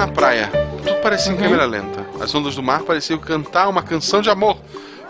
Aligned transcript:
na 0.00 0.08
praia. 0.08 0.50
Tudo 0.82 1.02
parecia 1.02 1.30
em 1.30 1.34
uhum. 1.34 1.42
câmera 1.42 1.66
lenta. 1.66 2.06
As 2.18 2.34
ondas 2.34 2.54
do 2.54 2.62
mar 2.62 2.80
pareciam 2.84 3.18
cantar 3.18 3.68
uma 3.68 3.82
canção 3.82 4.22
de 4.22 4.30
amor. 4.30 4.56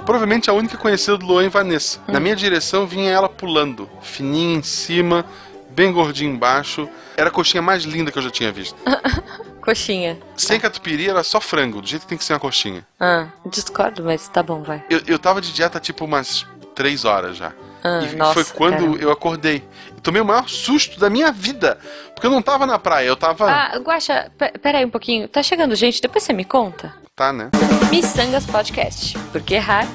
Provavelmente 0.05 0.51
a 0.51 0.53
única 0.53 0.77
conhecida 0.77 1.17
do 1.17 1.25
Luan 1.25 1.45
e 1.45 1.49
Vanessa. 1.49 2.01
Na 2.09 2.19
minha 2.19 2.35
direção 2.35 2.89
vinha 2.89 3.09
ela 3.09 3.29
pulando, 3.29 3.89
fininha 4.03 4.59
em 4.59 4.63
cima, 4.65 5.25
bem 5.71 5.93
gordinha 5.93 6.29
embaixo. 6.29 6.89
Era 7.17 7.29
a 7.29 7.33
coxinha 7.33 7.63
mais 7.63 7.85
linda 7.85 8.11
que 8.11 8.19
eu 8.19 8.23
já 8.23 8.31
tinha 8.31 8.51
visto. 8.51 8.75
coxinha. 9.63 10.19
Sem 10.37 10.59
catupiry 10.59 11.09
era 11.09 11.23
só 11.23 11.41
frango, 11.41 11.81
do 11.81 11.87
jeito 11.87 12.03
que 12.03 12.09
tem 12.09 12.19
que 12.19 12.25
ser 12.25 12.33
uma 12.33 12.41
coxinha. 12.41 12.85
Ah, 12.99 13.29
discordo, 13.47 14.03
mas 14.03 14.27
tá 14.27 14.43
bom, 14.43 14.65
vai. 14.65 14.83
Eu, 14.91 15.03
eu 15.07 15.19
tava 15.21 15.41
de 15.41 15.53
dieta 15.53 15.79
tipo 15.79 16.05
umas 16.05 16.45
três 16.75 17.05
horas 17.05 17.37
já. 17.37 17.53
Ah, 17.85 18.01
e 18.03 18.17
nossa, 18.17 18.35
foi 18.35 18.45
quando 18.45 18.97
eu 18.97 19.11
acordei. 19.13 19.63
Tomei 20.03 20.21
o 20.23 20.25
maior 20.25 20.49
susto 20.49 20.99
da 20.99 21.11
minha 21.11 21.31
vida. 21.31 21.79
Porque 22.15 22.27
eu 22.27 22.31
não 22.31 22.43
tava 22.43 22.67
na 22.67 22.79
praia, 22.79 23.07
eu 23.07 23.17
tava. 23.17 23.51
Ah, 23.51 23.79
Guaxa, 23.79 24.31
peraí 24.63 24.85
um 24.85 24.91
pouquinho. 24.91 25.29
Tá 25.29 25.43
chegando 25.43 25.75
gente, 25.75 26.01
depois 26.01 26.25
você 26.25 26.33
me 26.33 26.45
conta? 26.45 26.95
Tá, 27.15 27.33
né? 27.33 27.51
Missangas 27.91 28.47
Podcast. 28.47 29.19
Porque 29.33 29.55
errar 29.55 29.87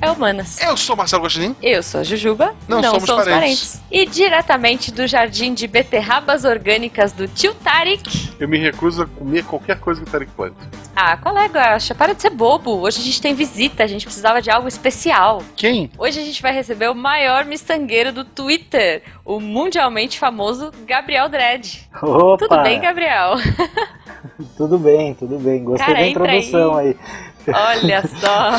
é 0.00 0.10
humanas. 0.10 0.60
Eu 0.60 0.76
sou 0.76 0.96
Marcelo 0.96 1.24
Guaxinim. 1.24 1.56
Eu 1.62 1.82
sou 1.82 2.00
a 2.00 2.04
Jujuba. 2.04 2.54
Não, 2.68 2.80
não 2.80 2.90
somos, 2.90 3.06
somos 3.06 3.24
parentes. 3.24 3.76
parentes. 3.76 3.82
E 3.90 4.06
diretamente 4.06 4.92
do 4.92 5.06
jardim 5.06 5.54
de 5.54 5.66
beterrabas 5.66 6.44
orgânicas 6.44 7.12
do 7.12 7.26
tio 7.26 7.54
Tarik. 7.54 8.34
Eu 8.38 8.48
me 8.48 8.58
recuso 8.58 9.02
a 9.02 9.06
comer 9.06 9.44
qualquer 9.44 9.78
coisa 9.80 10.02
que 10.02 10.08
o 10.08 10.10
Tarik 10.10 10.30
plante. 10.32 10.56
Ah, 10.94 11.16
colega, 11.16 11.74
acha? 11.74 11.94
Para 11.94 12.12
de 12.12 12.22
ser 12.22 12.30
bobo. 12.30 12.80
Hoje 12.80 13.00
a 13.00 13.04
gente 13.04 13.20
tem 13.20 13.34
visita, 13.34 13.84
a 13.84 13.86
gente 13.86 14.04
precisava 14.04 14.42
de 14.42 14.50
algo 14.50 14.66
especial. 14.66 15.42
Quem? 15.56 15.90
Hoje 15.98 16.20
a 16.20 16.24
gente 16.24 16.42
vai 16.42 16.52
receber 16.52 16.90
o 16.90 16.94
maior 16.94 17.44
mistangueiro 17.44 18.12
do 18.12 18.24
Twitter, 18.24 19.02
o 19.24 19.38
mundialmente 19.38 20.18
famoso 20.18 20.72
Gabriel 20.86 21.28
Dredd. 21.28 21.88
Opa! 22.02 22.48
Tudo 22.48 22.62
bem, 22.62 22.80
Gabriel? 22.80 23.34
tudo 24.56 24.78
bem, 24.78 25.14
tudo 25.14 25.38
bem. 25.38 25.62
Gostei 25.62 25.86
Cara, 25.86 26.00
da 26.00 26.06
introdução 26.08 26.76
aí. 26.76 26.88
aí. 26.88 26.96
Olha 27.46 28.02
só. 28.08 28.52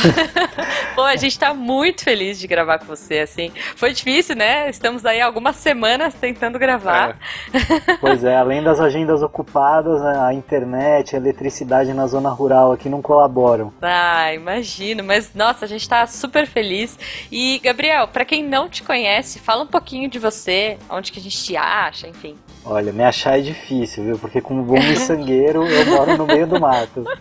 Pô, 0.96 1.02
a 1.02 1.16
gente 1.16 1.38
tá 1.38 1.54
muito 1.54 2.04
feliz 2.04 2.40
de 2.40 2.48
gravar 2.48 2.80
com 2.80 2.86
você, 2.86 3.20
assim. 3.20 3.52
Foi 3.76 3.94
difícil, 3.94 4.36
né? 4.36 4.70
Estamos 4.70 5.06
aí 5.06 5.22
algumas 5.22 5.56
semanas 5.56 6.14
tentando 6.14 6.58
gravar. 6.58 7.18
É. 7.54 7.98
Pois 8.00 8.24
é, 8.24 8.36
além 8.36 8.64
das 8.64 8.80
agendas 8.80 9.22
ocupadas, 9.22 10.02
né, 10.02 10.20
a 10.20 10.34
internet, 10.34 11.16
a 11.16 11.20
eletricidade 11.20 11.94
na 11.94 12.08
zona 12.08 12.30
rural 12.30 12.72
aqui 12.72 12.90
não 12.90 13.02
colaboram. 13.02 13.74
Ah, 13.82 14.34
imagino. 14.34 15.04
Mas, 15.04 15.34
nossa, 15.34 15.66
a 15.66 15.68
gente 15.68 15.88
tá 15.88 16.06
super 16.08 16.48
feliz. 16.48 16.98
E, 17.32 17.60
Gabriel, 17.64 18.08
para 18.08 18.26
quem 18.26 18.44
não 18.44 18.70
te 18.70 18.84
conhece, 18.84 19.40
fala 19.40 19.64
um 19.64 19.68
pouquinho 19.68 20.10
de 20.10 20.20
você, 20.20 20.78
onde 20.90 21.12
que 21.12 21.20
a 21.20 21.22
gente 21.22 21.44
te 21.44 21.56
acha, 21.56 22.08
enfim. 22.08 22.36
Olha, 22.72 22.94
me 22.94 23.04
achar 23.04 23.40
é 23.40 23.42
difícil, 23.42 24.04
viu? 24.04 24.20
Porque 24.20 24.40
como 24.40 24.62
bom 24.62 24.76
miçangueiro, 24.76 25.66
eu 25.66 25.86
moro 25.88 26.16
no 26.16 26.28
meio 26.28 26.46
do 26.46 26.60
mato. 26.60 27.04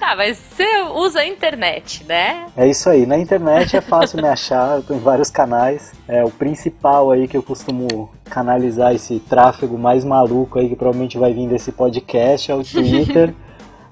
Tá, 0.00 0.14
mas 0.16 0.36
você 0.36 0.64
usa 0.94 1.20
a 1.20 1.26
internet, 1.26 2.04
né? 2.04 2.46
É 2.56 2.68
isso 2.68 2.88
aí. 2.90 3.06
Na 3.06 3.16
internet 3.16 3.76
é 3.76 3.80
fácil 3.80 4.20
me 4.20 4.28
achar, 4.28 4.76
eu 4.76 4.82
tô 4.82 4.94
em 4.94 4.98
vários 4.98 5.30
canais. 5.30 5.92
É 6.08 6.24
o 6.24 6.30
principal 6.30 7.10
aí 7.10 7.28
que 7.28 7.36
eu 7.36 7.42
costumo 7.42 8.10
canalizar 8.24 8.94
esse 8.94 9.20
tráfego 9.20 9.78
mais 9.78 10.04
maluco 10.04 10.58
aí 10.58 10.68
que 10.68 10.76
provavelmente 10.76 11.18
vai 11.18 11.32
vir 11.32 11.48
desse 11.48 11.70
podcast 11.70 12.50
é 12.50 12.54
o 12.54 12.64
Twitter. 12.64 13.32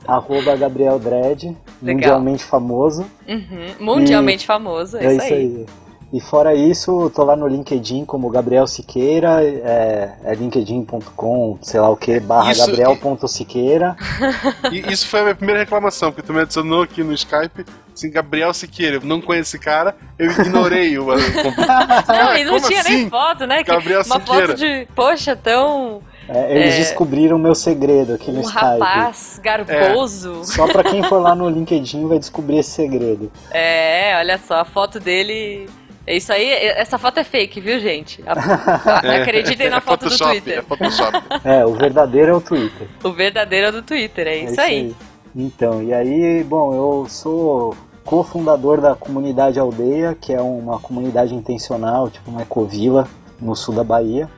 arroba 0.07 0.55
Gabriel 0.57 0.99
Dredd, 0.99 1.57
mundialmente 1.81 2.45
famoso. 2.45 3.07
Uhum, 3.27 3.67
mundialmente 3.81 4.45
e 4.45 4.47
famoso, 4.47 4.97
é, 4.99 5.07
é 5.07 5.13
isso 5.15 5.23
aí. 5.23 5.33
aí. 5.33 5.67
E 6.15 6.21
fora 6.21 6.55
isso, 6.55 7.11
tô 7.11 7.25
lá 7.25 7.35
no 7.35 7.49
LinkedIn 7.49 8.05
como 8.05 8.31
Gabriel 8.31 8.69
Siqueira, 8.69 9.43
é, 9.43 10.13
é 10.23 10.35
linkedin.com, 10.37 11.59
sei 11.61 11.81
lá 11.81 11.91
o 11.91 11.97
que, 11.97 12.21
barra 12.21 12.55
gabriel.siqueira. 12.55 13.97
E 14.71 14.93
isso 14.93 15.09
foi 15.09 15.21
a 15.21 15.23
minha 15.25 15.35
primeira 15.35 15.61
reclamação, 15.61 16.13
porque 16.13 16.25
tu 16.25 16.33
me 16.33 16.43
adicionou 16.43 16.83
aqui 16.83 17.03
no 17.03 17.13
Skype, 17.13 17.67
assim, 17.93 18.13
Gabriel 18.13 18.55
Siqueira, 18.55 18.97
eu 18.99 19.01
não 19.01 19.21
conheço 19.21 19.57
esse 19.57 19.59
cara, 19.59 19.97
eu 20.17 20.31
ignorei 20.31 20.97
o... 20.97 21.07
não, 22.07 22.37
e 22.37 22.45
não 22.45 22.61
tinha 22.61 22.81
assim? 22.81 22.95
nem 22.95 23.11
foto, 23.11 23.45
né? 23.45 23.65
Gabriel 23.65 24.03
Uma 24.07 24.21
Siqueira. 24.21 24.47
foto 24.47 24.57
de, 24.57 24.87
poxa, 24.95 25.35
tão... 25.35 26.01
É, 26.29 26.57
eles 26.57 26.75
é, 26.75 26.79
descobriram 26.79 27.37
o 27.37 27.41
meu 27.41 27.57
segredo 27.57 28.15
aqui 28.15 28.31
no 28.31 28.39
um 28.39 28.43
Skype. 28.43 28.65
Um 28.65 28.79
rapaz 28.79 29.41
garboso. 29.43 30.41
É. 30.43 30.45
Só 30.45 30.69
pra 30.69 30.85
quem 30.85 31.03
for 31.03 31.19
lá 31.19 31.35
no 31.35 31.49
LinkedIn 31.49 32.07
vai 32.07 32.21
descobrir 32.21 32.59
esse 32.59 32.71
segredo. 32.71 33.33
É, 33.51 34.17
olha 34.17 34.39
só, 34.39 34.61
a 34.61 34.65
foto 34.65 34.99
dele 34.99 35.69
é 36.07 36.17
isso 36.17 36.33
aí, 36.33 36.51
essa 36.51 36.99
foto 36.99 37.19
é 37.19 37.25
fake, 37.25 37.61
viu, 37.61 37.79
gente? 37.81 38.23
É, 39.05 39.23
Acreditem 39.23 39.71
na 39.71 39.79
é 39.79 39.81
foto 39.81 40.05
Photoshop, 40.05 40.41
do 40.41 40.43
Twitter. 40.43 40.59
É 40.59 40.63
Photoshop. 40.63 41.23
É, 41.45 41.65
o 41.65 41.75
verdadeiro 41.75 42.31
é 42.31 42.35
o 42.35 42.41
Twitter. 42.41 42.89
O 43.03 43.13
verdadeiro 43.13 43.69
é 43.69 43.73
do 43.73 43.83
Twitter, 43.83 44.27
é, 44.27 44.31
é 44.31 44.39
isso, 44.39 44.53
isso 44.53 44.61
aí. 44.61 44.75
aí. 44.75 44.97
Então, 45.37 45.83
e 45.83 45.93
aí, 45.93 46.45
bom, 46.45 46.75
eu 46.75 47.07
sou 47.09 47.77
cofundador 48.05 48.81
da 48.81 48.95
comunidade 48.95 49.59
Aldeia, 49.59 50.17
que 50.19 50.33
é 50.33 50.41
uma 50.41 50.79
comunidade 50.79 51.35
intencional, 51.35 52.11
tipo 52.11 52.31
uma 52.31 52.43
ecovila 52.43 53.09
no 53.41 53.57
sul 53.57 53.75
da 53.75 53.83
Bahia. 53.83 54.29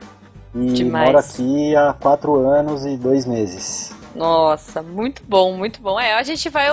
E 0.55 0.71
Demais. 0.71 1.05
moro 1.05 1.19
aqui 1.19 1.75
há 1.75 1.93
quatro 1.93 2.35
anos 2.47 2.85
e 2.85 2.97
dois 2.97 3.25
meses. 3.25 3.93
Nossa, 4.17 4.81
muito 4.81 5.21
bom, 5.23 5.55
muito 5.55 5.79
bom. 5.79 5.99
É, 5.99 6.13
a 6.13 6.23
gente 6.23 6.49
vai, 6.49 6.67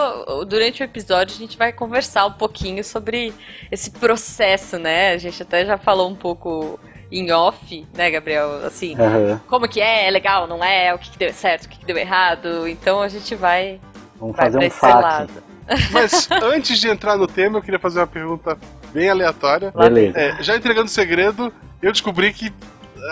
durante 0.48 0.82
o 0.82 0.84
episódio, 0.84 1.36
a 1.36 1.38
gente 1.38 1.58
vai 1.58 1.72
conversar 1.72 2.24
um 2.24 2.32
pouquinho 2.32 2.82
sobre 2.82 3.34
esse 3.70 3.90
processo, 3.90 4.78
né? 4.78 5.12
A 5.12 5.18
gente 5.18 5.42
até 5.42 5.66
já 5.66 5.76
falou 5.76 6.08
um 6.08 6.14
pouco 6.14 6.80
em 7.12 7.30
off, 7.30 7.86
né, 7.94 8.10
Gabriel? 8.10 8.64
Assim, 8.66 8.96
uhum. 8.98 9.38
como 9.46 9.68
que 9.68 9.80
é, 9.80 10.08
é 10.08 10.10
legal, 10.10 10.46
não 10.46 10.64
é, 10.64 10.94
o 10.94 10.98
que, 10.98 11.10
que 11.10 11.18
deu 11.18 11.32
certo, 11.34 11.66
o 11.66 11.68
que, 11.68 11.78
que, 11.78 11.84
deu 11.84 11.98
errado. 11.98 12.66
Então 12.66 13.02
a 13.02 13.08
gente 13.08 13.34
vai. 13.34 13.78
Vamos 14.18 14.36
vai 14.36 14.50
fazer 14.50 14.66
um 14.66 14.70
fac. 14.70 15.30
Mas 15.92 16.28
antes 16.30 16.78
de 16.78 16.88
entrar 16.88 17.16
no 17.16 17.26
tema, 17.26 17.58
eu 17.58 17.62
queria 17.62 17.78
fazer 17.78 18.00
uma 18.00 18.06
pergunta 18.06 18.58
bem 18.92 19.08
aleatória. 19.10 19.70
Beleza. 19.70 20.18
É, 20.18 20.42
já 20.42 20.56
entregando 20.56 20.86
o 20.86 20.90
segredo, 20.90 21.52
eu 21.82 21.92
descobri 21.92 22.32
que 22.32 22.52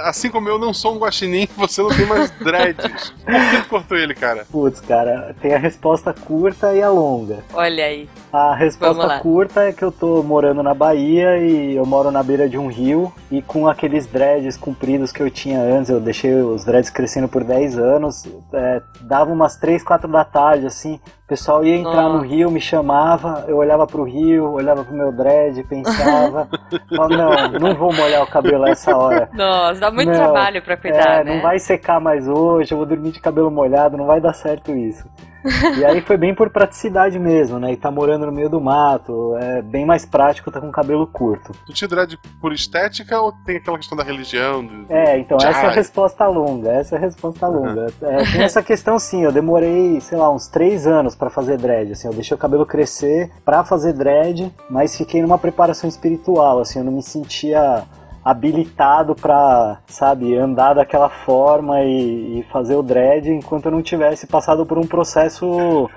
assim 0.05 0.31
como 0.31 0.49
eu 0.49 0.59
não 0.59 0.73
sou 0.73 0.95
um 0.95 0.99
guaxinim, 0.99 1.49
você 1.57 1.83
não 1.83 1.91
tem 1.91 2.07
mais 2.07 2.31
dreads. 2.31 3.11
Por 3.11 3.51
que 3.51 3.69
cortou 3.69 3.97
ele, 3.97 4.15
cara? 4.15 4.47
Putz, 4.51 4.81
cara, 4.81 5.35
tem 5.41 5.55
a 5.55 5.59
resposta 5.59 6.13
curta 6.13 6.73
e 6.75 6.83
a 6.83 6.91
longa. 6.91 7.45
Olha 7.53 7.85
aí. 7.85 8.09
A 8.33 8.55
resposta 8.55 9.19
curta 9.21 9.63
é 9.63 9.73
que 9.73 9.83
eu 9.83 9.93
tô 9.93 10.23
morando 10.23 10.63
na 10.63 10.75
Bahia 10.75 11.39
e 11.39 11.77
eu 11.77 11.85
moro 11.85 12.11
na 12.11 12.23
beira 12.23 12.49
de 12.49 12.57
um 12.57 12.69
rio 12.69 13.13
e 13.31 13.43
com 13.43 13.69
aqueles 13.69 14.07
dreads 14.07 14.57
compridos 14.57 15.13
que 15.13 15.23
eu 15.23 15.31
tinha 15.31 15.61
antes, 15.61 15.91
eu 15.91 16.01
deixei 16.01 16.35
os 16.35 16.65
dreads 16.65 16.91
crescendo 16.91 17.29
por 17.29 17.45
10 17.45 17.79
anos, 17.79 18.27
é, 18.53 18.83
dava 19.03 19.31
umas 19.31 19.57
3, 19.57 19.83
4 19.83 20.11
da 20.11 20.25
tarde, 20.25 20.67
assim, 20.67 20.99
pessoal 21.32 21.65
ia 21.65 21.76
entrar 21.76 22.03
Nossa. 22.03 22.16
no 22.19 22.20
rio, 22.20 22.50
me 22.50 22.60
chamava, 22.60 23.47
eu 23.48 23.56
olhava 23.56 23.87
pro 23.87 24.03
rio, 24.03 24.53
olhava 24.53 24.84
pro 24.84 24.94
meu 24.94 25.10
dread, 25.10 25.65
pensava, 25.65 26.47
falava, 26.94 27.16
não, 27.16 27.59
não 27.59 27.75
vou 27.75 27.91
molhar 27.91 28.22
o 28.22 28.26
cabelo 28.26 28.66
a 28.66 28.69
essa 28.69 28.94
hora. 28.94 29.31
Nossa, 29.32 29.81
dá 29.81 29.91
muito 29.91 30.10
não, 30.10 30.15
trabalho 30.15 30.60
pra 30.60 30.76
cuidar, 30.76 31.20
é, 31.20 31.25
né? 31.25 31.34
Não 31.34 31.41
vai 31.41 31.59
secar 31.59 31.98
mais 31.98 32.28
hoje, 32.28 32.72
eu 32.72 32.76
vou 32.76 32.87
dormir 32.87 33.12
de 33.12 33.20
cabelo 33.20 33.50
molhado, 33.50 33.97
não 33.97 34.04
vai 34.04 34.20
dar 34.20 34.34
certo 34.34 34.72
isso. 34.72 35.09
E 35.79 35.85
aí 35.85 36.01
foi 36.01 36.17
bem 36.17 36.35
por 36.35 36.51
praticidade 36.51 37.19
mesmo, 37.19 37.59
né? 37.59 37.73
E 37.73 37.77
tá 37.77 37.91
morando 37.91 38.27
no 38.27 38.33
meio 38.33 38.49
do 38.49 38.61
mato, 38.61 39.37
é 39.37 39.63
bem 39.63 39.85
mais 39.85 40.05
prático 40.05 40.51
tá 40.51 40.61
com 40.61 40.71
cabelo 40.71 41.07
curto. 41.07 41.53
Tu 41.67 41.73
te 41.73 41.87
dread 41.87 42.19
por 42.41 42.53
estética 42.53 43.21
ou 43.21 43.33
tem 43.45 43.57
aquela 43.57 43.79
questão 43.79 43.97
da 43.97 44.05
religião? 44.05 44.65
Do... 44.65 44.93
É, 44.93 45.19
então 45.19 45.39
essa 45.39 45.67
é 45.67 45.67
a 45.67 45.71
resposta 45.71 46.27
longa, 46.27 46.71
essa 46.71 46.95
é 46.95 46.99
a 46.99 47.01
resposta 47.01 47.47
longa. 47.47 47.87
Uhum. 48.01 48.09
É, 48.09 48.33
tem 48.33 48.43
essa 48.43 48.63
questão 48.63 48.99
sim, 48.99 49.23
eu 49.23 49.33
demorei, 49.33 50.01
sei 50.01 50.19
lá, 50.19 50.31
uns 50.31 50.49
três 50.49 50.87
anos 50.87 51.15
para 51.15 51.31
fazer 51.31 51.57
dread, 51.59 51.93
assim, 51.93 52.09
eu 52.09 52.15
deixei 52.15 52.35
o 52.35 52.39
cabelo 52.39 52.67
crescer 52.67 53.31
para 53.45 53.65
fazer 53.65 53.93
dread, 53.93 54.53
mas 54.71 54.97
fiquei 54.97 55.23
numa 55.23 55.39
preparação 55.39 55.89
espiritual, 55.89 56.61
assim, 56.61 56.79
eu 56.79 56.85
não 56.85 56.93
me 56.93 57.03
sentia 57.03 57.85
habilitado 58.25 59.15
para, 59.15 59.78
sabe, 59.87 60.37
andar 60.37 60.75
daquela 60.75 61.09
forma 61.09 61.83
e, 61.83 62.41
e, 62.41 62.43
fazer 62.52 62.76
o 62.76 62.82
dread 62.82 63.29
enquanto 63.31 63.67
eu 63.67 63.73
não 63.73 63.82
tivesse 63.82 64.26
passado 64.26 64.64
por 64.64 64.79
um 64.79 64.87
processo 64.87 65.91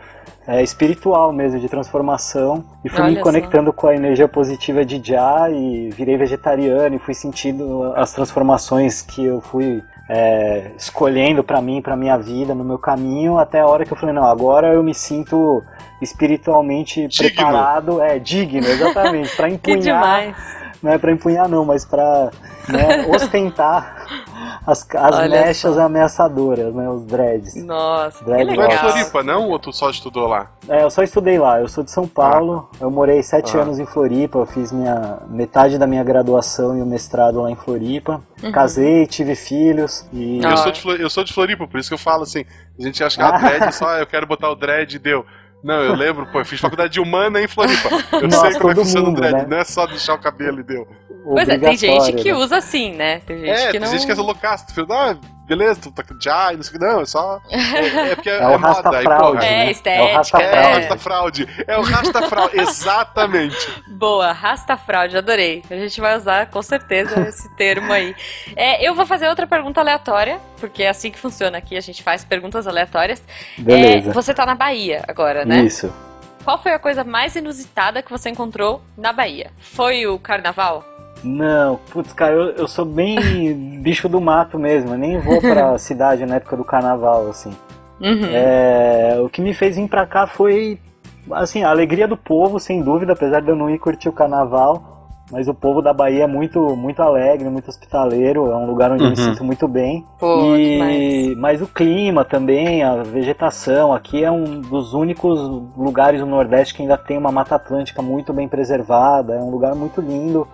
é, 0.47 0.63
espiritual 0.63 1.31
mesmo 1.31 1.59
de 1.59 1.69
transformação 1.69 2.63
e 2.83 2.89
fui 2.89 3.01
Olha 3.01 3.13
me 3.13 3.19
conectando 3.19 3.71
só. 3.71 3.73
com 3.73 3.87
a 3.87 3.95
energia 3.95 4.27
positiva 4.27 4.83
de 4.83 4.99
Já 5.03 5.49
e 5.51 5.89
virei 5.91 6.17
vegetariano 6.17 6.95
e 6.95 6.99
fui 6.99 7.13
sentindo 7.13 7.93
as 7.95 8.11
transformações 8.11 9.03
que 9.03 9.23
eu 9.23 9.39
fui 9.39 9.83
é, 10.09 10.71
escolhendo 10.77 11.43
para 11.43 11.61
mim, 11.61 11.81
para 11.81 11.95
minha 11.95 12.17
vida, 12.17 12.55
no 12.55 12.63
meu 12.63 12.77
caminho, 12.77 13.37
até 13.37 13.59
a 13.59 13.67
hora 13.67 13.85
que 13.85 13.93
eu 13.93 13.97
falei, 13.97 14.13
não, 14.13 14.25
agora 14.25 14.73
eu 14.73 14.83
me 14.83 14.93
sinto 14.93 15.63
espiritualmente 16.01 17.07
digno. 17.07 17.29
preparado, 17.29 18.01
é 18.01 18.19
digno, 18.19 18.67
exatamente, 18.67 19.35
para 19.35 19.49
empunhar 19.49 20.35
não 20.85 20.91
é 20.91 20.99
pra 20.99 21.11
empunhar 21.11 21.49
não, 21.49 21.65
mas 21.65 21.83
pra 21.83 22.29
né, 22.69 23.07
ostentar 23.09 24.05
as, 24.67 24.87
as 24.95 25.29
mechas 25.29 25.75
só. 25.75 25.81
ameaçadoras, 25.81 26.75
né? 26.75 26.87
Os 26.87 27.03
dreads. 27.05 27.55
Nossa, 27.55 28.23
Dread 28.23 28.45
que 28.45 28.51
legal. 28.51 28.67
Não 28.67 28.75
é 28.75 28.77
Floripa, 28.77 29.23
não? 29.23 29.49
Ou 29.49 29.57
tu 29.57 29.73
só 29.73 29.89
estudou 29.89 30.27
lá? 30.27 30.51
É, 30.69 30.83
eu 30.83 30.91
só 30.91 31.01
estudei 31.01 31.39
lá. 31.39 31.59
Eu 31.59 31.67
sou 31.67 31.83
de 31.83 31.89
São 31.89 32.07
Paulo. 32.07 32.69
Ah. 32.73 32.77
Eu 32.81 32.91
morei 32.91 33.23
sete 33.23 33.57
ah. 33.57 33.61
anos 33.61 33.79
em 33.79 33.85
Floripa. 33.87 34.37
Eu 34.37 34.45
fiz 34.45 34.71
minha 34.71 35.17
metade 35.27 35.79
da 35.79 35.87
minha 35.87 36.03
graduação 36.03 36.77
e 36.77 36.83
o 36.83 36.85
mestrado 36.85 37.41
lá 37.41 37.49
em 37.49 37.55
Floripa. 37.55 38.21
Uhum. 38.43 38.51
Casei, 38.51 39.07
tive 39.07 39.35
filhos 39.35 40.07
e... 40.13 40.39
Eu, 40.43 40.57
sou 40.57 40.71
de, 40.71 41.01
eu 41.01 41.09
sou 41.09 41.23
de 41.23 41.33
Floripa, 41.33 41.67
por 41.67 41.79
isso 41.79 41.89
que 41.89 41.95
eu 41.95 41.99
falo 41.99 42.23
assim. 42.23 42.45
A 42.77 42.83
gente 42.83 43.03
acha 43.03 43.17
que 43.17 43.23
a 43.23 43.31
dread 43.39 43.73
só 43.73 43.97
eu 43.97 44.05
quero 44.05 44.27
botar 44.27 44.51
o 44.51 44.55
dread 44.55 44.95
e 44.95 44.99
deu. 44.99 45.25
Não, 45.65 45.81
eu 45.81 45.95
lembro, 45.95 46.27
pô, 46.27 46.41
eu 46.41 46.45
fiz 46.45 46.59
faculdade 46.59 46.93
de 46.93 46.99
humana 46.99 47.41
em 47.41 47.47
Floripa. 47.47 47.89
Eu 48.21 48.27
Nossa, 48.27 48.51
sei 48.51 48.59
como 48.59 48.69
é 48.69 48.75
que 48.75 48.81
funciona 48.81 49.09
o 49.09 49.15
dread, 49.15 49.33
né? 49.33 49.45
não 49.49 49.57
é 49.57 49.63
só 49.63 49.87
deixar 49.87 50.13
o 50.13 50.19
cabelo 50.19 50.59
e 50.59 50.63
deu. 50.63 50.87
Pois 51.23 51.49
é, 51.49 51.57
tem 51.57 51.75
gente 51.75 52.13
que 52.21 52.31
né? 52.31 52.37
usa 52.37 52.57
assim, 52.57 52.93
né? 52.93 53.19
Tem 53.21 53.39
gente 53.39 53.49
é, 53.49 53.71
que 53.71 53.79
não... 53.79 53.89
tem 53.89 53.97
gente 53.97 54.05
que 54.05 54.11
é 54.11 54.23
loucaço. 54.23 54.67
Tu 54.67 54.85
ah, 54.93 55.17
beleza, 55.45 55.81
tu 55.81 55.91
tá 55.91 56.03
com 56.03 56.19
jai, 56.19 56.55
não 56.55 56.63
sei 56.63 56.75
o 56.75 56.79
que, 56.79 56.85
não, 56.85 57.01
é 57.01 57.05
só. 57.05 57.41
É, 57.49 58.09
é 58.11 58.15
porque 58.15 58.29
é, 58.31 58.33
é, 58.33 58.43
é 58.43 58.57
moda. 58.57 58.97
Aí, 58.97 59.05
porra, 59.05 59.45
é, 59.45 59.71
estética. 59.71 60.03
É 60.03 60.13
o 60.13 60.15
rasta 60.15 60.37
fraude. 60.37 60.45
É, 60.47 60.67
o 60.75 60.75
rasta 60.75 60.97
fraude. 60.97 61.65
É 61.67 61.77
o 61.77 61.81
rasta 61.81 62.21
fraude, 62.29 62.59
exatamente. 62.59 63.83
Boa, 63.87 64.31
rasta 64.31 64.75
fraude, 64.77 65.17
adorei. 65.17 65.63
A 65.69 65.75
gente 65.75 66.01
vai 66.01 66.17
usar 66.17 66.47
com 66.47 66.61
certeza 66.61 67.19
esse 67.27 67.47
termo 67.55 67.91
aí. 67.93 68.15
É, 68.55 68.87
eu 68.87 68.95
vou 68.95 69.05
fazer 69.05 69.27
outra 69.27 69.45
pergunta 69.45 69.79
aleatória, 69.79 70.39
porque 70.59 70.83
é 70.83 70.89
assim 70.89 71.11
que 71.11 71.19
funciona 71.19 71.57
aqui, 71.57 71.77
a 71.77 71.81
gente 71.81 72.01
faz 72.03 72.23
perguntas 72.23 72.67
aleatórias. 72.67 73.21
Beleza. 73.57 74.09
É, 74.09 74.13
você 74.13 74.33
tá 74.33 74.45
na 74.45 74.55
Bahia 74.55 75.03
agora, 75.07 75.45
né? 75.45 75.63
Isso. 75.63 75.93
Qual 76.43 76.61
foi 76.61 76.73
a 76.73 76.79
coisa 76.79 77.03
mais 77.03 77.35
inusitada 77.35 78.03
que 78.03 78.11
você 78.11 78.29
encontrou 78.29 78.79
na 78.95 79.11
Bahia? 79.11 79.51
Foi 79.57 80.05
o 80.05 80.19
carnaval? 80.19 80.94
Não, 81.25 81.79
putz, 81.91 82.13
cara, 82.13 82.33
eu, 82.33 82.51
eu 82.51 82.67
sou 82.67 82.85
bem 82.85 83.17
bicho 83.81 84.07
do 84.07 84.21
mato 84.21 84.59
mesmo. 84.59 84.93
Eu 84.93 84.97
nem 84.97 85.19
vou 85.19 85.41
pra 85.41 85.77
cidade 85.79 86.25
na 86.25 86.35
época 86.35 86.55
do 86.55 86.63
carnaval, 86.63 87.27
assim. 87.29 87.51
Uhum. 87.99 88.29
É, 88.31 89.17
o 89.23 89.29
que 89.29 89.41
me 89.41 89.53
fez 89.53 89.75
vir 89.75 89.87
pra 89.87 90.05
cá 90.05 90.27
foi, 90.27 90.79
assim, 91.31 91.63
a 91.63 91.69
alegria 91.69 92.07
do 92.07 92.17
povo, 92.17 92.59
sem 92.59 92.81
dúvida, 92.81 93.13
apesar 93.13 93.41
de 93.41 93.49
eu 93.49 93.55
não 93.55 93.69
ir 93.69 93.79
curtir 93.79 94.09
o 94.09 94.13
carnaval. 94.13 94.93
Mas 95.31 95.47
o 95.47 95.55
povo 95.55 95.81
da 95.81 95.91
Bahia 95.91 96.25
é 96.25 96.27
muito, 96.27 96.75
muito 96.75 97.01
alegre, 97.01 97.49
muito 97.49 97.67
hospitaleiro, 97.67 98.51
é 98.51 98.55
um 98.55 98.67
lugar 98.67 98.91
onde 98.91 99.01
uhum. 99.01 99.09
eu 99.09 99.15
me 99.15 99.19
uhum. 99.19 99.31
sinto 99.31 99.43
muito 99.43 99.67
bem. 99.67 100.05
Pô, 100.19 100.55
e, 100.55 101.35
mas 101.37 101.63
o 101.63 101.67
clima 101.67 102.23
também, 102.23 102.83
a 102.83 103.01
vegetação, 103.01 103.91
aqui 103.91 104.23
é 104.23 104.29
um 104.29 104.61
dos 104.61 104.93
únicos 104.93 105.39
lugares 105.75 106.21
no 106.21 106.27
Nordeste 106.27 106.75
que 106.75 106.83
ainda 106.83 106.95
tem 106.95 107.17
uma 107.17 107.31
Mata 107.31 107.55
Atlântica 107.55 108.03
muito 108.03 108.31
bem 108.31 108.47
preservada, 108.47 109.33
é 109.33 109.39
um 109.39 109.49
lugar 109.49 109.73
muito 109.73 109.99
lindo. 109.99 110.47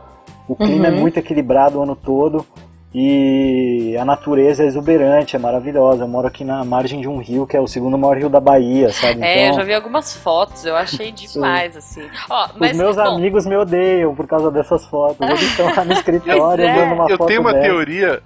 O 0.51 0.55
clima 0.57 0.87
é 0.87 0.89
uhum. 0.89 0.97
é 0.97 0.99
muito 0.99 1.17
equilibrado 1.17 1.79
o 1.79 1.81
ano 1.81 1.95
todo 1.95 2.45
e 2.93 3.95
a 3.97 4.03
natureza 4.03 4.63
é 4.63 4.67
exuberante, 4.67 5.33
é 5.33 5.39
maravilhosa. 5.39 6.03
Eu 6.03 6.09
moro 6.09 6.27
aqui 6.27 6.43
na 6.43 6.65
margem 6.65 6.99
de 6.99 7.07
um 7.07 7.19
rio, 7.19 7.47
que 7.47 7.55
é 7.55 7.61
o 7.61 7.67
segundo 7.67 7.97
maior 7.97 8.17
rio 8.17 8.29
da 8.29 8.41
Bahia, 8.41 8.91
sabe? 8.91 9.23
É, 9.23 9.45
então, 9.45 9.47
eu 9.47 9.53
já 9.53 9.63
vi 9.63 9.73
algumas 9.73 10.13
fotos, 10.13 10.65
eu 10.65 10.75
achei 10.75 11.09
demais, 11.15 11.77
assim. 11.77 12.05
Ó, 12.29 12.49
mas, 12.57 12.71
Os 12.71 12.77
meus 12.77 12.95
bom, 12.97 13.15
amigos 13.15 13.45
me 13.45 13.55
odeiam 13.55 14.13
por 14.13 14.27
causa 14.27 14.51
dessas 14.51 14.85
fotos. 14.87 15.25
Eles 15.25 15.41
estão 15.41 15.73
lá 15.73 15.85
no 15.85 15.93
escritório 15.95 16.65
é. 16.65 16.75
dando 16.75 16.95
uma 16.95 17.09
eu 17.09 17.17
foto 17.17 17.27
tenho 17.29 17.39
uma 17.39 17.53
dessa. 17.53 17.65
teoria, 17.65 18.21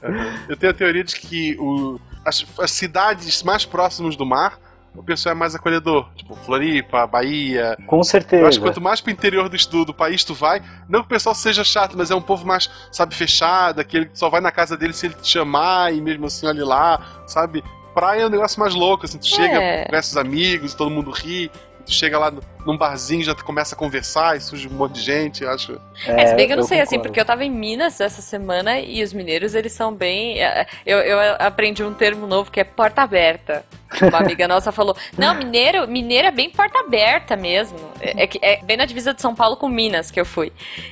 eu 0.49 0.57
tenho 0.57 0.71
a 0.71 0.75
teoria 0.75 1.03
de 1.03 1.15
que 1.17 1.55
o, 1.59 1.99
as, 2.25 2.43
as 2.59 2.71
cidades 2.71 3.43
mais 3.43 3.65
próximas 3.65 4.15
do 4.15 4.25
mar 4.25 4.57
o 4.95 5.03
pessoal 5.03 5.35
é 5.35 5.37
mais 5.37 5.55
acolhedor. 5.55 6.09
Tipo, 6.15 6.35
Floripa, 6.35 7.05
Bahia. 7.07 7.77
Com 7.85 8.03
certeza. 8.03 8.43
Eu 8.43 8.47
acho 8.47 8.59
que 8.59 8.65
quanto 8.65 8.81
mais 8.81 9.01
pro 9.01 9.11
interior 9.11 9.49
do, 9.49 9.57
do, 9.57 9.85
do 9.85 9.93
país 9.93 10.23
tu 10.23 10.33
vai, 10.33 10.61
não 10.87 11.01
que 11.01 11.05
o 11.05 11.09
pessoal 11.09 11.35
seja 11.35 11.63
chato, 11.63 11.97
mas 11.97 12.11
é 12.11 12.15
um 12.15 12.21
povo 12.21 12.45
mais, 12.45 12.69
sabe, 12.91 13.15
fechado, 13.15 13.79
aquele 13.79 14.05
que 14.05 14.17
só 14.17 14.29
vai 14.29 14.41
na 14.41 14.51
casa 14.51 14.77
dele 14.77 14.93
se 14.93 15.07
ele 15.07 15.15
te 15.15 15.27
chamar 15.27 15.93
e 15.93 16.01
mesmo 16.01 16.25
assim 16.25 16.47
olha 16.47 16.65
lá, 16.65 17.23
sabe? 17.27 17.63
Praia 17.93 18.23
é 18.23 18.25
um 18.27 18.29
negócio 18.29 18.59
mais 18.59 18.73
louco, 18.73 19.05
assim, 19.05 19.17
tu 19.17 19.27
é. 19.27 19.29
chega, 19.29 19.89
conhece 19.89 20.09
os 20.09 20.17
amigos, 20.17 20.73
todo 20.73 20.91
mundo 20.91 21.11
ri, 21.11 21.49
tu 21.85 21.91
chega 21.91 22.17
lá 22.17 22.33
num 22.65 22.77
barzinho 22.77 23.23
já 23.23 23.35
começa 23.35 23.75
a 23.75 23.77
conversar 23.77 24.35
e 24.35 24.41
surge 24.41 24.67
um 24.67 24.71
monte 24.71 24.93
de 24.93 25.01
gente, 25.01 25.45
acho. 25.45 25.79
É, 26.07 26.23
é 26.23 26.27
se 26.27 26.35
bem 26.35 26.47
que 26.47 26.53
eu 26.53 26.57
não 26.57 26.63
eu 26.63 26.67
sei, 26.67 26.81
assim, 26.81 26.95
concordo. 26.95 26.99
assim, 26.99 26.99
porque 26.99 27.19
eu 27.19 27.25
tava 27.25 27.45
em 27.45 27.51
Minas 27.51 28.01
essa 28.01 28.21
semana 28.21 28.79
e 28.79 29.03
os 29.03 29.13
mineiros, 29.13 29.53
eles 29.53 29.71
são 29.71 29.93
bem. 29.93 30.41
É, 30.41 30.65
eu, 30.85 30.97
eu 30.99 31.19
aprendi 31.39 31.83
um 31.83 31.93
termo 31.93 32.25
novo 32.25 32.49
que 32.51 32.59
é 32.59 32.63
porta 32.63 33.03
aberta. 33.03 33.63
Uma 34.01 34.19
amiga 34.19 34.47
nossa 34.47 34.71
falou: 34.71 34.95
Não, 35.17 35.35
mineiro, 35.35 35.87
mineiro 35.87 36.27
é 36.27 36.31
bem 36.31 36.49
porta 36.49 36.79
aberta 36.79 37.35
mesmo. 37.35 37.77
É, 37.99 38.23
é, 38.23 38.29
é, 38.41 38.63
bem 38.63 38.77
na 38.77 38.85
divisa 38.85 39.13
de 39.13 39.21
São 39.21 39.35
Paulo 39.35 39.57
com 39.57 39.67
Minas 39.67 40.11
que 40.11 40.19
eu 40.19 40.25
fui. 40.25 40.51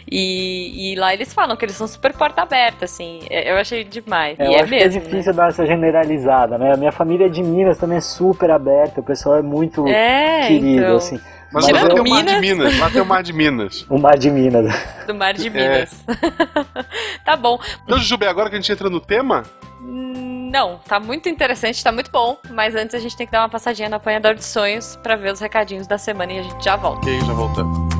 E, 0.09 0.93
e 0.93 0.95
lá 0.95 1.13
eles 1.13 1.33
falam 1.33 1.55
que 1.55 1.65
eles 1.65 1.75
são 1.75 1.87
super 1.87 2.13
porta 2.13 2.41
aberta, 2.41 2.85
assim. 2.85 3.21
É, 3.29 3.51
eu 3.51 3.57
achei 3.57 3.83
demais. 3.83 4.39
É, 4.39 4.47
e 4.49 4.55
é 4.55 4.65
mesmo. 4.65 4.75
é 4.75 4.87
difícil 4.87 5.33
né? 5.33 5.37
dar 5.37 5.49
essa 5.49 5.65
generalizada, 5.65 6.57
né? 6.57 6.73
A 6.73 6.77
minha 6.77 6.91
família 6.91 7.25
é 7.25 7.29
de 7.29 7.43
Minas 7.43 7.77
também 7.77 7.97
é 7.97 8.01
super 8.01 8.51
aberta, 8.51 9.01
o 9.01 9.03
pessoal 9.03 9.37
é 9.37 9.41
muito 9.41 9.87
é, 9.87 10.47
querido, 10.47 10.83
então... 10.83 10.95
assim. 10.95 11.19
Mas 11.53 11.69
lá 11.69 11.87
tem 11.87 11.99
o 11.99 12.09
Mar 12.09 12.25
de 12.25 12.39
Minas. 12.39 12.79
Lá 12.79 12.89
tem 12.89 13.01
o 13.01 13.05
Mar 13.05 13.23
de 13.23 13.31
Minas. 13.31 13.85
o 13.89 13.99
Mar 13.99 14.17
de 14.17 14.31
Minas. 14.31 14.75
Do 15.05 15.13
Mar 15.13 15.33
de 15.35 15.49
Minas. 15.51 16.03
É. 16.07 16.83
tá 17.23 17.35
bom. 17.35 17.59
Então, 17.83 17.99
Jujube, 17.99 18.25
agora 18.25 18.49
que 18.49 18.55
a 18.55 18.59
gente 18.59 18.71
entra 18.71 18.89
no 18.89 18.99
tema? 18.99 19.43
Não, 20.53 20.77
tá 20.87 20.99
muito 20.99 21.27
interessante, 21.27 21.83
tá 21.83 21.91
muito 21.91 22.11
bom. 22.11 22.37
Mas 22.51 22.75
antes 22.75 22.93
a 22.93 22.99
gente 22.99 23.17
tem 23.17 23.25
que 23.25 23.31
dar 23.31 23.41
uma 23.41 23.49
passadinha 23.49 23.89
no 23.89 23.95
apanhador 23.95 24.35
de 24.35 24.45
sonhos 24.45 24.95
para 24.97 25.15
ver 25.15 25.33
os 25.33 25.39
recadinhos 25.39 25.87
da 25.87 25.97
semana 25.97 26.31
e 26.31 26.39
a 26.39 26.43
gente 26.43 26.63
já 26.63 26.75
volta. 26.75 26.99
Ok, 26.99 27.21
já 27.21 27.33
voltamos. 27.33 27.92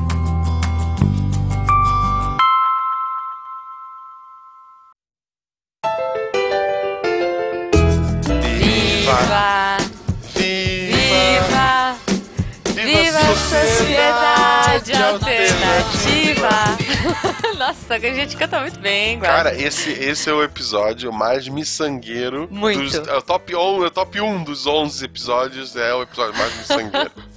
Nossa, 17.58 17.94
a 17.94 17.98
gente 17.98 18.36
canta 18.36 18.60
muito 18.60 18.78
bem, 18.80 19.18
Guarda. 19.18 19.50
Cara, 19.50 19.62
esse, 19.62 19.90
esse 19.90 20.28
é 20.28 20.32
o 20.32 20.42
episódio 20.42 21.12
mais 21.12 21.48
miçangueiro. 21.48 22.48
Muito. 22.50 22.82
Dos, 22.82 22.94
é, 22.94 23.16
o 23.16 23.22
top 23.22 23.54
1, 23.54 23.58
é 23.84 23.86
o 23.86 23.90
top 23.90 24.20
1 24.20 24.44
dos 24.44 24.66
11 24.66 25.04
episódios, 25.04 25.76
é 25.76 25.94
o 25.94 26.02
episódio 26.02 26.36
mais 26.38 26.56
miçangueiro. 26.56 27.10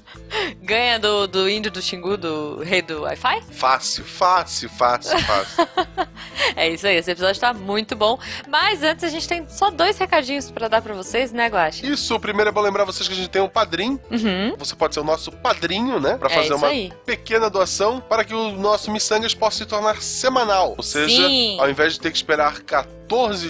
Ganha 0.61 0.99
do, 0.99 1.27
do 1.27 1.49
índio 1.49 1.71
do 1.71 1.81
Xingu, 1.81 2.17
do 2.17 2.61
rei 2.63 2.81
do 2.81 3.01
Wi-Fi? 3.03 3.41
Fácil, 3.51 4.03
fácil, 4.03 4.69
fácil, 4.69 5.19
fácil. 5.19 5.67
é 6.55 6.69
isso 6.69 6.85
aí, 6.87 6.95
esse 6.95 7.11
episódio 7.11 7.39
tá 7.39 7.53
muito 7.53 7.95
bom. 7.95 8.19
Mas 8.47 8.83
antes 8.83 9.03
a 9.03 9.09
gente 9.09 9.27
tem 9.27 9.47
só 9.47 9.69
dois 9.69 9.97
recadinhos 9.97 10.51
para 10.51 10.67
dar 10.67 10.81
para 10.81 10.93
vocês, 10.93 11.31
né, 11.31 11.47
Guache? 11.47 11.89
Isso, 11.89 12.15
o 12.15 12.19
primeiro 12.19 12.49
é 12.49 12.53
bom 12.53 12.61
lembrar 12.61 12.83
vocês 12.83 13.07
que 13.07 13.13
a 13.13 13.17
gente 13.17 13.29
tem 13.29 13.41
um 13.41 13.49
padrinho. 13.49 13.99
Uhum. 14.11 14.55
Você 14.57 14.75
pode 14.75 14.93
ser 14.93 14.99
o 14.99 15.03
nosso 15.03 15.31
padrinho, 15.31 15.99
né? 15.99 16.17
Pra 16.17 16.29
é 16.29 16.33
fazer 16.33 16.53
uma 16.53 16.67
aí. 16.67 16.91
pequena 17.05 17.49
doação 17.49 18.01
para 18.01 18.23
que 18.23 18.33
o 18.33 18.51
nosso 18.51 18.91
Missangas 18.91 19.33
possa 19.33 19.59
se 19.59 19.65
tornar 19.65 20.01
semanal. 20.01 20.73
Ou 20.77 20.83
seja, 20.83 21.27
Sim. 21.27 21.59
ao 21.59 21.69
invés 21.69 21.93
de 21.93 21.99
ter 21.99 22.11
que 22.11 22.17
esperar 22.17 22.61
14 22.61 22.96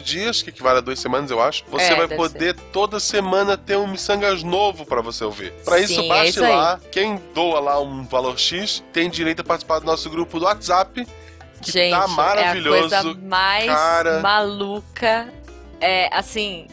dias, 0.04 0.42
que 0.42 0.50
equivale 0.50 0.77
a 0.80 0.81
duas 0.81 1.00
semanas, 1.00 1.31
eu 1.31 1.42
acho, 1.42 1.63
você 1.69 1.94
É, 1.94 1.95
vai 1.95 2.07
poder 2.07 2.56
toda 2.71 3.00
semana 3.00 3.57
ter 3.57 3.76
um 3.78 3.87
Missangas 3.87 4.44
novo 4.44 4.85
para 4.85 5.02
você 5.02 5.23
ouvir. 5.23 5.52
Para 5.66 5.80
isso, 5.80 5.95
Sim, 5.95 6.06
é 6.06 6.09
baixe 6.09 6.30
isso 6.30 6.42
lá. 6.42 6.80
Quem 6.92 7.21
doa 7.33 7.59
lá 7.59 7.80
um 7.80 8.06
valor 8.06 8.37
X 8.37 8.83
tem 8.94 9.09
direito 9.09 9.42
a 9.42 9.44
participar 9.44 9.80
do 9.80 9.85
nosso 9.85 10.09
grupo 10.09 10.40
do 10.40 10.45
WhatsApp. 10.45 11.07
Que 11.61 11.71
Gente, 11.71 11.92
tá 11.92 12.07
maravilhoso. 12.07 12.94
é 12.94 12.97
a 12.97 13.04
coisa 13.04 13.19
mais 13.23 13.66
cara. 13.66 14.19
maluca. 14.19 15.33
É, 15.81 16.09
assim, 16.16 16.68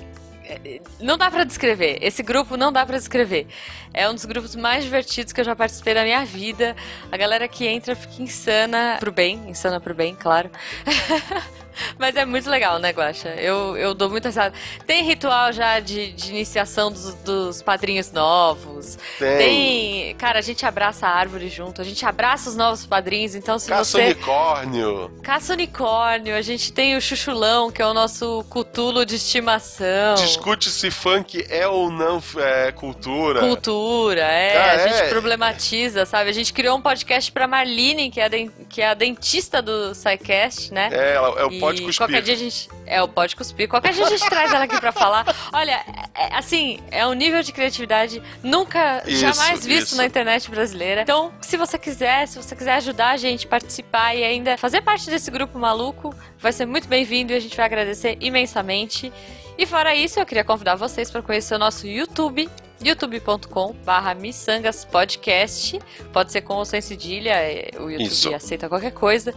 é, 0.45 0.81
não 1.01 1.17
dá 1.17 1.31
pra 1.31 1.45
descrever. 1.45 1.99
Esse 2.03 2.23
grupo 2.23 2.57
não 2.57 2.71
dá 2.71 2.85
pra 2.85 2.99
descrever. 2.99 3.47
É 3.93 4.09
um 4.09 4.15
dos 4.15 4.25
grupos 4.25 4.55
mais 4.55 4.85
divertidos 4.85 5.33
que 5.33 5.41
eu 5.41 5.45
já 5.45 5.57
participei 5.57 5.95
da 5.95 6.03
minha 6.03 6.25
vida. 6.25 6.77
A 7.11 7.17
galera 7.17 7.49
que 7.49 7.67
entra 7.67 7.95
fica 7.97 8.23
insana 8.23 8.97
pro 9.01 9.11
bem, 9.13 9.41
insana 9.49 9.81
pro 9.81 9.95
bem, 9.95 10.15
claro. 10.15 10.51
Mas 11.99 12.17
é 12.17 12.25
muito 12.25 12.49
legal, 12.49 12.79
né, 12.79 12.91
Guaxa? 12.91 13.31
Eu, 13.31 13.77
eu 13.77 13.95
dou 13.95 14.11
muita 14.11 14.29
risada. 14.29 14.55
Tem 14.87 15.03
ritual 15.05 15.53
já 15.53 15.81
de, 15.81 16.13
de 16.13 16.31
iniciação 16.31 16.91
dos, 16.91 17.15
dos 17.17 17.63
padrinhos 17.63 18.11
novos. 18.13 18.99
Tem. 19.19 19.39
Tem. 19.39 20.15
Cara, 20.17 20.39
a 20.39 20.43
gente 20.43 20.65
abraça 20.67 21.07
a 21.07 21.11
árvore 21.11 21.49
junto, 21.49 21.81
a 21.81 21.85
gente 21.85 22.05
abraça 22.05 22.49
os 22.51 22.57
novos 22.57 22.87
padrinhos. 22.87 23.35
Então, 23.35 23.59
se 23.59 23.69
Caça 23.69 23.99
você. 23.99 24.05
unicórnio. 24.05 25.11
Caça 25.23 25.53
unicórnio, 25.53 26.37
a 26.37 26.43
gente 26.43 26.73
tem 26.73 26.97
o 26.97 27.01
Chuchulão, 27.01 27.71
que 27.71 27.81
é 27.83 27.87
o 27.87 27.95
nosso 27.95 28.45
cutulo 28.49 29.05
de 29.05 29.17
estimação. 29.17 30.15
Discute 30.17 30.71
se 30.71 30.91
funk 30.91 31.45
é 31.49 31.67
ou 31.67 31.91
não 31.91 32.23
é, 32.39 32.73
cultura. 32.73 33.41
Cultura, 33.41 34.21
é. 34.23 34.57
Ah, 34.57 34.73
a 34.73 34.89
gente 34.89 35.03
é. 35.03 35.09
problematiza, 35.09 36.07
sabe? 36.07 36.31
A 36.31 36.33
gente 36.33 36.53
criou 36.53 36.77
um 36.77 36.83
podcast 36.83 37.31
pra 37.33 37.47
Marlene, 37.47 38.11
que 38.11 38.21
é 38.21 38.25
a, 38.25 38.29
den- 38.29 38.51
que 38.69 38.81
é 38.83 38.89
a 38.89 38.95
dentista 38.95 39.61
do 39.63 39.95
SciCast, 39.95 40.73
né? 40.73 40.89
É, 40.93 41.15
ela- 41.15 41.41
é 41.41 41.45
o 41.45 41.51
E 41.53 41.61
pode 41.65 41.83
cuspir. 41.83 42.07
Qualquer 42.07 42.23
dia 42.23 42.35
a 42.35 42.37
gente. 42.37 42.69
É, 42.87 43.03
o 43.03 43.09
pode 43.09 43.37
cuspir. 43.37 43.69
Qualquer 43.69 43.93
dia 43.93 44.05
a 44.05 44.09
gente 44.09 44.25
traz 44.29 44.53
ela 44.53 44.65
aqui 44.65 44.79
pra 44.79 44.93
falar. 44.93 45.25
Olha, 45.53 45.85
é, 46.15 46.35
assim, 46.35 46.81
é 46.91 47.07
um 47.07 47.13
nível 47.13 47.43
de 47.43 47.53
criatividade 47.53 48.23
nunca, 48.43 49.03
Isso, 49.07 49.21
jamais 49.21 49.65
visto 49.65 49.89
isso. 49.89 49.97
na 49.97 50.07
internet 50.07 50.51
brasileira. 50.51 51.03
Então, 51.03 51.33
se 51.41 51.57
você 51.57 51.79
quiser, 51.79 52.27
se 52.29 52.37
você 52.37 52.55
quiser 52.55 52.75
ajudar 52.75 53.11
a 53.11 53.17
gente, 53.17 53.47
participar 53.47 54.15
e 54.15 54.25
ainda 54.25 54.57
fazer 54.57 54.83
parte 54.83 55.09
desse 55.11 55.31
grupo 55.31 55.59
maluco, 55.59 56.15
vai 56.39 56.53
ser 56.53 56.67
muito 56.67 56.89
bem-vindo 56.89 57.33
e 57.33 57.37
a 57.37 57.41
gente 57.41 57.57
vai 57.57 57.67
agradecer 57.67 58.17
imensamente. 58.21 59.13
E 59.57 59.67
fora 59.67 59.95
isso, 59.95 60.19
eu 60.19 60.27
queria 60.27 60.45
convidar 60.45 60.75
vocês 60.75 61.11
para 61.11 61.23
conhecer 61.23 61.55
o 61.55 61.59
nosso 61.59 61.87
YouTube, 61.87 62.49
youtube.com 62.83 63.73
barra 63.85 64.13
miçangas 64.15 64.85
podcast. 64.85 65.79
Pode 66.13 66.33
ser 66.33 66.43
com 66.43 66.55
ou 66.55 66.65
sem 66.65 66.81
cedilha, 66.81 67.31
é, 67.31 67.71
o 67.79 67.89
YouTube 67.89 68.03
Isso. 68.03 68.35
aceita 68.35 68.69
qualquer 68.69 68.93
coisa. 68.93 69.33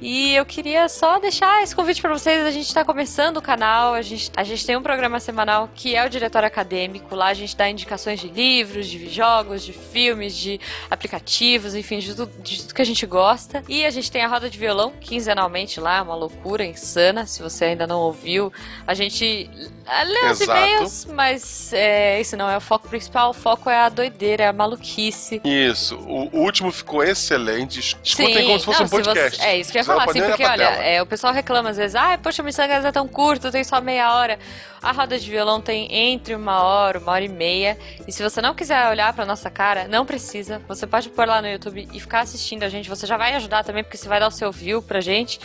E 0.00 0.34
eu 0.34 0.44
queria 0.44 0.88
só 0.88 1.18
deixar 1.18 1.62
esse 1.62 1.74
convite 1.74 2.02
para 2.02 2.12
vocês. 2.12 2.44
A 2.44 2.50
gente 2.50 2.66
está 2.66 2.84
começando 2.84 3.38
o 3.38 3.42
canal, 3.42 3.94
a 3.94 4.02
gente, 4.02 4.30
a 4.36 4.44
gente 4.44 4.64
tem 4.66 4.76
um 4.76 4.82
programa 4.82 5.18
semanal 5.18 5.70
que 5.74 5.96
é 5.96 6.04
o 6.04 6.10
Diretório 6.10 6.46
Acadêmico. 6.46 7.14
Lá 7.14 7.28
a 7.28 7.34
gente 7.34 7.56
dá 7.56 7.68
indicações 7.68 8.20
de 8.20 8.28
livros, 8.28 8.88
de 8.88 9.08
jogos, 9.08 9.64
de 9.64 9.72
filmes, 9.72 10.36
de 10.36 10.60
aplicativos, 10.90 11.74
enfim, 11.74 11.98
de 11.98 12.14
tudo, 12.14 12.30
de 12.42 12.62
tudo 12.62 12.74
que 12.74 12.82
a 12.82 12.86
gente 12.86 13.06
gosta. 13.06 13.62
E 13.68 13.86
a 13.86 13.90
gente 13.90 14.10
tem 14.10 14.22
a 14.22 14.28
roda 14.28 14.50
de 14.50 14.58
violão 14.58 14.92
quinzenalmente 15.00 15.80
lá, 15.80 16.02
uma 16.02 16.14
loucura 16.14 16.64
insana. 16.64 17.26
Se 17.26 17.42
você 17.42 17.66
ainda 17.66 17.86
não 17.86 18.00
ouviu, 18.00 18.52
a 18.86 18.92
gente 18.92 19.48
ah, 19.86 20.02
lê 20.02 20.30
os 20.30 20.40
e-mails, 20.40 21.04
mas 21.06 21.72
é, 21.72 22.20
esse 22.20 22.36
não 22.36 22.50
é 22.50 22.56
o 22.56 22.60
foco 22.60 22.86
principal. 22.88 23.30
O 23.30 23.34
foco 23.34 23.70
é 23.70 23.78
a 23.78 23.88
doideira, 23.88 24.44
é 24.44 24.48
a 24.48 24.52
maluquice. 24.52 25.40
Isso. 25.42 25.96
O, 25.96 26.40
último 26.40 26.70
ficou 26.70 27.02
excelente. 27.02 27.80
Escutem 28.02 28.34
Sim, 28.34 28.46
como 28.46 28.58
se 28.58 28.64
fosse 28.64 28.78
não, 28.80 28.84
um 28.84 28.88
se 28.88 28.96
você- 28.96 29.02
podcast. 29.04 29.42
é 29.42 29.58
isso 29.58 29.72
que 29.72 29.78
eu 29.78 29.80
ia 29.80 29.85
Falar, 29.86 30.04
pode 30.04 30.18
assim, 30.18 30.20
nem 30.20 30.36
porque 30.36 30.44
olha, 30.44 30.70
tela. 30.70 30.84
é, 30.84 31.02
o 31.02 31.06
pessoal 31.06 31.32
reclama 31.32 31.70
às 31.70 31.76
vezes, 31.76 31.94
ah, 31.94 32.18
poxa, 32.22 32.42
Missangas 32.42 32.84
é 32.84 32.92
tão 32.92 33.06
curto, 33.06 33.50
tem 33.50 33.64
só 33.64 33.80
meia 33.80 34.14
hora. 34.14 34.38
A 34.82 34.92
roda 34.92 35.18
de 35.18 35.30
violão 35.30 35.60
tem 35.60 35.88
entre 35.90 36.34
uma 36.34 36.62
hora, 36.62 36.98
uma 36.98 37.12
hora 37.12 37.24
e 37.24 37.28
meia. 37.28 37.78
E 38.06 38.12
se 38.12 38.22
você 38.22 38.40
não 38.40 38.54
quiser 38.54 38.88
olhar 38.88 39.12
pra 39.12 39.24
nossa 39.24 39.50
cara, 39.50 39.88
não 39.88 40.04
precisa. 40.04 40.60
Você 40.68 40.86
pode 40.86 41.08
pôr 41.08 41.26
lá 41.26 41.40
no 41.40 41.48
YouTube 41.48 41.88
e 41.92 42.00
ficar 42.00 42.20
assistindo 42.20 42.62
a 42.62 42.68
gente. 42.68 42.88
Você 42.88 43.06
já 43.06 43.16
vai 43.16 43.34
ajudar 43.34 43.64
também, 43.64 43.82
porque 43.82 43.96
você 43.96 44.08
vai 44.08 44.20
dar 44.20 44.28
o 44.28 44.30
seu 44.30 44.52
view 44.52 44.82
pra 44.82 45.00
gente. 45.00 45.40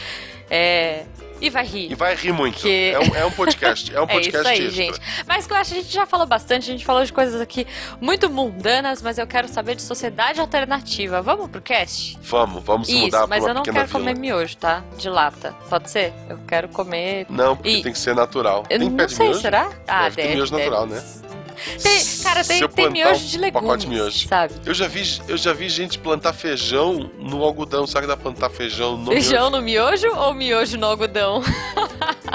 É, 0.50 1.05
E 1.41 1.50
vai 1.50 1.65
rir. 1.65 1.91
E 1.91 1.95
vai 1.95 2.15
rir 2.15 2.31
muito. 2.31 2.60
Que- 2.60 2.91
É, 2.93 3.00
um, 3.00 3.15
é 3.15 3.25
um 3.25 3.31
podcast. 3.31 3.93
É 3.93 4.00
um 4.00 4.03
É 4.12 4.13
podcast 4.13 4.39
isso 4.39 4.48
aí, 4.48 4.67
extra. 4.67 4.71
gente. 4.83 5.00
Mas 5.27 5.48
que 5.48 5.53
eu 5.53 5.57
acho 5.57 5.71
que 5.74 5.79
a 5.79 5.81
gente 5.81 5.93
já 5.93 6.05
falou 6.05 6.25
bastante, 6.27 6.69
a 6.69 6.74
gente 6.74 6.86
falou 6.86 7.03
de 7.03 7.12
coisas 7.12 7.41
aqui 7.41 7.65
muito 8.00 8.29
mundanas, 8.29 9.01
mas 9.01 9.17
eu 9.17 9.25
quero 9.25 9.48
saber 9.48 9.75
de 9.75 9.81
sociedade 9.81 10.39
alternativa. 10.39 11.21
Vamos 11.21 11.50
pro 11.50 11.62
cast? 11.62 12.17
Vamos, 12.21 12.63
vamos 12.63 12.88
Isso, 12.89 13.00
mudar 13.00 13.25
mas 13.27 13.43
eu 13.43 13.53
não 13.53 13.63
quero 13.63 13.89
comer 13.89 14.13
vila. 14.13 14.19
miojo, 14.19 14.55
tá? 14.57 14.83
De 14.98 15.10
lata. 15.10 15.55
Pode 15.69 15.89
ser? 15.89 16.13
Eu 16.29 16.38
quero 16.48 16.67
comer. 16.69 17.25
Não, 17.29 17.55
porque 17.55 17.69
E- 17.69 17.81
tem 17.81 17.91
que 17.91 18.00
ser 18.00 18.13
natural. 18.15 18.63
Eu 18.69 18.77
tem 18.79 18.89
não 18.89 19.10
sei, 19.10 19.25
miojo? 19.27 19.41
será? 19.41 19.69
Ah, 19.88 20.03
Deve 20.10 20.15
ter 20.21 20.36
miojo 20.36 20.55
natural, 20.55 20.86
né? 20.86 21.03
Tem, 21.82 22.03
cara, 22.24 22.44
tem, 22.44 22.68
tem 22.68 22.89
miojo 22.89 23.24
um 23.24 23.27
de 23.27 23.38
legumes, 23.38 23.68
pacote 23.68 23.86
de 23.86 23.91
miojo. 23.94 24.27
sabe? 24.27 24.53
Eu 24.65 24.74
já, 24.74 24.88
vi, 24.88 25.22
eu 25.27 25.38
já 25.38 25.53
vi 25.53 25.70
gente 25.70 25.98
plantar 26.00 26.34
feijão 26.34 27.10
no 27.20 27.44
algodão. 27.44 27.86
Será 27.88 28.01
que 28.01 28.08
dá 28.08 28.15
pra 28.18 28.24
plantar 28.32 28.50
feijão 28.50 28.98
no 28.98 29.12
Feijão 29.12 29.50
no 29.50 29.62
miojo 29.62 30.08
ou 30.15 30.34
miojo 30.34 30.77
no 30.77 30.86
algodão? 30.88 31.41
miojo? 31.41 31.51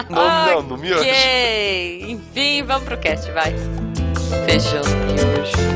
Não, 0.10 0.46
não, 0.46 0.62
no 0.62 0.76
miojo. 0.76 1.00
Ok. 1.00 2.04
Enfim, 2.08 2.62
vamos 2.62 2.84
pro 2.84 2.98
cast, 2.98 3.30
vai. 3.32 3.54
Feijão 4.44 4.82
no 4.84 5.06
miojo. 5.14 5.75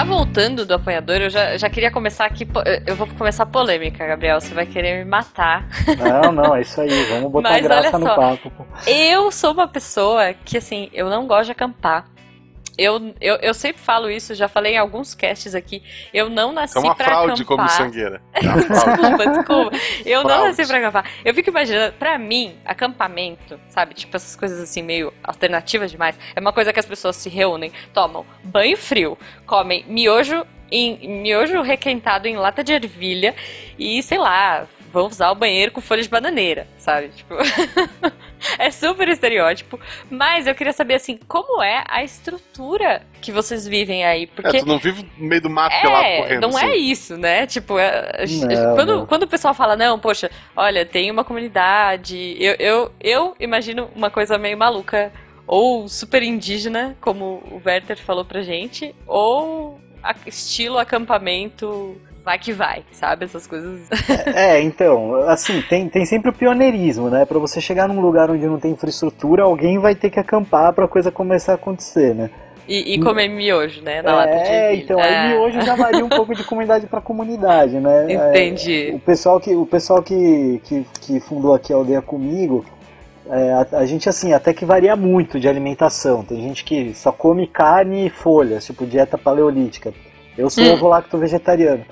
Já 0.00 0.04
voltando 0.04 0.64
do 0.64 0.74
apanhador, 0.74 1.16
eu 1.16 1.30
já, 1.30 1.56
já 1.56 1.68
queria 1.68 1.90
começar 1.90 2.24
aqui. 2.24 2.48
Eu 2.86 2.96
vou 2.96 3.06
começar 3.06 3.44
polêmica, 3.46 4.06
Gabriel. 4.06 4.40
Você 4.40 4.54
vai 4.54 4.64
querer 4.64 4.98
me 4.98 5.04
matar. 5.04 5.66
Não, 5.98 6.32
não, 6.32 6.56
é 6.56 6.62
isso 6.62 6.80
aí. 6.80 7.04
Vamos 7.04 7.30
botar 7.30 7.50
Mas 7.50 7.62
graça 7.62 7.98
no 7.98 8.06
papo. 8.06 8.50
Eu 8.86 9.30
sou 9.30 9.52
uma 9.52 9.68
pessoa 9.68 10.32
que, 10.32 10.56
assim, 10.56 10.88
eu 10.92 11.10
não 11.10 11.26
gosto 11.26 11.46
de 11.46 11.52
acampar. 11.52 12.06
Eu, 12.82 13.14
eu, 13.20 13.36
eu 13.36 13.52
sempre 13.52 13.82
falo 13.82 14.10
isso, 14.10 14.34
já 14.34 14.48
falei 14.48 14.72
em 14.74 14.78
alguns 14.78 15.14
casts 15.14 15.54
aqui. 15.54 15.82
Eu 16.14 16.30
não 16.30 16.50
nasci 16.50 16.78
É 16.78 16.80
uma 16.80 16.94
pra 16.94 17.04
fraude 17.04 17.44
como 17.44 17.60
acampar. 17.62 17.76
sangueira. 17.76 18.22
É. 18.32 18.40
Desculpa, 18.40 19.26
desculpa. 19.26 19.76
Eu 20.06 20.22
não 20.22 20.30
Fraude. 20.30 20.46
nasci 20.48 20.66
pra 20.66 20.78
acampar. 20.78 21.04
Eu 21.24 21.34
fico 21.34 21.50
imaginando, 21.50 21.92
pra 21.98 22.16
mim, 22.18 22.56
acampamento, 22.64 23.60
sabe? 23.68 23.92
Tipo, 23.94 24.16
essas 24.16 24.34
coisas 24.34 24.58
assim, 24.60 24.82
meio 24.82 25.12
alternativas 25.22 25.90
demais. 25.90 26.18
É 26.34 26.40
uma 26.40 26.52
coisa 26.54 26.72
que 26.72 26.80
as 26.80 26.86
pessoas 26.86 27.16
se 27.16 27.28
reúnem, 27.28 27.70
tomam 27.92 28.24
banho 28.42 28.76
frio, 28.78 29.18
comem 29.46 29.84
miojo, 29.86 30.46
em, 30.70 31.20
miojo 31.22 31.60
requentado 31.60 32.26
em 32.28 32.36
lata 32.36 32.64
de 32.64 32.72
ervilha 32.72 33.34
e, 33.78 34.02
sei 34.02 34.16
lá, 34.18 34.66
vão 34.92 35.06
usar 35.06 35.30
o 35.30 35.34
banheiro 35.34 35.70
com 35.72 35.80
folha 35.82 36.02
de 36.02 36.08
bananeira, 36.08 36.66
sabe? 36.78 37.08
Tipo. 37.08 37.34
é 38.58 38.70
super 38.70 39.08
estereótipo. 39.08 39.78
Mas 40.10 40.46
eu 40.46 40.54
queria 40.54 40.72
saber, 40.72 40.94
assim, 40.94 41.18
como 41.28 41.62
é 41.62 41.84
a 41.88 42.02
estrutura 42.04 43.02
que 43.20 43.30
vocês 43.32 43.66
vivem 43.66 44.04
aí? 44.04 44.26
Porque. 44.26 44.56
É, 44.56 44.60
tu 44.60 44.66
não 44.66 44.78
vive 44.78 45.08
no 45.18 45.26
meio 45.28 45.42
do 45.42 45.50
mato 45.50 45.74
pelado 45.82 46.04
É, 46.04 46.16
correndo. 46.22 46.40
não 46.48 46.58
é 46.58 46.64
assim. 46.64 46.76
isso, 46.90 47.16
né? 47.16 47.46
Tipo, 47.46 47.78
é- 47.78 48.24
Não, 48.26 48.74
quando, 48.74 48.96
não. 48.96 49.06
quando 49.06 49.22
o 49.24 49.28
pessoal 49.28 49.54
fala, 49.54 49.76
não, 49.76 49.98
poxa, 49.98 50.30
olha, 50.56 50.84
tem 50.86 51.10
uma 51.10 51.24
comunidade. 51.24 52.36
Eu, 52.38 52.54
eu, 52.58 52.92
eu 53.00 53.36
imagino 53.40 53.90
uma 53.94 54.10
coisa 54.10 54.38
meio 54.38 54.56
maluca, 54.56 55.12
ou 55.46 55.88
super 55.88 56.22
indígena, 56.22 56.96
como 57.00 57.42
o 57.50 57.60
Werther 57.64 57.98
falou 57.98 58.24
pra 58.24 58.42
gente, 58.42 58.94
ou 59.06 59.80
a- 60.02 60.14
estilo 60.26 60.78
acampamento. 60.78 62.00
Vai 62.24 62.38
que 62.38 62.52
vai, 62.52 62.84
sabe? 62.92 63.24
Essas 63.24 63.46
coisas. 63.46 63.88
É, 64.34 64.60
então, 64.60 65.14
assim, 65.28 65.62
tem, 65.62 65.88
tem 65.88 66.04
sempre 66.04 66.30
o 66.30 66.32
pioneirismo, 66.32 67.08
né? 67.08 67.24
Pra 67.24 67.38
você 67.38 67.60
chegar 67.60 67.88
num 67.88 68.00
lugar 68.00 68.30
onde 68.30 68.46
não 68.46 68.58
tem 68.58 68.72
infraestrutura, 68.72 69.42
alguém 69.44 69.78
vai 69.78 69.94
ter 69.94 70.10
que 70.10 70.20
acampar 70.20 70.72
pra 70.72 70.86
coisa 70.86 71.10
começar 71.10 71.52
a 71.52 71.54
acontecer, 71.54 72.14
né? 72.14 72.30
E, 72.68 72.94
e 72.94 73.00
comer 73.00 73.28
miojo, 73.28 73.82
né? 73.82 74.00
Na 74.02 74.14
lata 74.14 74.32
de 74.32 74.48
é, 74.48 74.74
então, 74.76 75.00
É, 75.00 75.30
aí 75.30 75.34
hoje 75.38 75.60
já 75.62 75.74
varia 75.74 76.04
um 76.04 76.08
pouco 76.08 76.34
de 76.34 76.44
comunidade 76.44 76.86
pra 76.86 77.00
comunidade, 77.00 77.80
né? 77.80 78.06
É, 78.12 78.28
Entendi. 78.30 78.92
o 78.94 79.00
pessoal 79.00 79.40
que, 79.40 79.56
o 79.56 79.66
pessoal 79.66 80.02
que, 80.02 80.60
que, 80.64 80.86
que 81.00 81.20
fundou 81.20 81.52
aqui 81.54 81.72
a 81.72 81.76
aldeia 81.76 82.00
comigo, 82.02 82.64
é, 83.28 83.52
a, 83.54 83.78
a 83.78 83.86
gente 83.86 84.08
assim, 84.08 84.32
até 84.32 84.52
que 84.52 84.64
varia 84.64 84.94
muito 84.94 85.40
de 85.40 85.48
alimentação. 85.48 86.22
Tem 86.22 86.40
gente 86.40 86.62
que 86.64 86.94
só 86.94 87.10
come 87.10 87.46
carne 87.48 88.06
e 88.06 88.10
folhas, 88.10 88.66
tipo 88.66 88.86
dieta 88.86 89.18
paleolítica. 89.18 89.92
Eu 90.38 90.48
sou 90.48 90.62
Hum. 90.62 90.74
ovo-lacto 90.74 91.18
vegetariano. 91.18 91.84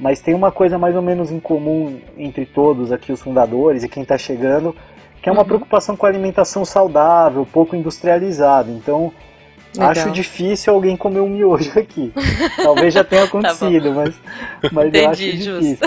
Mas 0.00 0.20
tem 0.20 0.34
uma 0.34 0.50
coisa 0.50 0.78
mais 0.78 0.96
ou 0.96 1.02
menos 1.02 1.30
em 1.30 1.38
comum 1.40 1.98
entre 2.16 2.44
todos 2.46 2.90
aqui, 2.92 3.12
os 3.12 3.22
fundadores 3.22 3.82
e 3.84 3.88
quem 3.88 4.02
está 4.02 4.18
chegando, 4.18 4.74
que 5.22 5.28
é 5.28 5.32
uma 5.32 5.42
Uhum. 5.42 5.46
preocupação 5.48 5.96
com 5.96 6.06
a 6.06 6.08
alimentação 6.08 6.64
saudável, 6.64 7.46
pouco 7.52 7.76
industrializada. 7.76 8.68
Então, 8.70 9.12
Legal. 9.74 9.90
acho 9.90 10.10
difícil 10.10 10.74
alguém 10.74 10.96
comer 10.96 11.20
um 11.20 11.28
miojo 11.28 11.70
aqui. 11.78 12.12
Talvez 12.56 12.92
já 12.92 13.04
tenha 13.04 13.22
acontecido, 13.24 13.92
mas, 13.92 14.14
mas 14.72 14.92
eu 14.92 15.08
acho 15.10 15.22
Tá 15.22 15.28
Entendi, 15.28 15.60
difícil. 15.60 15.86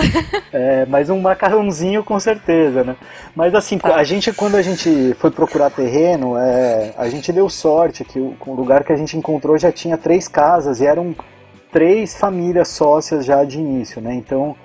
É, 0.52 0.86
mas 0.88 1.10
um 1.10 1.20
macarrãozinho 1.20 2.02
com 2.02 2.18
certeza, 2.18 2.82
né? 2.82 2.96
Mas 3.34 3.54
assim, 3.54 3.76
Tá. 3.78 3.94
a 3.96 4.02
gente 4.04 4.32
quando 4.32 4.56
a 4.56 4.62
gente 4.62 5.14
foi 5.18 5.30
procurar 5.30 5.68
terreno, 5.70 6.36
é, 6.38 6.94
a 6.96 7.08
gente 7.08 7.30
deu 7.32 7.48
sorte 7.50 8.02
que 8.02 8.18
o, 8.18 8.34
o 8.46 8.54
lugar 8.54 8.82
que 8.82 8.92
a 8.92 8.96
gente 8.96 9.16
encontrou 9.16 9.58
já 9.58 9.70
tinha 9.70 9.98
três 9.98 10.26
casas 10.26 10.80
e 10.80 10.86
eram 10.86 11.14
três 11.76 12.16
famílias 12.16 12.68
sócias 12.68 13.22
já 13.26 13.44
de 13.44 13.58
início, 13.58 14.00
né? 14.00 14.14
Então 14.14 14.56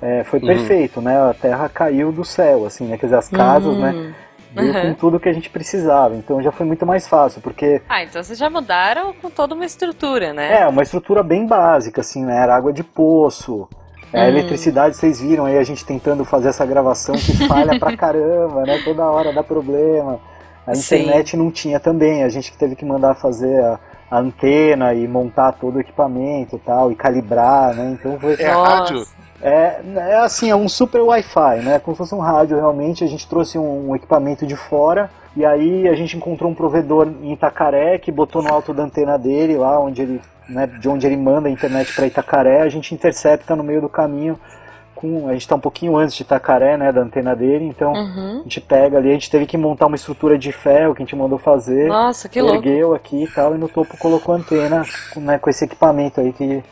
é, 0.00 0.22
foi 0.22 0.38
Uhum. 0.38 0.46
perfeito, 0.46 1.00
né? 1.00 1.20
A 1.20 1.34
terra 1.34 1.68
caiu 1.68 2.12
do 2.12 2.24
céu, 2.24 2.64
assim, 2.64 2.84
né? 2.86 2.96
Quer 2.96 3.06
dizer, 3.06 3.16
as 3.18 3.28
casas, 3.28 3.76
né? 3.76 3.92
Hum. 3.98 4.12
Veio 4.54 4.72
Uhum. 4.72 4.80
com 4.80 4.94
tudo 4.94 5.18
que 5.18 5.28
a 5.28 5.32
gente 5.32 5.50
precisava. 5.50 6.14
Então 6.14 6.40
já 6.40 6.52
foi 6.52 6.64
muito 6.64 6.86
mais 6.86 7.08
fácil, 7.08 7.40
porque 7.40 7.82
Ah, 7.88 8.04
então 8.04 8.22
vocês 8.22 8.38
já 8.38 8.48
mudaram 8.48 9.12
com 9.14 9.28
toda 9.28 9.52
uma 9.56 9.64
estrutura, 9.64 10.32
né? 10.32 10.60
É, 10.60 10.68
uma 10.68 10.82
estrutura 10.84 11.24
bem 11.24 11.44
básica, 11.44 12.02
assim, 12.02 12.24
né? 12.24 12.36
Era 12.40 12.54
água 12.54 12.72
de 12.72 12.84
poço. 12.84 13.68
É, 14.12 14.20
A 14.20 14.24
Hum. 14.26 14.28
eletricidade, 14.28 14.96
vocês 14.96 15.20
viram 15.20 15.46
aí 15.46 15.58
a 15.58 15.64
gente 15.64 15.84
tentando 15.84 16.24
fazer 16.24 16.50
essa 16.50 16.64
gravação 16.64 17.16
que 17.16 17.34
falha 17.48 17.76
pra 17.76 17.90
caramba, 17.98 18.64
né? 18.64 18.80
Toda 18.84 19.02
hora 19.10 19.32
dá 19.32 19.42
problema. 19.42 20.20
A 20.64 20.74
Sim. 20.76 20.98
internet 20.98 21.36
não 21.36 21.50
tinha 21.50 21.80
também, 21.80 22.22
a 22.22 22.28
gente 22.28 22.52
que 22.52 22.56
teve 22.56 22.76
que 22.76 22.84
mandar 22.84 23.14
fazer 23.16 23.60
a, 23.60 23.80
a 24.10 24.18
antena 24.18 24.92
e 24.92 25.06
montar 25.06 25.52
todo 25.52 25.76
o 25.76 25.80
equipamento 25.80 26.56
e 26.56 26.58
tal, 26.58 26.90
e 26.90 26.96
calibrar, 26.96 27.74
né? 27.74 27.96
Então 27.98 28.18
foi. 28.18 28.34
É 28.34 28.50
rádio? 28.50 29.06
É, 29.42 29.80
é 29.96 30.16
assim, 30.16 30.50
é 30.50 30.56
um 30.56 30.68
super 30.68 31.00
Wi-Fi, 31.00 31.62
né? 31.62 31.78
Como 31.78 31.94
se 31.94 31.98
fosse 31.98 32.14
um 32.14 32.18
rádio 32.18 32.56
realmente. 32.56 33.04
A 33.04 33.06
gente 33.06 33.26
trouxe 33.26 33.58
um, 33.58 33.90
um 33.90 33.96
equipamento 33.96 34.46
de 34.46 34.56
fora 34.56 35.10
e 35.36 35.44
aí 35.44 35.88
a 35.88 35.94
gente 35.94 36.16
encontrou 36.16 36.50
um 36.50 36.54
provedor 36.54 37.08
em 37.22 37.32
Itacaré 37.32 37.98
que 37.98 38.10
botou 38.10 38.42
no 38.42 38.52
alto 38.52 38.74
da 38.74 38.82
antena 38.82 39.16
dele, 39.16 39.56
lá 39.56 39.78
onde 39.78 40.02
ele, 40.02 40.20
né, 40.48 40.66
de 40.66 40.88
onde 40.88 41.06
ele 41.06 41.16
manda 41.16 41.48
a 41.48 41.52
internet 41.52 41.94
para 41.94 42.06
Itacaré. 42.06 42.60
A 42.62 42.68
gente 42.68 42.94
intercepta 42.94 43.54
no 43.54 43.62
meio 43.62 43.80
do 43.80 43.88
caminho. 43.88 44.38
Com, 45.00 45.28
a 45.28 45.32
gente 45.32 45.42
está 45.42 45.54
um 45.54 45.60
pouquinho 45.60 45.96
antes 45.96 46.14
de 46.14 46.22
Itacaré, 46.22 46.76
né, 46.76 46.92
da 46.92 47.00
antena 47.00 47.34
dele. 47.34 47.64
Então 47.64 47.92
Uhum. 47.92 48.40
a 48.40 48.42
gente 48.42 48.60
pega 48.60 48.98
ali, 48.98 49.08
a 49.08 49.12
gente 49.12 49.30
teve 49.30 49.46
que 49.46 49.56
montar 49.56 49.86
uma 49.86 49.96
estrutura 49.96 50.36
de 50.36 50.52
ferro 50.52 50.94
que 50.94 51.02
a 51.02 51.06
gente 51.06 51.16
mandou 51.16 51.38
fazer. 51.38 51.88
Nossa, 51.88 52.28
que 52.28 52.40
louco. 52.40 52.56
ergueu 52.56 52.94
aqui 52.94 53.24
e 53.24 53.26
tal, 53.28 53.54
e 53.54 53.58
no 53.58 53.66
topo 53.68 53.96
colocou 53.96 54.34
a 54.34 54.38
antena 54.38 54.82
com, 55.14 55.20
né, 55.20 55.38
com 55.38 55.48
esse 55.48 55.64
equipamento 55.64 56.20
aí 56.20 56.34
que, 56.34 56.62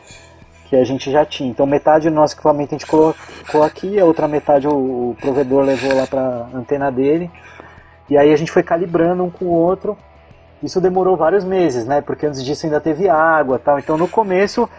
que 0.69 0.75
a 0.75 0.83
gente 0.83 1.09
já 1.11 1.25
tinha. 1.25 1.49
Então 1.49 1.65
metade 1.65 2.07
do 2.07 2.15
nosso 2.15 2.35
equipamento 2.35 2.75
a 2.75 2.77
gente 2.77 2.85
colocou 2.87 3.63
aqui, 3.63 3.99
a 3.99 4.05
outra 4.05 4.27
metade 4.27 4.67
o, 4.67 4.71
o 5.11 5.17
provedor 5.19 5.63
levou 5.63 5.95
lá 5.95 6.05
para 6.05 6.47
antena 6.53 6.91
dele. 6.91 7.31
E 8.07 8.15
aí 8.17 8.31
a 8.31 8.35
gente 8.37 8.51
foi 8.51 8.61
calibrando 8.61 9.23
um 9.23 9.29
com 9.31 9.45
o 9.45 9.51
outro. 9.53 9.97
Isso 10.61 10.79
demorou 10.79 11.15
vários 11.15 11.43
meses, 11.43 11.85
né? 11.85 12.01
Porque 12.01 12.25
antes 12.25 12.43
disso 12.43 12.65
ainda 12.65 12.79
teve 12.81 13.07
água, 13.09 13.57
tal. 13.57 13.79
Então 13.79 13.97
no 13.97 14.07
começo 14.07 14.69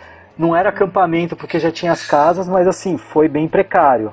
não 0.41 0.57
era 0.57 0.71
acampamento 0.71 1.37
porque 1.37 1.61
já 1.61 1.71
tinha 1.71 1.93
as 1.93 2.07
casas, 2.07 2.49
mas 2.49 2.67
assim 2.67 2.97
foi 2.97 3.29
bem 3.29 3.47
precário. 3.47 4.13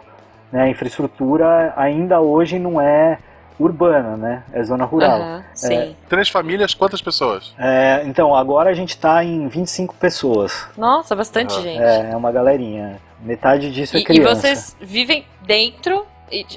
Né? 0.52 0.64
A 0.64 0.70
infraestrutura 0.70 1.74
ainda 1.78 2.20
hoje 2.20 2.60
não 2.60 2.82
é 2.82 3.18
urbana, 3.58 4.18
né? 4.18 4.44
É 4.52 4.62
zona 4.62 4.84
rural. 4.84 5.20
Uhum, 5.20 5.44
sim. 5.54 5.74
É, 5.74 5.92
Três 6.08 6.30
famílias, 6.30 6.74
quantas 6.74 7.02
pessoas? 7.02 7.56
É, 7.58 8.04
então, 8.06 8.36
agora 8.36 8.70
a 8.70 8.74
gente 8.74 8.90
está 8.90 9.24
em 9.24 9.48
25 9.48 9.96
pessoas. 9.96 10.68
Nossa, 10.78 11.16
bastante 11.16 11.56
uhum. 11.56 11.62
gente. 11.64 11.82
É, 11.82 12.12
é 12.12 12.16
uma 12.16 12.32
galerinha. 12.32 13.00
Metade 13.22 13.72
disso 13.72 13.98
é 13.98 14.04
criança. 14.04 14.32
E 14.32 14.36
vocês 14.36 14.78
vivem 14.80 15.26
dentro, 15.42 16.06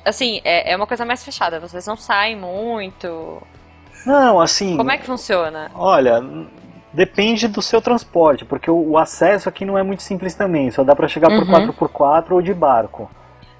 assim, 0.04 0.42
é, 0.44 0.72
é 0.72 0.76
uma 0.76 0.86
coisa 0.86 1.06
mais 1.06 1.24
fechada, 1.24 1.58
vocês 1.58 1.86
não 1.86 1.96
saem 1.96 2.36
muito. 2.36 3.40
Não, 4.04 4.40
assim. 4.40 4.76
Como 4.76 4.90
é 4.90 4.98
que 4.98 5.06
funciona? 5.06 5.70
Olha, 5.74 6.22
depende 6.92 7.48
do 7.48 7.62
seu 7.62 7.80
transporte, 7.80 8.44
porque 8.44 8.70
o, 8.70 8.90
o 8.90 8.98
acesso 8.98 9.48
aqui 9.48 9.64
não 9.64 9.78
é 9.78 9.82
muito 9.82 10.02
simples 10.02 10.34
também, 10.34 10.70
só 10.70 10.82
dá 10.82 10.94
para 10.94 11.08
chegar 11.08 11.30
uhum. 11.30 11.72
por 11.72 11.88
4x4 11.88 12.32
ou 12.32 12.42
de 12.42 12.54
barco. 12.54 13.10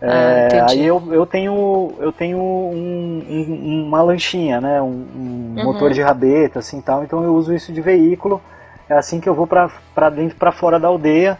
É, 0.02 0.48
ah, 0.58 0.66
aí 0.70 0.84
eu, 0.84 1.02
eu 1.12 1.26
tenho, 1.26 1.92
eu 1.98 2.10
tenho 2.10 2.38
um, 2.38 3.22
um, 3.28 3.84
uma 3.86 4.00
lanchinha, 4.00 4.58
né? 4.58 4.80
Um, 4.80 4.86
um 4.86 5.54
uhum. 5.58 5.64
motor 5.64 5.92
de 5.92 6.00
rabeta, 6.00 6.58
assim 6.58 6.80
tal. 6.80 7.04
Então 7.04 7.22
eu 7.22 7.34
uso 7.34 7.52
isso 7.52 7.70
de 7.70 7.82
veículo. 7.82 8.40
É 8.88 8.94
assim 8.94 9.20
que 9.20 9.28
eu 9.28 9.34
vou 9.34 9.46
para 9.46 10.10
dentro, 10.10 10.36
para 10.36 10.50
fora 10.50 10.80
da 10.80 10.88
aldeia. 10.88 11.38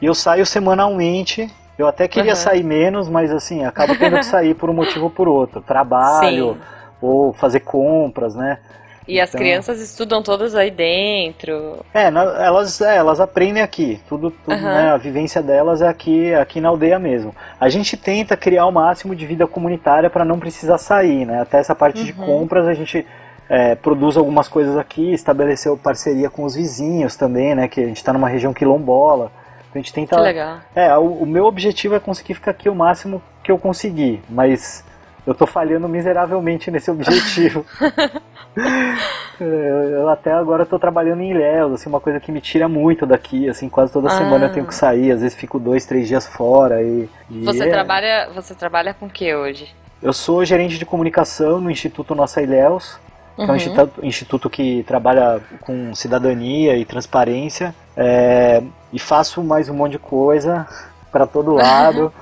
E 0.00 0.04
eu 0.04 0.14
saio 0.14 0.44
semanalmente. 0.44 1.50
Eu 1.78 1.86
até 1.88 2.06
queria 2.06 2.32
uhum. 2.32 2.36
sair 2.36 2.62
menos, 2.62 3.08
mas 3.08 3.32
assim, 3.32 3.64
acabo 3.64 3.96
tendo 3.96 4.18
que 4.18 4.26
sair 4.26 4.54
por 4.54 4.68
um 4.68 4.74
motivo 4.74 5.04
ou 5.04 5.10
por 5.10 5.26
outro. 5.26 5.62
Trabalho, 5.62 6.52
Sim. 6.52 6.60
ou 7.00 7.32
fazer 7.32 7.60
compras, 7.60 8.34
né? 8.34 8.58
E 9.06 9.14
então, 9.14 9.24
as 9.24 9.30
crianças 9.30 9.80
estudam 9.80 10.22
todas 10.22 10.54
aí 10.54 10.70
dentro. 10.70 11.84
É, 11.92 12.04
elas, 12.04 12.80
é, 12.80 12.96
elas 12.96 13.20
aprendem 13.20 13.62
aqui. 13.62 14.00
Tudo, 14.08 14.30
tudo 14.30 14.54
uhum. 14.54 14.62
né, 14.62 14.90
a 14.90 14.96
vivência 14.96 15.42
delas 15.42 15.82
é 15.82 15.88
aqui, 15.88 16.32
aqui 16.34 16.60
na 16.60 16.68
aldeia 16.68 16.98
mesmo. 16.98 17.34
A 17.60 17.68
gente 17.68 17.96
tenta 17.96 18.36
criar 18.36 18.66
o 18.66 18.72
máximo 18.72 19.14
de 19.14 19.26
vida 19.26 19.46
comunitária 19.46 20.08
para 20.08 20.24
não 20.24 20.38
precisar 20.38 20.78
sair, 20.78 21.26
né? 21.26 21.40
Até 21.40 21.58
essa 21.58 21.74
parte 21.74 22.00
uhum. 22.00 22.06
de 22.06 22.12
compras 22.12 22.66
a 22.66 22.74
gente 22.74 23.04
é, 23.48 23.74
produz 23.74 24.16
algumas 24.16 24.48
coisas 24.48 24.76
aqui, 24.76 25.12
estabeleceu 25.12 25.76
parceria 25.76 26.30
com 26.30 26.44
os 26.44 26.54
vizinhos 26.54 27.16
também, 27.16 27.54
né? 27.54 27.68
Que 27.68 27.80
a 27.80 27.86
gente 27.86 27.96
está 27.96 28.12
numa 28.12 28.28
região 28.28 28.54
quilombola. 28.54 29.32
A 29.74 29.78
gente 29.78 29.92
tenta. 29.92 30.16
Que 30.16 30.22
legal. 30.22 30.58
É, 30.74 30.96
o, 30.96 31.04
o 31.04 31.26
meu 31.26 31.46
objetivo 31.46 31.94
é 31.94 32.00
conseguir 32.00 32.34
ficar 32.34 32.52
aqui 32.52 32.68
o 32.68 32.74
máximo 32.74 33.22
que 33.42 33.50
eu 33.50 33.58
conseguir, 33.58 34.22
mas 34.28 34.84
eu 35.26 35.34
tô 35.34 35.46
falhando 35.46 35.88
miseravelmente 35.88 36.70
nesse 36.70 36.90
objetivo. 36.90 37.64
eu, 39.40 40.08
até 40.08 40.32
agora 40.32 40.64
estou 40.64 40.78
trabalhando 40.78 41.22
em 41.22 41.30
Ilhéus, 41.30 41.72
assim, 41.74 41.88
uma 41.88 42.00
coisa 42.00 42.18
que 42.18 42.32
me 42.32 42.40
tira 42.40 42.68
muito 42.68 43.06
daqui, 43.06 43.48
assim, 43.48 43.68
quase 43.68 43.92
toda 43.92 44.08
ah. 44.08 44.10
semana 44.10 44.46
eu 44.46 44.52
tenho 44.52 44.66
que 44.66 44.74
sair, 44.74 45.12
às 45.12 45.20
vezes 45.20 45.36
fico 45.36 45.58
dois, 45.58 45.86
três 45.86 46.08
dias 46.08 46.26
fora 46.26 46.82
e... 46.82 47.08
e 47.30 47.44
você, 47.44 47.64
é... 47.64 47.70
trabalha, 47.70 48.30
você 48.34 48.54
trabalha 48.54 48.94
com 48.94 49.06
o 49.06 49.10
que 49.10 49.34
hoje? 49.34 49.74
Eu 50.02 50.12
sou 50.12 50.44
gerente 50.44 50.78
de 50.78 50.84
comunicação 50.84 51.60
no 51.60 51.70
Instituto 51.70 52.14
Nossa 52.14 52.42
Ilhéus, 52.42 52.98
que 53.36 53.42
uhum. 53.42 53.48
é 53.48 53.52
um 53.52 53.56
instituto, 53.56 54.06
instituto, 54.06 54.50
que 54.50 54.82
trabalha 54.82 55.40
com 55.60 55.94
cidadania 55.94 56.76
e 56.76 56.84
transparência, 56.84 57.74
é, 57.96 58.62
e 58.92 58.98
faço 58.98 59.42
mais 59.42 59.68
um 59.68 59.74
monte 59.74 59.92
de 59.92 59.98
coisa 59.98 60.66
para 61.10 61.26
todo 61.26 61.54
lado. 61.54 62.12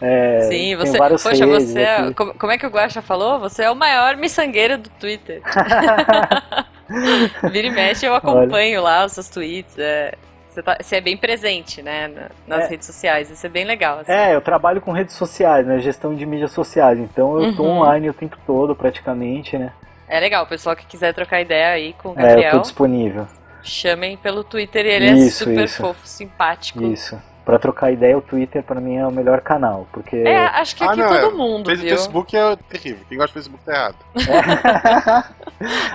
É, 0.00 0.40
Sim, 0.42 0.76
você. 0.76 0.98
Poxa, 0.98 1.46
você 1.46 1.80
é, 1.80 2.12
como, 2.12 2.34
como, 2.34 2.52
é 2.52 2.58
que 2.58 2.66
o 2.66 2.70
Guaxa 2.70 3.02
falou? 3.02 3.38
Você 3.40 3.62
é 3.62 3.70
o 3.70 3.76
maior 3.76 4.16
miçangueiro 4.16 4.78
do 4.78 4.88
Twitter. 4.90 5.42
Vira 7.50 7.66
e 7.66 7.70
mexe, 7.70 8.06
eu 8.06 8.14
acompanho 8.14 8.80
Olha. 8.80 8.80
lá 8.80 9.04
os 9.04 9.12
seus 9.12 9.28
tweets. 9.28 9.76
É, 9.78 10.14
você, 10.48 10.62
tá, 10.62 10.76
você, 10.80 10.96
é 10.96 11.00
bem 11.00 11.16
presente, 11.16 11.82
né, 11.82 12.10
nas 12.46 12.64
é, 12.64 12.68
redes 12.68 12.86
sociais. 12.86 13.30
Isso 13.30 13.44
é 13.44 13.48
bem 13.48 13.64
legal. 13.64 14.00
Assim. 14.00 14.12
É, 14.12 14.34
eu 14.34 14.40
trabalho 14.40 14.80
com 14.80 14.92
redes 14.92 15.14
sociais, 15.14 15.66
né? 15.66 15.78
Gestão 15.80 16.14
de 16.14 16.24
mídias 16.24 16.52
sociais. 16.52 16.98
Então 16.98 17.38
eu 17.38 17.48
uhum. 17.48 17.56
tô 17.56 17.64
online 17.64 18.08
o 18.08 18.14
tempo 18.14 18.38
todo, 18.46 18.74
praticamente, 18.74 19.58
né? 19.58 19.72
É 20.08 20.20
legal, 20.20 20.44
o 20.44 20.46
pessoal 20.46 20.76
que 20.76 20.86
quiser 20.86 21.12
trocar 21.12 21.40
ideia 21.40 21.70
aí 21.70 21.92
com 21.94 22.10
o 22.10 22.14
Gabriel. 22.14 22.40
É, 22.40 22.48
eu 22.48 22.52
tô 22.52 22.60
disponível. 22.60 23.26
Chamem 23.62 24.16
pelo 24.16 24.44
Twitter, 24.44 24.86
ele 24.86 25.08
é 25.08 25.12
isso, 25.12 25.42
é 25.42 25.46
super 25.46 25.64
isso. 25.64 25.82
fofo, 25.82 26.06
simpático. 26.06 26.84
Isso 26.84 27.20
para 27.46 27.60
trocar 27.60 27.92
ideia, 27.92 28.18
o 28.18 28.20
Twitter 28.20 28.60
para 28.60 28.80
mim 28.80 28.96
é 28.96 29.06
o 29.06 29.10
melhor 29.12 29.40
canal, 29.40 29.86
porque... 29.92 30.16
É, 30.16 30.46
acho 30.46 30.74
que 30.74 30.82
aqui 30.82 31.00
ah, 31.00 31.08
não, 31.08 31.20
todo 31.20 31.32
é. 31.32 31.38
mundo, 31.38 31.70
viu? 31.70 31.88
Facebook 31.90 32.36
é 32.36 32.56
terrível, 32.68 33.06
quem 33.08 33.16
gosta 33.16 33.28
de 33.28 33.32
Facebook 33.34 33.64
tá 33.64 33.72
errado. 33.72 33.96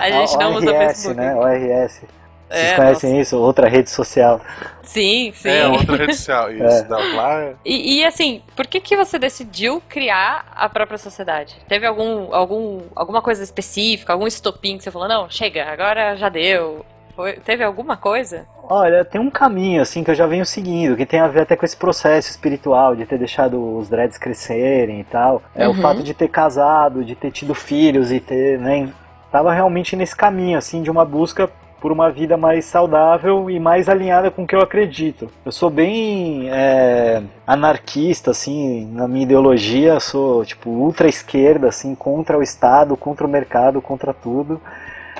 a 0.00 0.10
gente 0.10 0.38
não 0.38 0.54
usa 0.54 0.72
Facebook. 0.72 1.14
né? 1.20 1.36
ORS. 1.36 2.00
Vocês 2.48 2.72
é, 2.72 2.76
conhecem 2.76 3.10
nossa. 3.10 3.22
isso? 3.22 3.38
Outra 3.38 3.68
rede 3.68 3.90
social. 3.90 4.40
Sim, 4.82 5.32
sim. 5.34 5.48
É, 5.48 5.66
outra 5.68 5.96
rede 5.96 6.14
social, 6.14 6.52
isso. 6.52 6.64
É. 6.64 6.86
lá... 6.88 7.52
E, 7.64 7.98
e, 7.98 8.04
assim, 8.04 8.42
por 8.56 8.66
que, 8.66 8.80
que 8.80 8.96
você 8.96 9.18
decidiu 9.18 9.82
criar 9.90 10.46
a 10.54 10.70
própria 10.70 10.98
sociedade? 10.98 11.56
Teve 11.68 11.86
algum, 11.86 12.34
algum, 12.34 12.80
alguma 12.94 13.20
coisa 13.20 13.42
específica, 13.42 14.14
algum 14.14 14.26
estopim 14.26 14.78
que 14.78 14.84
você 14.84 14.90
falou, 14.90 15.06
não, 15.06 15.28
chega, 15.28 15.64
agora 15.70 16.16
já 16.16 16.30
deu, 16.30 16.84
foi, 17.14 17.34
teve 17.34 17.62
alguma 17.62 17.96
coisa? 17.96 18.46
Olha, 18.62 19.04
tem 19.04 19.20
um 19.20 19.30
caminho 19.30 19.82
assim 19.82 20.02
que 20.02 20.10
eu 20.10 20.14
já 20.14 20.26
venho 20.26 20.46
seguindo, 20.46 20.96
que 20.96 21.04
tem 21.04 21.20
a 21.20 21.28
ver 21.28 21.42
até 21.42 21.56
com 21.56 21.64
esse 21.64 21.76
processo 21.76 22.30
espiritual 22.30 22.96
de 22.96 23.04
ter 23.04 23.18
deixado 23.18 23.76
os 23.76 23.88
dreads 23.88 24.18
crescerem 24.18 25.00
e 25.00 25.04
tal. 25.04 25.42
É 25.54 25.68
uhum. 25.68 25.74
o 25.74 25.82
fato 25.82 26.02
de 26.02 26.14
ter 26.14 26.28
casado, 26.28 27.04
de 27.04 27.14
ter 27.14 27.30
tido 27.30 27.54
filhos 27.54 28.10
e 28.10 28.18
ter, 28.18 28.58
né, 28.58 28.88
tava 29.30 29.52
realmente 29.52 29.94
nesse 29.94 30.16
caminho 30.16 30.56
assim 30.56 30.82
de 30.82 30.90
uma 30.90 31.04
busca 31.04 31.50
por 31.82 31.90
uma 31.90 32.10
vida 32.10 32.36
mais 32.36 32.64
saudável 32.64 33.50
e 33.50 33.58
mais 33.58 33.88
alinhada 33.88 34.30
com 34.30 34.44
o 34.44 34.46
que 34.46 34.54
eu 34.54 34.60
acredito. 34.60 35.28
Eu 35.44 35.50
sou 35.50 35.68
bem 35.68 36.48
é, 36.48 37.20
anarquista, 37.44 38.30
assim, 38.30 38.86
na 38.92 39.08
minha 39.08 39.24
ideologia, 39.24 39.98
sou 39.98 40.44
tipo 40.44 40.70
ultra 40.70 41.08
esquerda, 41.08 41.68
assim, 41.68 41.96
contra 41.96 42.38
o 42.38 42.42
Estado, 42.42 42.96
contra 42.96 43.26
o 43.26 43.28
mercado, 43.28 43.82
contra 43.82 44.14
tudo. 44.14 44.60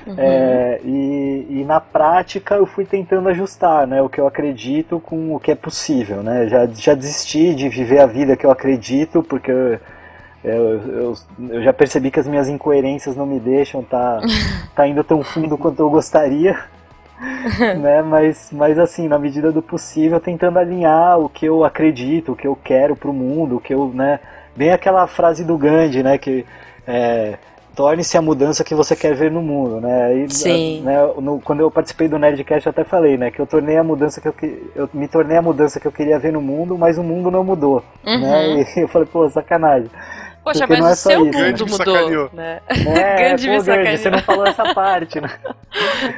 Uhum. 0.06 0.14
É, 0.18 0.80
e, 0.84 1.46
e, 1.48 1.64
na 1.64 1.80
prática 1.80 2.56
eu 2.56 2.66
fui 2.66 2.84
tentando 2.84 3.28
ajustar 3.28 3.86
né, 3.86 4.02
o 4.02 4.08
que 4.08 4.20
eu 4.20 4.26
acredito 4.26 4.98
com 5.00 5.34
o 5.34 5.40
que 5.40 5.50
é 5.52 5.54
possível. 5.54 6.22
Né? 6.22 6.48
Já, 6.48 6.66
já 6.66 6.94
desisti 6.94 7.54
de 7.54 7.68
viver 7.68 8.00
a 8.00 8.06
vida 8.06 8.36
que 8.36 8.44
eu 8.44 8.50
acredito, 8.50 9.22
porque 9.22 9.50
eu, 9.50 9.78
eu, 10.44 10.80
eu, 10.88 11.14
eu 11.50 11.62
já 11.62 11.72
percebi 11.72 12.10
que 12.10 12.18
as 12.18 12.26
minhas 12.26 12.48
incoerências 12.48 13.16
não 13.16 13.26
me 13.26 13.38
deixam 13.38 13.82
tá, 13.82 14.20
tá 14.74 14.86
indo 14.86 15.04
tão 15.04 15.22
fundo 15.22 15.56
quanto 15.56 15.80
eu 15.80 15.90
gostaria. 15.90 16.58
né? 17.80 18.02
Mas, 18.02 18.50
mas 18.52 18.78
assim, 18.78 19.08
na 19.08 19.18
medida 19.18 19.52
do 19.52 19.62
possível, 19.62 20.20
tentando 20.20 20.58
alinhar 20.58 21.18
o 21.18 21.28
que 21.28 21.46
eu 21.46 21.64
acredito, 21.64 22.32
o 22.32 22.36
que 22.36 22.46
eu 22.46 22.56
quero 22.56 22.96
pro 22.96 23.12
mundo, 23.12 23.56
o 23.56 23.60
que 23.60 23.72
eu, 23.72 23.88
né? 23.88 24.18
Bem 24.54 24.70
aquela 24.70 25.06
frase 25.06 25.44
do 25.44 25.56
Gandhi, 25.56 26.02
né? 26.02 26.18
Que 26.18 26.44
é, 26.86 27.38
torne-se 27.74 28.16
a 28.16 28.22
mudança 28.22 28.64
que 28.64 28.74
você 28.74 28.94
quer 28.94 29.14
ver 29.14 29.30
no 29.30 29.42
mundo, 29.42 29.80
né? 29.80 30.16
E, 30.16 30.30
Sim. 30.32 30.82
Né, 30.82 30.96
no, 31.18 31.40
quando 31.40 31.60
eu 31.60 31.70
participei 31.70 32.08
do 32.08 32.18
Nerdcast 32.18 32.66
eu 32.66 32.70
até 32.70 32.84
falei, 32.84 33.16
né, 33.16 33.30
que 33.30 33.40
eu 33.40 33.46
tornei 33.46 33.76
a 33.76 33.84
mudança 33.84 34.20
que 34.20 34.28
eu, 34.28 34.34
eu 34.74 34.88
me 34.92 35.08
tornei 35.08 35.36
a 35.36 35.42
mudança 35.42 35.80
que 35.80 35.86
eu 35.86 35.92
queria 35.92 36.18
ver 36.18 36.32
no 36.32 36.40
mundo, 36.40 36.76
mas 36.76 36.98
o 36.98 37.02
mundo 37.02 37.30
não 37.30 37.44
mudou, 37.44 37.82
uhum. 38.04 38.20
né? 38.20 38.66
E 38.76 38.80
eu 38.80 38.88
falei, 38.88 39.08
pô, 39.10 39.28
sacanagem. 39.28 39.90
Poxa, 40.44 40.66
mas 40.66 40.80
é 40.80 40.90
o 40.90 40.94
seu 40.96 41.26
isso, 41.26 41.38
mundo 41.38 41.66
mudou, 41.68 42.30
né? 42.32 42.60
É, 42.68 43.30
Gandhi 43.30 43.46
pô, 43.58 43.62
Gandhi, 43.62 43.98
você 43.98 44.10
não 44.10 44.18
falou 44.18 44.46
essa 44.46 44.74
parte, 44.74 45.20
né? 45.20 45.30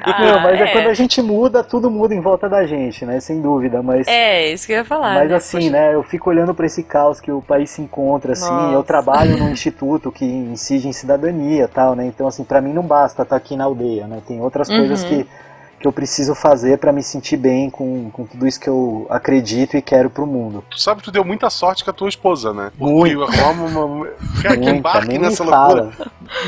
Ah, 0.02 0.20
não, 0.20 0.40
mas 0.40 0.60
é. 0.60 0.64
é. 0.64 0.72
quando 0.72 0.88
a 0.88 0.94
gente 0.94 1.22
muda, 1.22 1.62
tudo 1.62 1.88
muda 1.88 2.12
em 2.12 2.20
volta 2.20 2.48
da 2.48 2.66
gente, 2.66 3.06
né? 3.06 3.20
Sem 3.20 3.40
dúvida, 3.40 3.82
mas... 3.82 4.08
É, 4.08 4.52
isso 4.52 4.66
que 4.66 4.72
eu 4.72 4.78
ia 4.78 4.84
falar. 4.84 5.14
Mas 5.14 5.30
né? 5.30 5.36
assim, 5.36 5.58
Poxa. 5.58 5.70
né, 5.70 5.94
eu 5.94 6.02
fico 6.02 6.28
olhando 6.28 6.52
para 6.52 6.66
esse 6.66 6.82
caos 6.82 7.20
que 7.20 7.30
o 7.30 7.40
país 7.40 7.70
se 7.70 7.80
encontra, 7.80 8.32
assim, 8.32 8.50
Nossa. 8.50 8.74
eu 8.74 8.82
trabalho 8.82 9.36
num 9.36 9.50
instituto 9.52 10.10
que 10.10 10.24
incide 10.24 10.88
em 10.88 10.92
cidadania 10.92 11.68
tal, 11.68 11.94
né? 11.94 12.04
Então, 12.04 12.26
assim, 12.26 12.42
para 12.42 12.60
mim 12.60 12.72
não 12.72 12.82
basta 12.82 13.22
estar 13.22 13.34
tá 13.34 13.36
aqui 13.36 13.56
na 13.56 13.64
aldeia, 13.64 14.06
né? 14.08 14.20
Tem 14.26 14.40
outras 14.40 14.68
uhum. 14.68 14.78
coisas 14.78 15.04
que 15.04 15.26
que 15.84 15.88
eu 15.88 15.92
preciso 15.92 16.34
fazer 16.34 16.78
para 16.78 16.90
me 16.94 17.02
sentir 17.02 17.36
bem 17.36 17.68
com, 17.68 18.10
com 18.10 18.24
tudo 18.24 18.46
isso 18.46 18.58
que 18.58 18.68
eu 18.68 19.06
acredito 19.10 19.76
e 19.76 19.82
quero 19.82 20.08
pro 20.08 20.26
mundo. 20.26 20.64
Tu 20.70 20.80
sabe 20.80 21.00
que 21.00 21.04
tu 21.04 21.12
deu 21.12 21.22
muita 21.22 21.50
sorte 21.50 21.84
com 21.84 21.90
a 21.90 21.92
tua 21.92 22.08
esposa, 22.08 22.54
né? 22.54 22.72
Muito. 22.78 23.22
Arruma 23.22 23.84
uma... 23.84 24.06
Cara, 24.42 24.56
que 24.56 24.70
embarque 24.70 25.18
nessa 25.18 25.44
loucura. 25.44 25.90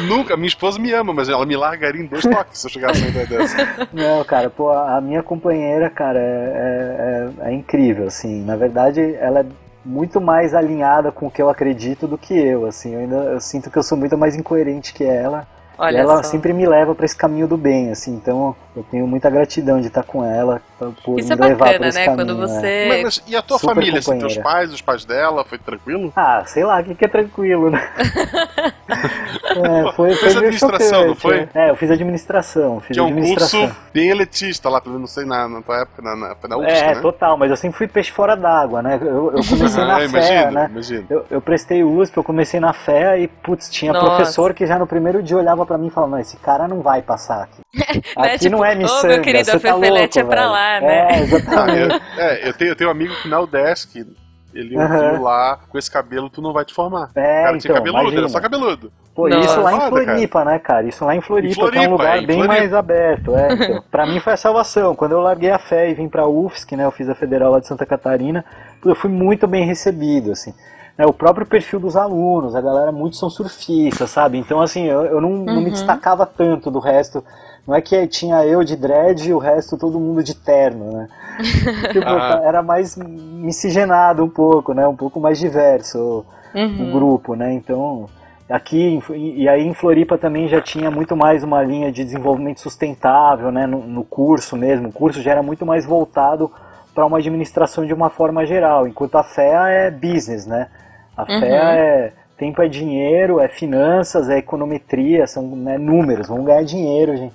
Nunca, 0.09 0.38
minha 0.38 0.49
esposa 0.49 0.79
me 0.79 0.90
ama, 0.90 1.12
mas 1.12 1.29
ela 1.29 1.44
me 1.44 1.55
largaria 1.55 2.01
em 2.01 2.07
dois 2.07 2.25
toques 2.25 2.59
se 2.59 2.66
eu 2.66 2.70
chegasse 2.70 3.03
uma 3.03 3.11
ideia 3.11 3.27
dessa. 3.27 3.88
Não, 3.92 4.25
cara, 4.25 4.49
pô, 4.49 4.70
a 4.70 4.99
minha 5.03 5.22
companheira, 5.22 5.90
cara, 5.90 6.18
é, 6.18 7.31
é, 7.42 7.51
é 7.51 7.53
incrível, 7.53 8.07
assim. 8.07 8.42
Na 8.42 8.57
verdade, 8.57 9.03
ela 9.20 9.40
é 9.40 9.46
muito 9.85 10.18
mais 10.18 10.55
alinhada 10.55 11.12
com 11.12 11.27
o 11.27 11.31
que 11.31 11.42
eu 11.42 11.51
acredito 11.51 12.09
do 12.09 12.16
que 12.16 12.33
eu, 12.33 12.64
assim. 12.64 12.94
Eu 12.94 13.01
ainda 13.01 13.16
eu 13.16 13.40
sinto 13.40 13.70
que 13.70 13.77
eu 13.77 13.83
sou 13.83 13.99
muito 13.99 14.16
mais 14.16 14.35
incoerente 14.35 14.94
que 14.94 15.05
ela. 15.05 15.46
Olha 15.78 15.96
e 15.96 16.00
ela 16.00 16.22
só. 16.22 16.30
sempre 16.30 16.52
me 16.52 16.66
leva 16.66 16.94
para 16.94 17.04
esse 17.04 17.16
caminho 17.16 17.46
do 17.46 17.56
bem, 17.56 17.90
assim. 17.90 18.14
Então, 18.14 18.56
eu 18.74 18.84
tenho 18.90 19.06
muita 19.06 19.28
gratidão 19.28 19.80
de 19.80 19.88
estar 19.88 20.02
com 20.02 20.24
ela 20.24 20.60
por 21.02 21.18
Isso 21.18 21.32
é 21.32 21.36
bacana, 21.36 21.78
né? 21.90 22.04
caminho, 22.04 22.14
Quando 22.16 22.34
né? 22.34 22.46
você. 22.46 22.86
Mas, 22.88 23.02
mas 23.02 23.22
e 23.26 23.36
a 23.36 23.42
tua 23.42 23.58
Super 23.58 23.74
família, 23.74 23.98
assim, 23.98 24.18
teus 24.18 24.36
pais, 24.38 24.72
os 24.72 24.80
pais 24.82 25.04
dela, 25.04 25.44
foi 25.44 25.58
tranquilo? 25.58 26.12
Ah, 26.16 26.42
sei 26.46 26.64
lá, 26.64 26.80
o 26.80 26.84
que, 26.84 26.94
que 26.94 27.04
é 27.04 27.08
tranquilo, 27.08 27.70
né? 27.70 27.82
é, 28.88 29.92
foi, 29.92 30.08
Fez 30.16 30.20
foi 30.20 30.34
meio 30.34 30.36
administração, 30.46 31.06
não 31.06 31.14
foi? 31.14 31.40
né? 31.40 31.48
É, 31.54 31.70
eu 31.70 31.76
fiz 31.76 31.90
administração, 31.90 32.80
fiz 32.80 32.94
Que 32.94 33.00
é 33.00 33.02
um 33.02 33.22
curso 33.22 33.70
bem 33.92 34.10
elitista 34.10 34.68
lá, 34.68 34.80
não 34.84 35.06
sei, 35.06 35.24
na, 35.24 35.48
na 35.48 35.62
tua 35.62 35.80
época, 35.80 36.02
na, 36.02 36.14
na, 36.16 36.36
na 36.48 36.56
UFSC, 36.58 36.84
É, 36.84 36.94
né? 36.94 37.00
total, 37.00 37.36
mas 37.36 37.50
eu 37.50 37.56
sempre 37.56 37.78
fui 37.78 37.88
peixe 37.88 38.10
fora 38.12 38.36
d'água, 38.36 38.82
né? 38.82 38.98
Eu, 39.00 39.32
eu 39.36 39.44
comecei 39.44 39.82
na 39.84 39.96
Ah, 39.96 39.98
fé, 40.00 40.04
imagino, 40.06 40.50
né? 40.52 40.68
imagino. 40.70 41.06
Eu, 41.08 41.24
eu 41.30 41.40
prestei 41.40 41.82
USP, 41.84 42.16
eu 42.16 42.24
comecei 42.24 42.60
na 42.60 42.72
fé 42.72 43.18
e, 43.18 43.28
putz, 43.28 43.70
tinha 43.70 43.92
Nossa. 43.92 44.06
professor 44.06 44.52
que 44.54 44.66
já 44.66 44.78
no 44.78 44.86
primeiro 44.86 45.22
dia 45.22 45.36
olhava 45.36 45.64
pra 45.64 45.78
mim 45.78 45.86
e 45.86 45.90
falava, 45.90 46.12
não, 46.12 46.18
esse 46.20 46.36
cara 46.38 46.68
não 46.68 46.80
vai 46.80 47.02
passar 47.02 47.42
aqui. 47.44 47.62
Aqui 48.16 48.20
Né, 48.20 48.38
tipo, 48.38 48.56
não 48.56 48.64
é 48.64 48.72
"Ô, 48.74 48.76
miçanga, 48.78 49.08
meu 49.08 49.22
querido, 49.22 49.44
você 49.44 49.50
a 49.50 49.54
tá 49.54 49.60
Fefelete 49.60 50.18
louco, 50.18 50.18
é 50.18 50.24
pra 50.24 50.40
velho." 50.42 50.52
lá, 50.52 50.65
É, 50.66 50.81
né? 50.81 51.09
Ah, 51.09 51.18
exatamente. 51.20 51.94
eu, 51.94 52.00
é, 52.22 52.48
eu 52.48 52.52
tenho, 52.52 52.70
eu 52.70 52.76
tenho 52.76 52.88
um 52.88 52.92
amigo 52.92 53.14
que 53.22 53.29
na 53.29 53.40
UDESC, 53.40 54.07
ele 54.55 54.76
ouviu 54.79 55.22
lá, 55.22 55.59
com 55.68 55.79
esse 55.79 55.90
cabelo 55.90 56.31
tu 56.31 56.40
não 56.40 56.52
vai 56.52 56.64
te 56.64 56.72
formar. 56.72 57.11
É, 57.14 57.42
o 57.42 57.44
cara 57.44 57.59
tinha 57.59 57.72
então, 57.72 57.74
cabeludo, 57.76 58.02
imagina. 58.02 58.20
era 58.22 58.29
só 58.29 58.40
cabeludo. 58.40 58.92
Pô, 59.14 59.29
Nossa. 59.29 59.46
isso 59.46 59.61
lá 59.62 59.72
em 59.72 59.81
Floripa, 59.88 60.44
né, 60.44 60.59
cara? 60.59 60.87
Isso 60.87 61.05
lá 61.05 61.16
em 61.16 61.20
Floripa, 61.22 61.50
Em 61.50 61.55
que 61.55 61.61
é 61.61 61.64
um 61.64 61.70
Floripa, 61.72 61.90
lugar 61.90 62.18
é, 62.18 62.20
em 62.20 62.26
bem 62.26 62.37
Floripa. 62.37 62.55
mais 62.61 62.74
aberto. 62.74 63.35
É, 63.35 63.52
então, 63.52 63.85
pra 63.90 64.07
mim 64.07 64.20
foi 64.20 64.35
a 64.35 64.37
salvação. 64.37 64.94
Quando 64.94 65.12
eu 65.12 65.20
larguei 65.20 65.50
a 65.50 65.59
fé 65.59 65.90
e 65.90 65.94
vim 65.94 66.09
pra 66.09 66.26
UFSC, 66.26 66.76
né, 66.76 66.85
eu 66.85 66.90
fiz 66.90 67.09
a 67.09 67.14
Federal 67.14 67.52
lá 67.52 67.61
de 67.61 67.66
Santa 67.66 67.87
Catarina, 67.87 68.44
eu 68.85 68.94
fui 68.94 69.11
muito 69.11 69.46
bem 69.46 69.64
recebido, 69.64 70.33
assim. 70.33 70.52
Né, 70.96 71.04
o 71.06 71.12
próprio 71.12 71.46
perfil 71.46 71.78
dos 71.78 71.94
alunos, 71.96 72.54
a 72.56 72.61
galera 72.61 72.90
muitos 72.90 73.18
são 73.18 73.28
surfistas, 73.28 74.11
sabe? 74.11 74.38
Então, 74.38 74.61
assim, 74.62 74.87
eu, 74.87 75.04
eu 75.04 75.20
não, 75.20 75.30
não 75.30 75.61
me 75.61 75.70
destacava 75.70 76.24
tanto 76.24 76.70
do 76.70 76.78
resto. 76.78 77.22
Não 77.66 77.74
é 77.74 77.80
que 77.82 78.06
tinha 78.06 78.44
eu 78.46 78.64
de 78.64 78.76
dread 78.76 79.28
e 79.28 79.35
o 79.35 79.38
resto 79.38 79.76
todo 79.76 80.00
mundo 80.00 80.22
de 80.22 80.35
terno, 80.35 80.92
né? 80.92 81.09
Tipo, 81.92 82.09
Ah. 82.09 82.40
era 82.44 82.62
mais 82.62 82.96
miscigenado 82.96 84.24
um 84.24 84.28
pouco, 84.28 84.72
né? 84.72 84.87
Um 84.88 84.96
pouco 84.96 85.20
mais 85.20 85.38
diverso 85.38 86.24
o 86.54 86.59
Uhum. 86.59 86.90
grupo, 86.90 87.35
né? 87.35 87.52
Então, 87.52 88.09
aqui 88.48 88.98
e 89.14 89.46
aí 89.48 89.66
em 89.66 89.74
Floripa 89.74 90.16
também 90.16 90.48
já 90.48 90.61
tinha 90.62 90.90
muito 90.90 91.14
mais 91.14 91.44
uma 91.44 91.62
linha 91.62 91.92
de 91.92 92.02
desenvolvimento 92.04 92.61
sustentável, 92.61 93.52
né? 93.52 93.66
No, 93.66 93.87
no 93.87 94.02
curso 94.04 94.56
mesmo, 94.56 94.88
o 94.88 94.92
curso 94.92 95.20
já 95.20 95.32
era 95.32 95.42
muito 95.42 95.66
mais 95.66 95.85
voltado 95.85 96.50
para 96.94 97.04
uma 97.04 97.18
administração 97.18 97.85
de 97.85 97.92
uma 97.92 98.09
forma 98.09 98.46
geral, 98.46 98.88
enquanto 98.88 99.16
a 99.16 99.22
FEA 99.22 99.68
é 99.68 99.90
business, 99.90 100.46
né? 100.46 100.68
A 101.16 101.22
Uhum. 101.22 101.40
FEA 101.40 101.62
é 101.74 102.12
tempo 102.37 102.61
é 102.62 102.68
dinheiro, 102.68 103.40
é 103.40 103.48
finanças, 103.48 104.29
é 104.29 104.38
econometria, 104.38 105.26
são 105.26 105.42
né, 105.57 105.79
números, 105.79 106.29
vamos 106.29 106.44
ganhar 106.44 106.62
dinheiro, 106.64 107.16
gente. 107.16 107.35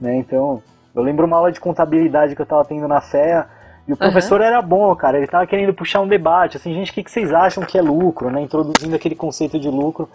Né? 0.00 0.16
Então, 0.16 0.60
eu 0.94 1.02
lembro 1.02 1.26
uma 1.26 1.36
aula 1.36 1.52
de 1.52 1.60
contabilidade 1.60 2.34
que 2.34 2.40
eu 2.40 2.44
estava 2.44 2.64
tendo 2.64 2.88
na 2.88 3.00
FEA, 3.00 3.46
e 3.86 3.92
o 3.92 3.96
professor 3.96 4.40
era 4.40 4.60
bom, 4.62 4.94
cara, 4.94 5.18
ele 5.18 5.26
tava 5.26 5.46
querendo 5.46 5.74
puxar 5.74 6.00
um 6.00 6.08
debate, 6.08 6.56
assim, 6.56 6.72
gente, 6.74 6.90
o 6.90 6.94
que, 6.94 7.02
que 7.02 7.10
vocês 7.10 7.32
acham 7.32 7.64
que 7.64 7.76
é 7.78 7.82
lucro, 7.82 8.30
né? 8.30 8.40
Introduzindo 8.40 8.94
aquele 8.94 9.14
conceito 9.14 9.58
de 9.58 9.68
lucro. 9.68 10.08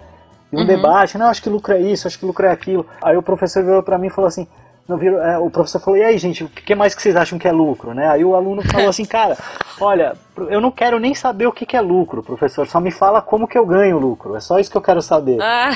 E 0.51 0.55
um 0.55 0.59
Uhum. 0.59 0.65
debate, 0.65 1.17
não, 1.17 1.27
acho 1.27 1.41
que 1.43 1.49
lucro 1.49 1.73
é 1.73 1.79
isso, 1.81 2.07
acho 2.07 2.17
que 2.17 2.25
lucro 2.25 2.45
é 2.45 2.51
aquilo. 2.51 2.85
Aí 3.01 3.17
o 3.17 3.21
professor 3.21 3.63
virou 3.63 3.83
pra 3.83 3.97
mim 3.97 4.07
e 4.07 4.09
falou 4.09 4.27
assim, 4.27 4.47
não, 4.87 4.97
virou, 4.97 5.21
é, 5.21 5.37
o 5.37 5.49
professor 5.49 5.79
falou, 5.79 5.99
e 5.99 6.03
aí, 6.03 6.17
gente, 6.17 6.43
o 6.43 6.49
que 6.49 6.73
mais 6.73 6.95
que 6.95 7.01
vocês 7.01 7.15
acham 7.15 7.37
que 7.37 7.47
é 7.47 7.51
lucro, 7.51 7.93
né? 7.93 8.07
Aí 8.07 8.23
o 8.23 8.35
aluno 8.35 8.61
falou 8.71 8.87
assim, 8.87 9.05
cara, 9.05 9.37
olha, 9.81 10.15
eu 10.49 10.61
não 10.61 10.71
quero 10.71 10.97
nem 10.99 11.13
saber 11.13 11.45
o 11.45 11.51
que, 11.51 11.65
que 11.65 11.75
é 11.75 11.81
lucro, 11.81 12.23
professor, 12.23 12.65
só 12.67 12.79
me 12.79 12.89
fala 12.89 13.21
como 13.21 13.47
que 13.47 13.57
eu 13.57 13.65
ganho 13.65 13.99
lucro, 13.99 14.35
é 14.35 14.39
só 14.39 14.59
isso 14.59 14.71
que 14.71 14.77
eu 14.77 14.81
quero 14.81 15.01
saber. 15.01 15.37
Ah, 15.41 15.71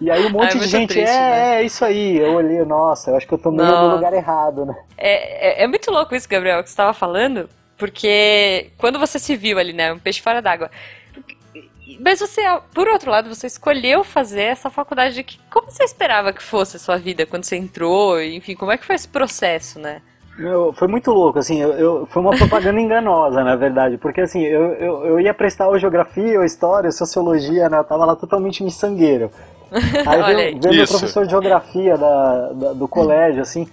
E 0.00 0.10
aí 0.10 0.26
um 0.26 0.30
monte 0.30 0.56
é 0.56 0.60
de 0.60 0.66
gente, 0.66 0.90
triste, 0.90 1.08
é, 1.08 1.30
né? 1.30 1.56
é, 1.56 1.62
isso 1.62 1.84
aí. 1.84 2.18
Eu 2.18 2.34
olhei, 2.34 2.64
nossa, 2.64 3.10
eu 3.10 3.16
acho 3.16 3.26
que 3.26 3.34
eu 3.34 3.38
tô 3.38 3.50
meio 3.50 3.68
no 3.68 3.94
lugar 3.94 4.12
errado, 4.12 4.66
né? 4.66 4.74
é, 4.96 5.62
é, 5.62 5.64
é 5.64 5.66
muito 5.66 5.90
louco 5.90 6.14
isso, 6.14 6.28
Gabriel, 6.28 6.62
que 6.62 6.68
você 6.68 6.72
estava 6.72 6.92
falando, 6.92 7.48
porque 7.76 8.70
quando 8.76 8.98
você 8.98 9.18
se 9.18 9.36
viu 9.36 9.58
ali, 9.58 9.72
né, 9.72 9.92
um 9.92 9.98
peixe 9.98 10.20
fora 10.20 10.42
d'água. 10.42 10.70
Mas 12.00 12.20
você, 12.20 12.42
por 12.74 12.88
outro 12.88 13.10
lado, 13.10 13.28
você 13.34 13.46
escolheu 13.46 14.04
fazer 14.04 14.42
essa 14.42 14.68
faculdade 14.70 15.14
de 15.14 15.22
que. 15.24 15.38
Como 15.50 15.70
você 15.70 15.84
esperava 15.84 16.32
que 16.32 16.42
fosse 16.42 16.76
a 16.76 16.80
sua 16.80 16.96
vida 16.98 17.24
quando 17.26 17.44
você 17.44 17.56
entrou? 17.56 18.20
Enfim, 18.22 18.54
como 18.54 18.72
é 18.72 18.76
que 18.76 18.84
foi 18.84 18.94
esse 18.96 19.08
processo, 19.08 19.78
né? 19.78 20.02
Eu- 20.38 20.72
foi 20.72 20.86
muito 20.86 21.10
louco, 21.10 21.38
assim, 21.40 21.60
eu, 21.60 21.72
eu- 21.72 22.06
foi 22.06 22.22
uma 22.22 22.30
propaganda 22.36 22.78
enganosa, 22.80 23.42
na 23.42 23.56
verdade, 23.56 23.98
porque 23.98 24.20
assim, 24.20 24.40
eu, 24.42 24.72
eu, 24.74 25.04
eu 25.06 25.20
ia 25.20 25.34
prestar 25.34 25.66
ou 25.66 25.76
geografia, 25.78 26.38
ou 26.38 26.44
história, 26.44 26.86
ou 26.86 26.92
sociologia, 26.92 27.68
né, 27.68 27.76
eu 27.78 27.82
tava 27.84 28.04
lá 28.04 28.14
totalmente 28.14 28.62
miçangueiro. 28.62 29.32
Aí 30.06 30.22
veio, 30.22 30.38
aí. 30.38 30.58
veio 30.60 30.74
meu 30.76 30.86
professor 30.86 31.24
de 31.24 31.30
geografia 31.32 31.98
da, 31.98 32.52
da- 32.52 32.72
do 32.72 32.86
colégio, 32.86 33.42
assim, 33.42 33.68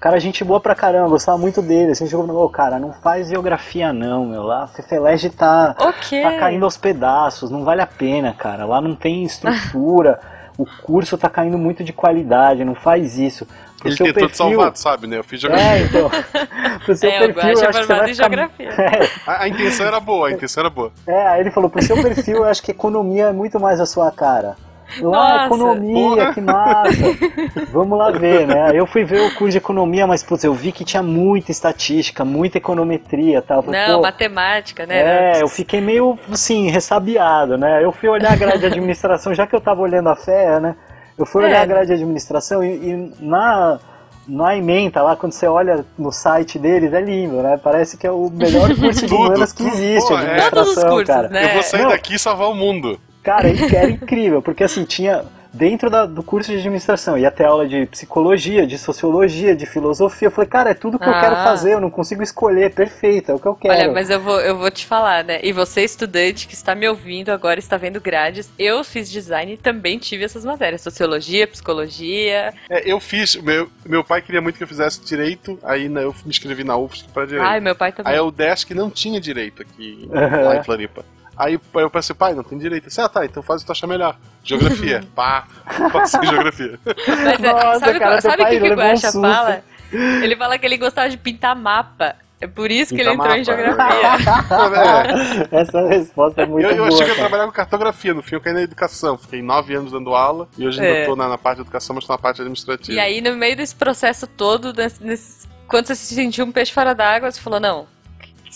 cara, 0.00 0.18
gente 0.20 0.44
boa 0.44 0.60
pra 0.60 0.74
caramba, 0.74 1.06
eu 1.06 1.10
gostava 1.10 1.36
muito 1.38 1.60
dele, 1.62 1.92
assim, 1.92 2.06
chegou 2.06 2.24
e 2.24 2.28
falou, 2.28 2.44
"Ô, 2.44 2.48
cara, 2.48 2.78
não 2.78 2.92
faz 2.92 3.28
geografia 3.28 3.92
não, 3.92 4.26
meu, 4.26 4.42
lá 4.42 4.64
a 4.64 4.66
Fefelege 4.68 5.30
tá, 5.30 5.74
Ok. 5.78 6.22
tá 6.22 6.38
caindo 6.38 6.64
aos 6.64 6.76
pedaços, 6.76 7.50
não 7.50 7.64
vale 7.64 7.80
a 7.82 7.86
pena, 7.86 8.32
cara. 8.32 8.64
Lá 8.64 8.80
não 8.80 8.94
tem 8.94 9.24
estrutura, 9.24 10.18
o 10.58 10.64
curso 10.82 11.16
tá 11.18 11.28
caindo 11.28 11.56
muito 11.58 11.82
de 11.84 11.92
qualidade, 11.92 12.64
não 12.64 12.74
faz 12.74 13.18
isso. 13.18 13.46
Pro 13.78 13.88
Ele 13.90 13.96
seu 13.96 14.06
tentou 14.06 14.22
te 14.26 14.30
perfil. 14.36 14.56
salvar, 14.56 14.72
tu 14.72 14.80
sabe, 14.80 15.06
né? 15.06 15.18
Eu 15.18 15.22
fiz 15.22 15.40
geografia. 15.40 15.70
É, 15.72 15.82
então. 15.82 16.10
Pro 16.84 16.96
seu 16.96 17.08
É, 17.10 17.16
o 17.16 17.32
perfil, 17.32 17.52
eu 17.52 17.62
é 17.62 17.66
acho 17.68 17.78
que 17.78 17.86
você 17.86 17.94
vai 17.94 18.10
em 18.10 18.14
ficar... 18.14 18.24
geografia. 18.24 18.70
A, 19.24 19.42
a 19.44 19.48
intenção 19.48 19.86
era 19.86 20.00
boa, 20.00 20.26
a 20.28 20.32
intenção 20.32 20.62
era 20.62 20.70
boa. 20.70 20.90
É, 21.06 21.28
aí 21.28 21.40
ele 21.42 21.52
falou, 21.52 21.70
pro 21.70 21.80
seu 21.80 21.94
perfil, 22.02 22.38
eu 22.38 22.44
acho 22.46 22.60
que 22.60 22.72
economia 22.72 23.26
é 23.26 23.32
muito 23.32 23.60
mais 23.60 23.78
a 23.80 23.86
sua 23.86 24.10
cara. 24.10 24.56
Ah, 24.96 25.02
Nossa. 25.02 25.44
economia, 25.46 26.16
Porra. 26.16 26.34
que 26.34 26.40
massa. 26.40 26.90
Vamos 27.72 27.98
lá 27.98 28.10
ver, 28.10 28.46
né? 28.46 28.70
Eu 28.74 28.86
fui 28.86 29.04
ver 29.04 29.20
o 29.20 29.34
curso 29.34 29.50
de 29.52 29.58
economia, 29.58 30.06
mas, 30.06 30.22
putz, 30.22 30.44
eu 30.44 30.54
vi 30.54 30.72
que 30.72 30.84
tinha 30.84 31.02
muita 31.02 31.50
estatística, 31.50 32.24
muita 32.24 32.56
econometria 32.58 33.38
e 33.38 33.42
tal. 33.42 33.62
Falei, 33.62 33.86
Não, 33.86 33.96
pô, 33.96 34.02
matemática, 34.02 34.86
né? 34.86 35.36
É, 35.38 35.42
eu 35.42 35.48
fiquei 35.48 35.80
meio, 35.80 36.18
assim, 36.32 36.70
ressabiado, 36.70 37.58
né? 37.58 37.84
Eu 37.84 37.92
fui 37.92 38.08
olhar 38.08 38.32
a 38.32 38.36
grade 38.36 38.60
de 38.60 38.66
administração, 38.66 39.34
já 39.34 39.46
que 39.46 39.54
eu 39.54 39.60
tava 39.60 39.82
olhando 39.82 40.08
a 40.08 40.16
fé, 40.16 40.58
né? 40.58 40.74
Eu 41.18 41.26
fui 41.26 41.44
olhar 41.44 41.58
É. 41.58 41.62
a 41.62 41.66
grade 41.66 41.88
de 41.88 41.92
administração 41.94 42.64
e, 42.64 42.68
e 42.76 43.12
na, 43.20 43.78
na 44.26 44.56
ementa 44.56 45.02
lá, 45.02 45.16
quando 45.16 45.32
você 45.32 45.46
olha 45.46 45.84
no 45.98 46.10
site 46.12 46.58
deles, 46.58 46.92
é 46.94 47.00
lindo, 47.00 47.42
né? 47.42 47.60
Parece 47.62 47.98
que 47.98 48.06
é 48.06 48.10
o 48.10 48.30
melhor 48.30 48.74
curso 48.74 49.04
de 49.06 49.12
humanas 49.14 49.52
que 49.52 49.66
existe, 49.66 50.08
pô, 50.08 50.14
é. 50.14 50.22
administração, 50.22 50.64
Todos 50.64 50.76
os 50.78 50.84
cursos, 50.84 51.06
cara. 51.14 51.28
né? 51.28 51.44
Eu 51.50 51.52
vou 51.54 51.62
sair 51.62 51.82
Não. 51.82 51.90
daqui 51.90 52.14
e 52.14 52.18
salvar 52.18 52.48
o 52.48 52.54
mundo. 52.54 52.98
Cara, 53.28 53.48
isso 53.48 53.74
era 53.76 53.90
incrível, 53.90 54.40
porque 54.42 54.64
assim, 54.64 54.84
tinha 54.84 55.24
dentro 55.52 55.88
da- 55.90 56.04
do 56.06 56.22
curso 56.22 56.50
de 56.52 56.58
administração, 56.58 57.16
ia 57.18 57.30
ter 57.30 57.44
aula 57.44 57.66
de 57.66 57.86
psicologia, 57.86 58.66
de 58.66 58.76
sociologia, 58.78 59.56
de 59.56 59.64
filosofia. 59.66 60.26
Eu 60.28 60.30
falei, 60.30 60.48
cara, 60.48 60.70
é 60.70 60.74
tudo 60.74 60.98
que 60.98 61.08
eu 61.08 61.12
Ah. 61.12 61.20
quero 61.20 61.34
fazer, 61.36 61.72
eu 61.72 61.80
não 61.80 61.90
consigo 61.90 62.22
escolher, 62.22 62.72
perfeito, 62.74 63.32
é 63.32 63.34
o 63.34 63.38
que 63.38 63.46
eu 63.46 63.54
quero. 63.54 63.74
Olha, 63.74 63.92
mas 63.92 64.08
eu 64.10 64.20
vou, 64.20 64.38
eu 64.40 64.56
vou 64.58 64.70
te 64.70 64.86
falar, 64.86 65.24
né? 65.24 65.40
E 65.42 65.50
você, 65.52 65.82
estudante 65.82 66.46
que 66.46 66.54
está 66.54 66.74
me 66.74 66.86
ouvindo 66.86 67.30
agora, 67.30 67.58
está 67.58 67.76
vendo 67.78 67.98
grades, 68.00 68.50
eu 68.58 68.84
fiz 68.84 69.10
design 69.10 69.54
e 69.54 69.56
também 69.56 69.98
tive 69.98 70.22
essas 70.24 70.44
matérias. 70.44 70.82
Sociologia, 70.82 71.46
psicologia. 71.46 72.52
É, 72.68 72.82
eu 72.90 73.00
fiz, 73.00 73.34
meu, 73.36 73.68
meu 73.84 74.04
pai 74.04 74.20
queria 74.22 74.40
muito 74.42 74.56
que 74.58 74.62
eu 74.64 74.68
fizesse 74.68 75.02
direito, 75.04 75.58
aí 75.64 75.88
né, 75.88 76.04
eu 76.04 76.12
me 76.24 76.30
inscrevi 76.30 76.62
na 76.62 76.76
UFSC 76.76 77.06
para 77.12 77.26
direito. 77.26 77.46
Ai, 77.46 77.58
meu 77.60 77.74
pai 77.74 77.90
também. 77.90 78.12
Aí 78.12 78.20
o 78.20 78.30
Desk 78.30 78.70
não 78.74 78.90
tinha 78.90 79.20
direito 79.20 79.62
aqui, 79.62 80.08
lá 80.12 80.56
em 80.56 80.62
Floripa. 80.62 81.04
Aí 81.38 81.58
eu 81.74 81.88
pensei, 81.90 82.14
pai, 82.16 82.34
não 82.34 82.42
tem 82.42 82.58
direito. 82.58 82.84
Eu 82.84 82.88
disse, 82.88 83.00
ah, 83.00 83.08
tá, 83.08 83.24
então 83.24 83.42
faz 83.42 83.60
o 83.60 83.64
que 83.64 83.66
tu 83.68 83.72
achar 83.72 83.86
melhor. 83.86 84.16
Geografia. 84.42 85.04
Pá, 85.14 85.46
passei 85.92 86.20
em 86.20 86.26
geografia. 86.26 86.78
Mas 86.84 87.44
é, 87.44 87.52
Nossa, 87.52 87.78
sabe, 87.80 87.98
cara, 88.00 88.20
sabe 88.20 88.42
o 88.42 88.46
que, 88.46 88.58
que 88.58 88.66
o 88.66 88.74
levou 88.74 88.84
um 88.84 89.22
fala? 89.22 89.62
Ele 89.92 90.36
fala 90.36 90.58
que 90.58 90.66
ele 90.66 90.76
gostava 90.76 91.08
de 91.08 91.16
pintar 91.16 91.54
mapa. 91.54 92.16
É 92.40 92.46
por 92.46 92.70
isso 92.70 92.94
que 92.94 93.00
ele 93.00 93.10
Pintar 93.10 93.36
entrou 93.38 93.56
em 93.58 93.66
mapa. 93.68 93.90
geografia. 93.92 95.48
É, 95.50 95.60
Essa 95.60 95.88
resposta 95.88 96.42
é 96.42 96.46
muito 96.46 96.64
eu, 96.66 96.70
eu 96.70 96.76
boa. 96.78 96.88
achei 96.88 97.04
que 97.04 97.10
eu 97.12 97.16
trabalhava 97.16 97.50
com 97.50 97.56
cartografia, 97.56 98.14
no 98.14 98.22
fim 98.22 98.36
eu 98.36 98.40
caí 98.40 98.52
na 98.52 98.62
educação. 98.62 99.18
Fiquei 99.18 99.42
nove 99.42 99.74
anos 99.74 99.90
dando 99.92 100.14
aula 100.14 100.48
e 100.56 100.66
hoje 100.66 100.80
ainda 100.80 100.98
É. 101.00 101.04
tô 101.06 101.16
na, 101.16 101.28
na 101.28 101.36
parte 101.38 101.56
de 101.56 101.62
educação, 101.62 101.94
mas 101.96 102.04
tô 102.04 102.12
na 102.12 102.18
parte 102.18 102.40
administrativa. 102.40 102.96
e 102.96 103.00
aí, 103.00 103.20
no 103.20 103.34
meio 103.36 103.56
desse 103.56 103.74
processo 103.74 104.26
todo, 104.26 104.72
nesse- 104.72 105.02
nesse- 105.02 105.48
quando 105.66 105.86
você 105.86 105.94
se 105.96 106.14
sentiu 106.14 106.44
um 106.46 106.52
peixe 106.52 106.72
fora 106.72 106.94
d'água, 106.94 107.30
você 107.30 107.40
falou, 107.40 107.58
não. 107.60 107.86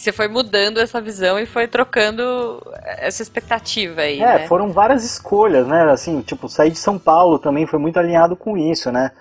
Você 0.02 0.10
foi 0.10 0.26
mudando 0.26 0.78
essa 0.80 1.00
visão 1.00 1.38
e 1.38 1.46
foi 1.46 1.68
trocando 1.68 2.60
essa 2.98 3.22
expectativa 3.22 4.00
aí, 4.00 4.20
É, 4.20 4.40
né? 4.40 4.46
foram 4.48 4.72
várias 4.72 5.04
escolhas, 5.04 5.64
né? 5.64 5.88
Assim, 5.92 6.20
tipo, 6.22 6.48
sair 6.48 6.70
de 6.72 6.78
São 6.78 6.98
Paulo 6.98 7.38
também 7.38 7.68
foi 7.68 7.78
muito 7.78 8.00
alinhado 8.00 8.34
com 8.34 8.58
isso, 8.58 8.90
né? 8.90 9.12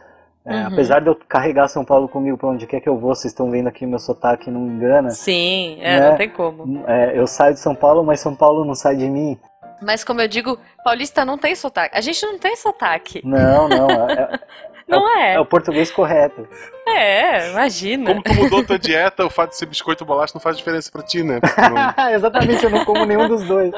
É, 0.44 0.56
Uhum. 0.56 0.68
Apesar 0.70 1.00
de 1.00 1.06
eu 1.08 1.16
carregar 1.30 1.68
São 1.68 1.86
Paulo 1.86 2.08
comigo 2.10 2.36
pra 2.36 2.50
onde 2.50 2.66
quer 2.66 2.80
que 2.80 2.90
eu 2.90 2.98
vou, 2.98 3.14
vocês 3.14 3.32
estão 3.32 3.52
vendo 3.52 3.68
aqui 3.68 3.86
meu 3.86 4.00
sotaque, 4.00 4.50
não 4.50 4.62
me 4.62 4.74
engana. 4.74 5.12
Sim, 5.12 5.78
é, 5.82 6.00
Né? 6.00 6.10
não 6.10 6.18
tem 6.18 6.30
como. 6.32 6.84
É, 6.88 7.16
eu 7.16 7.28
saio 7.28 7.54
de 7.54 7.60
São 7.60 7.76
Paulo, 7.76 8.04
mas 8.04 8.20
São 8.20 8.36
Paulo 8.36 8.66
não 8.66 8.74
sai 8.74 8.96
de 8.96 9.08
mim. 9.08 9.38
Mas 9.84 10.04
como 10.04 10.20
eu 10.20 10.28
digo, 10.28 10.58
paulista 10.84 11.24
não 11.24 11.38
tem 11.38 11.54
sotaque. 11.56 11.96
A 11.96 12.02
gente 12.02 12.26
não 12.26 12.40
tem 12.40 12.56
sotaque. 12.56 13.22
Não, 13.24 13.70
não. 13.70 13.88
é- 14.10 14.40
é- 14.92 15.00
Não 15.00 15.18
é. 15.20 15.34
É 15.36 15.40
o 15.40 15.46
português 15.46 15.92
correto. 15.92 16.48
É, 16.88 17.52
imagina. 17.52 18.06
Como 18.10 18.24
tu 18.24 18.34
mudou 18.34 18.64
tua 18.64 18.78
dieta, 18.80 19.24
o 19.26 19.30
fato 19.30 19.52
de 19.52 19.58
ser 19.58 19.68
biscoito 19.68 20.04
ou 20.04 20.08
bolacha 20.08 20.34
não 20.34 20.42
faz 20.42 20.58
diferença 20.58 20.90
pra 20.92 21.04
ti, 21.04 21.22
né? 21.24 21.40
Não- 21.42 22.10
Exatamente, 22.14 22.64
eu 22.64 22.70
não 22.72 22.84
como 22.84 23.06
nenhum 23.06 23.28
dos 23.28 23.44
dois. 23.44 23.72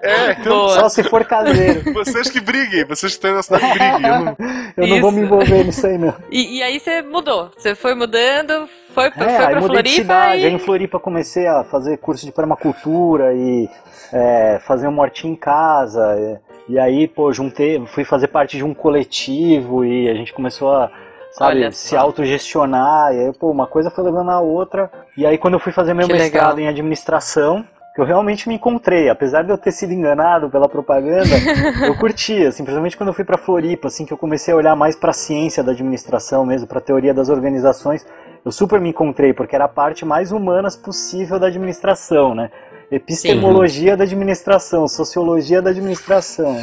É, 0.00 0.32
então. 0.32 0.68
Só 0.70 0.88
se 0.88 1.02
for 1.04 1.24
caseiro. 1.24 1.82
vocês 1.92 2.30
que 2.30 2.40
briguem, 2.40 2.84
vocês 2.84 3.12
que 3.12 3.18
estão 3.18 3.34
na 3.34 3.42
cidade 3.42 3.66
briguem. 3.66 4.06
Eu 4.10 4.20
não... 4.24 4.36
Eu 4.76 4.86
não 4.88 5.00
vou 5.00 5.12
me 5.12 5.20
envolver 5.22 5.64
nisso 5.64 5.86
aí, 5.86 5.96
não. 5.98 6.14
E, 6.30 6.58
e 6.58 6.62
aí 6.62 6.80
você 6.80 7.00
mudou. 7.02 7.50
Você 7.56 7.74
foi 7.74 7.94
mudando, 7.94 8.68
foi, 8.94 9.10
pra- 9.10 9.24
É, 9.30 9.36
foi 9.36 9.46
pra 9.50 9.60
mudei 9.60 9.82
de 9.82 9.90
Floripa 9.90 10.02
cidade. 10.02 10.42
e... 10.42 10.46
Aí 10.46 10.52
em 10.52 10.58
Floripa 10.58 10.98
comecei 11.00 11.46
a 11.46 11.64
fazer 11.64 11.96
curso 11.98 12.24
de 12.26 12.32
permacultura 12.32 13.32
e 13.34 13.68
é, 14.12 14.58
fazer 14.66 14.88
um 14.88 14.98
hortinho 15.00 15.32
em 15.32 15.36
casa. 15.36 16.40
E, 16.68 16.78
aí, 16.78 17.06
pô, 17.06 17.32
juntei, 17.32 17.84
fui 17.86 18.04
fazer 18.04 18.28
parte 18.28 18.56
de 18.56 18.64
um 18.64 18.72
coletivo 18.72 19.84
e 19.84 20.08
a 20.08 20.14
gente 20.14 20.32
começou 20.32 20.72
a, 20.72 20.90
sabe, 21.32 21.56
Olha 21.56 21.72
se 21.72 21.90
só. 21.90 21.98
autogestionar. 21.98 23.14
E 23.14 23.20
aí, 23.26 23.32
pô, 23.32 23.50
uma 23.50 23.66
coisa 23.66 23.90
foi 23.90 24.04
levando 24.04 24.30
a 24.30 24.40
outra. 24.40 24.90
E 25.16 25.26
aí, 25.26 25.36
quando 25.36 25.54
eu 25.54 25.60
fui 25.60 25.72
fazer 25.72 25.92
meu 25.94 26.06
Que 26.06 26.12
mestrado 26.14 26.56
legal. 26.56 26.58
em 26.60 26.68
administração, 26.68 27.64
que 27.94 28.00
eu 28.00 28.04
realmente 28.04 28.48
me 28.48 28.56
encontrei, 28.56 29.08
apesar 29.08 29.42
de 29.42 29.50
eu 29.50 29.58
ter 29.58 29.70
sido 29.70 29.92
enganado 29.92 30.50
pela 30.50 30.68
propaganda, 30.68 31.30
eu 31.86 31.96
curti, 31.96 32.44
assim, 32.44 32.64
principalmente 32.64 32.96
quando 32.96 33.10
eu 33.10 33.14
fui 33.14 33.24
para 33.24 33.38
Floripa, 33.38 33.86
assim, 33.88 34.04
que 34.04 34.12
eu 34.12 34.18
comecei 34.18 34.52
a 34.52 34.56
olhar 34.56 34.74
mais 34.74 34.96
para 34.96 35.10
a 35.10 35.14
ciência 35.14 35.62
da 35.62 35.72
administração 35.72 36.44
mesmo, 36.44 36.66
para 36.66 36.78
a 36.78 36.82
teoria 36.82 37.14
das 37.14 37.28
organizações, 37.28 38.04
eu 38.44 38.50
super 38.50 38.80
me 38.80 38.88
encontrei, 38.88 39.32
porque 39.32 39.54
era 39.54 39.66
a 39.66 39.68
parte 39.68 40.04
mais 40.04 40.32
humanas 40.32 40.76
possível 40.76 41.38
da 41.38 41.46
administração, 41.46 42.34
né? 42.34 42.50
Epistemologia 42.90 43.96
da 43.96 44.04
administração, 44.04 44.86
sociologia 44.86 45.60
da 45.60 45.70
administração, 45.70 46.56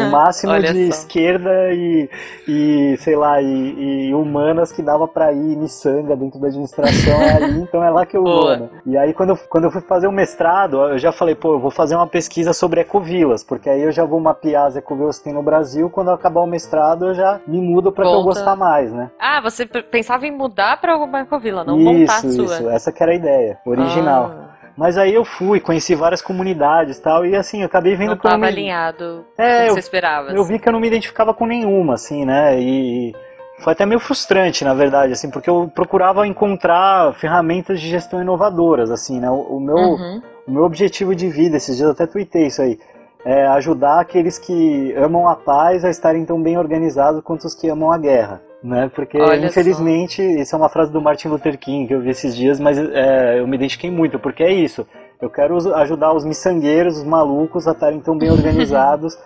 o 0.00 0.10
máximo 0.10 0.58
de 0.60 0.92
só. 0.92 0.98
esquerda 0.98 1.72
e, 1.72 2.08
e 2.46 2.96
sei 2.98 3.16
lá, 3.16 3.40
e, 3.42 4.08
e 4.08 4.14
humanas 4.14 4.72
que 4.72 4.82
dava 4.82 5.06
pra 5.06 5.32
ir 5.32 5.56
miçanga 5.56 6.16
dentro 6.16 6.38
da 6.38 6.48
administração 6.48 7.12
é 7.22 7.32
ali, 7.32 7.60
então 7.60 7.82
é 7.82 7.90
lá 7.90 8.06
que 8.06 8.16
eu 8.16 8.22
vou, 8.22 8.56
né? 8.56 8.68
E 8.86 8.96
aí 8.96 9.12
quando 9.12 9.30
eu, 9.30 9.36
quando 9.48 9.64
eu 9.64 9.70
fui 9.70 9.82
fazer 9.82 10.06
o 10.06 10.12
mestrado, 10.12 10.78
eu 10.78 10.98
já 10.98 11.12
falei, 11.12 11.34
pô, 11.34 11.54
eu 11.54 11.60
vou 11.60 11.70
fazer 11.70 11.96
uma 11.96 12.06
pesquisa 12.06 12.52
sobre 12.52 12.80
ecovilas, 12.80 13.42
porque 13.44 13.68
aí 13.68 13.82
eu 13.82 13.92
já 13.92 14.04
vou 14.04 14.20
mapear 14.20 14.66
as 14.66 14.76
ecovilas 14.76 15.18
que 15.18 15.24
tem 15.24 15.32
no 15.32 15.42
Brasil, 15.42 15.90
quando 15.90 16.08
eu 16.08 16.14
acabar 16.14 16.40
o 16.40 16.46
mestrado 16.46 17.08
eu 17.08 17.14
já 17.14 17.40
me 17.46 17.60
mudo 17.60 17.92
pra 17.92 18.04
que 18.04 18.10
eu 18.10 18.22
gostar 18.22 18.56
mais, 18.56 18.92
né? 18.92 19.10
Ah, 19.18 19.40
você 19.40 19.66
pensava 19.66 20.26
em 20.26 20.30
mudar 20.30 20.80
pra 20.80 20.92
alguma 20.92 21.20
ecovila, 21.20 21.64
não 21.64 21.78
montar 21.78 22.14
a 22.14 22.18
isso, 22.18 22.32
sua. 22.32 22.44
isso, 22.44 22.68
essa 22.70 22.92
que 22.92 23.02
era 23.02 23.12
a 23.12 23.14
ideia, 23.14 23.58
original. 23.64 24.32
Ah, 24.34 24.47
Mas 24.78 24.96
aí 24.96 25.12
eu 25.12 25.24
fui, 25.24 25.58
conheci 25.58 25.96
várias 25.96 26.22
comunidades 26.22 27.00
tal, 27.00 27.26
e 27.26 27.34
assim, 27.34 27.60
eu 27.62 27.66
acabei 27.66 27.96
vendo 27.96 28.10
não 28.10 28.16
que 28.16 28.24
eu 28.26 28.30
não 28.30 28.36
tava 28.38 28.42
me... 28.42 28.46
alinhado 28.46 29.24
É, 29.36 29.44
com 29.44 29.60
o 29.60 29.64
que 29.64 29.70
eu- 29.70 29.74
você 29.74 29.80
esperava. 29.80 30.30
eu 30.30 30.44
vi 30.44 30.58
que 30.60 30.68
eu 30.68 30.72
não 30.72 30.78
me 30.78 30.86
identificava 30.86 31.34
com 31.34 31.46
nenhuma, 31.46 31.94
assim, 31.94 32.24
né? 32.24 32.60
E 32.60 33.12
foi 33.58 33.72
até 33.72 33.84
meio 33.84 33.98
frustrante, 33.98 34.64
na 34.64 34.72
verdade, 34.74 35.12
assim, 35.12 35.28
porque 35.30 35.50
eu 35.50 35.68
procurava 35.74 36.24
encontrar 36.28 37.12
ferramentas 37.14 37.80
de 37.80 37.88
gestão 37.88 38.22
inovadoras, 38.22 38.88
assim, 38.88 39.18
né? 39.18 39.28
O, 39.28 39.56
o 39.56 39.60
meu, 39.60 39.76
Uhum. 39.76 40.22
o 40.46 40.50
meu 40.52 40.62
objetivo 40.62 41.12
de 41.12 41.28
vida, 41.28 41.56
esses 41.56 41.76
dias 41.76 41.88
eu 41.88 41.92
até 41.92 42.06
tuitei 42.06 42.46
isso 42.46 42.62
aí, 42.62 42.78
é 43.24 43.48
ajudar 43.48 43.98
aqueles 43.98 44.38
que 44.38 44.94
amam 44.96 45.26
a 45.26 45.34
paz 45.34 45.84
a 45.84 45.90
estarem 45.90 46.24
tão 46.24 46.40
bem 46.40 46.56
organizados 46.56 47.20
quanto 47.24 47.48
os 47.48 47.54
que 47.54 47.68
amam 47.68 47.90
a 47.90 47.98
guerra. 47.98 48.40
Né? 48.62 48.90
Porque, 48.94 49.20
Olha 49.20 49.46
infelizmente, 49.46 50.20
isso 50.20 50.54
é 50.54 50.58
uma 50.58 50.68
frase 50.68 50.90
do 50.92 51.00
Martin 51.00 51.28
Luther 51.28 51.56
King 51.58 51.86
que 51.86 51.94
eu 51.94 52.00
vi 52.00 52.10
esses 52.10 52.34
dias, 52.36 52.58
mas 52.58 52.76
é, 52.76 53.38
eu 53.38 53.46
me 53.46 53.56
identifiquei 53.56 53.90
muito, 53.90 54.18
porque 54.18 54.42
é 54.42 54.52
isso. 54.52 54.86
Eu 55.20 55.30
quero 55.30 55.56
ajudar 55.76 56.12
os 56.12 56.24
miçangueiros, 56.24 56.98
os 56.98 57.04
malucos, 57.04 57.68
a 57.68 57.72
estarem 57.72 58.00
tão 58.00 58.18
bem 58.18 58.30
organizados 58.32 59.16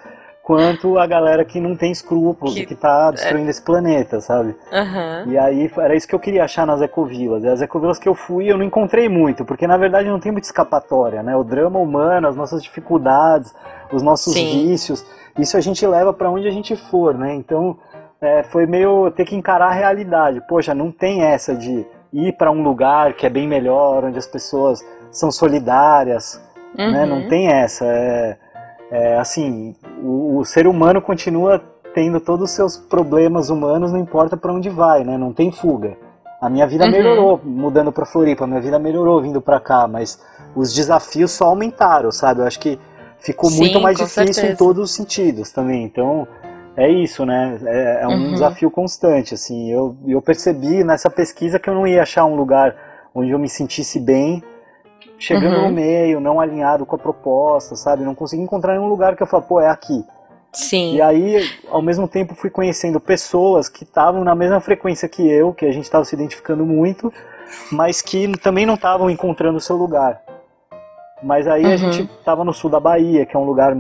quanto 0.43 0.99
a 0.99 1.07
galera 1.07 1.45
que 1.45 1.61
não 1.61 1.77
tem 1.77 1.93
escrúpulos 1.93 2.55
Que- 2.55 2.63
e 2.63 2.67
que 2.67 2.75
tá 2.75 3.11
destruindo 3.13 3.49
esse 3.49 3.63
planeta, 3.63 4.21
sabe? 4.21 4.55
Aham. 4.73 5.25
E 5.29 5.39
aí 5.39 5.71
era 5.79 5.95
isso 5.95 6.09
que 6.09 6.15
eu 6.15 6.19
queria 6.19 6.45
achar 6.45 6.67
nas 6.67 6.83
ecovilas. 6.83 7.45
E 7.45 7.49
as 7.49 7.63
ecovilas 7.63 7.99
que 7.99 8.09
eu 8.09 8.15
fui 8.15 8.51
eu 8.51 8.59
não 8.59 8.65
encontrei 8.65 9.09
muito, 9.09 9.45
porque 9.45 9.67
na 9.67 9.77
verdade 9.77 10.09
não 10.11 10.19
tem 10.19 10.33
muita 10.33 10.49
escapatória, 10.49 11.23
né? 11.23 11.35
O 11.37 11.45
drama 11.45 11.79
humano, 11.79 12.27
as 12.29 12.37
nossas 12.37 12.63
dificuldades, 12.63 13.55
os 13.93 14.03
nossos 14.03 14.35
Sim. 14.35 14.69
vícios, 14.69 15.07
isso 15.39 15.57
a 15.57 15.61
gente 15.61 15.87
leva 15.87 16.13
para 16.13 16.29
onde 16.31 16.49
a 16.49 16.51
gente 16.51 16.75
for, 16.77 17.15
né? 17.17 17.35
Então 17.35 17.79
é, 18.23 18.45
foi 18.45 18.67
meio 18.67 19.11
ter 19.11 19.25
que 19.25 19.35
encarar 19.35 19.67
a 19.67 19.73
realidade. 19.73 20.41
Poxa, 20.49 20.73
não 20.73 20.93
tem 20.93 21.23
essa 21.23 21.55
de 21.55 21.85
ir 22.13 22.33
para 22.35 22.51
um 22.53 22.63
lugar 22.63 23.15
que 23.15 23.27
é 23.27 23.29
bem 23.29 23.49
melhor, 23.49 24.05
onde 24.05 24.19
as 24.19 24.27
pessoas 24.27 24.81
são 25.11 25.31
solidárias, 25.33 26.41
né? 26.77 27.03
Uhum. 27.03 27.07
Não 27.07 27.29
tem 27.29 27.49
essa. 27.49 27.85
É, 27.85 28.37
é, 28.91 29.19
assim, 29.19 29.75
o, 30.03 30.39
o 30.39 30.45
ser 30.45 30.67
humano 30.67 31.03
continua 31.03 31.61
tendo 31.95 32.21
todos 32.21 32.51
os 32.51 32.57
seus 32.57 32.77
problemas 32.77 33.51
humanos, 33.51 33.93
não 33.93 33.99
importa 33.99 34.37
para 34.37 34.53
onde 34.53 34.71
vai, 34.71 35.05
né? 35.05 35.19
Não 35.19 35.33
tem 35.33 35.51
fuga. 35.51 35.97
A 36.41 36.49
minha 36.49 36.67
vida 36.67 36.85
Uhum. 36.85 36.91
melhorou 36.91 37.41
mudando 37.45 37.93
para 37.93 38.07
Floripa, 38.07 38.45
a 38.45 38.47
minha 38.47 38.61
vida 38.61 38.79
melhorou 38.79 39.21
vindo 39.21 39.41
para 39.41 39.61
cá, 39.61 39.87
mas 39.89 40.21
os 40.55 40.73
desafios 40.73 41.33
só 41.33 41.47
aumentaram, 41.47 42.11
sabe? 42.13 42.41
Eu 42.41 42.47
acho 42.47 42.59
que 42.61 42.79
ficou 43.19 43.51
Sim, 43.51 43.59
muito 43.59 43.81
mais 43.81 43.97
difícil 43.97 44.23
em 44.25 44.33
certeza. 44.33 44.59
todos 44.59 44.91
os 44.91 44.95
sentidos 44.95 45.53
também. 45.53 45.85
Então, 45.85 46.27
é 46.77 46.89
isso, 46.89 47.25
né? 47.27 47.59
É, 47.65 48.03
é 48.03 48.09
um 48.09 48.13
Uhum. 48.27 48.33
desafio 48.33 48.71
constante, 48.71 49.35
assim. 49.35 49.71
Eu, 49.71 49.97
eu 50.07 50.21
percebi 50.23 50.83
nessa 50.85 51.11
pesquisa 51.11 51.59
que 51.59 51.69
eu 51.69 51.75
não 51.75 51.87
ia 51.87 52.03
achar 52.03 52.25
um 52.25 52.35
lugar 52.35 52.75
onde 53.15 53.31
eu 53.31 53.39
me 53.39 53.49
sentisse 53.49 54.01
bem, 54.01 54.43
chegando 55.19 55.57
Uhum. 55.57 55.69
no 55.69 55.73
meio, 55.75 56.21
não 56.21 56.41
alinhado 56.41 56.87
com 56.87 56.97
a 56.97 56.99
proposta, 56.99 57.77
sabe? 57.77 58.05
Não 58.05 58.15
consegui 58.15 58.43
encontrar 58.43 58.73
nenhum 58.75 58.89
lugar 58.89 59.15
que 59.17 59.23
eu 59.23 59.27
falo, 59.27 59.43
pô, 59.43 59.61
é 59.61 59.69
aqui. 59.69 60.05
Sim. 60.53 60.97
E 60.97 61.03
aí, 61.03 61.43
ao 61.71 61.81
mesmo 61.81 62.07
tempo, 62.09 62.35
fui 62.35 62.51
conhecendo 62.51 63.01
pessoas 63.01 63.69
que 63.69 63.85
estavam 63.85 64.23
na 64.25 64.35
mesma 64.35 64.61
frequência 64.61 65.09
que 65.09 65.27
eu, 65.27 65.53
que 65.55 65.65
a 65.65 65.73
gente 65.73 65.85
estava 65.85 66.05
se 66.05 66.15
identificando 66.15 66.65
muito, 66.67 67.13
mas 67.71 68.03
que 68.03 68.31
também 68.39 68.67
não 68.67 68.75
estavam 68.75 69.09
encontrando 69.09 69.57
o 69.57 69.61
seu 69.61 69.77
lugar. 69.77 70.21
Mas 71.23 71.47
aí 71.47 71.65
Uhum. 71.65 71.73
a 71.73 71.77
gente 71.77 72.03
estava 72.19 72.45
no 72.45 72.53
sul 72.53 72.69
da 72.69 72.81
Bahia, 72.81 73.25
que 73.25 73.37
é 73.37 73.39
um 73.39 73.45
lugar 73.45 73.75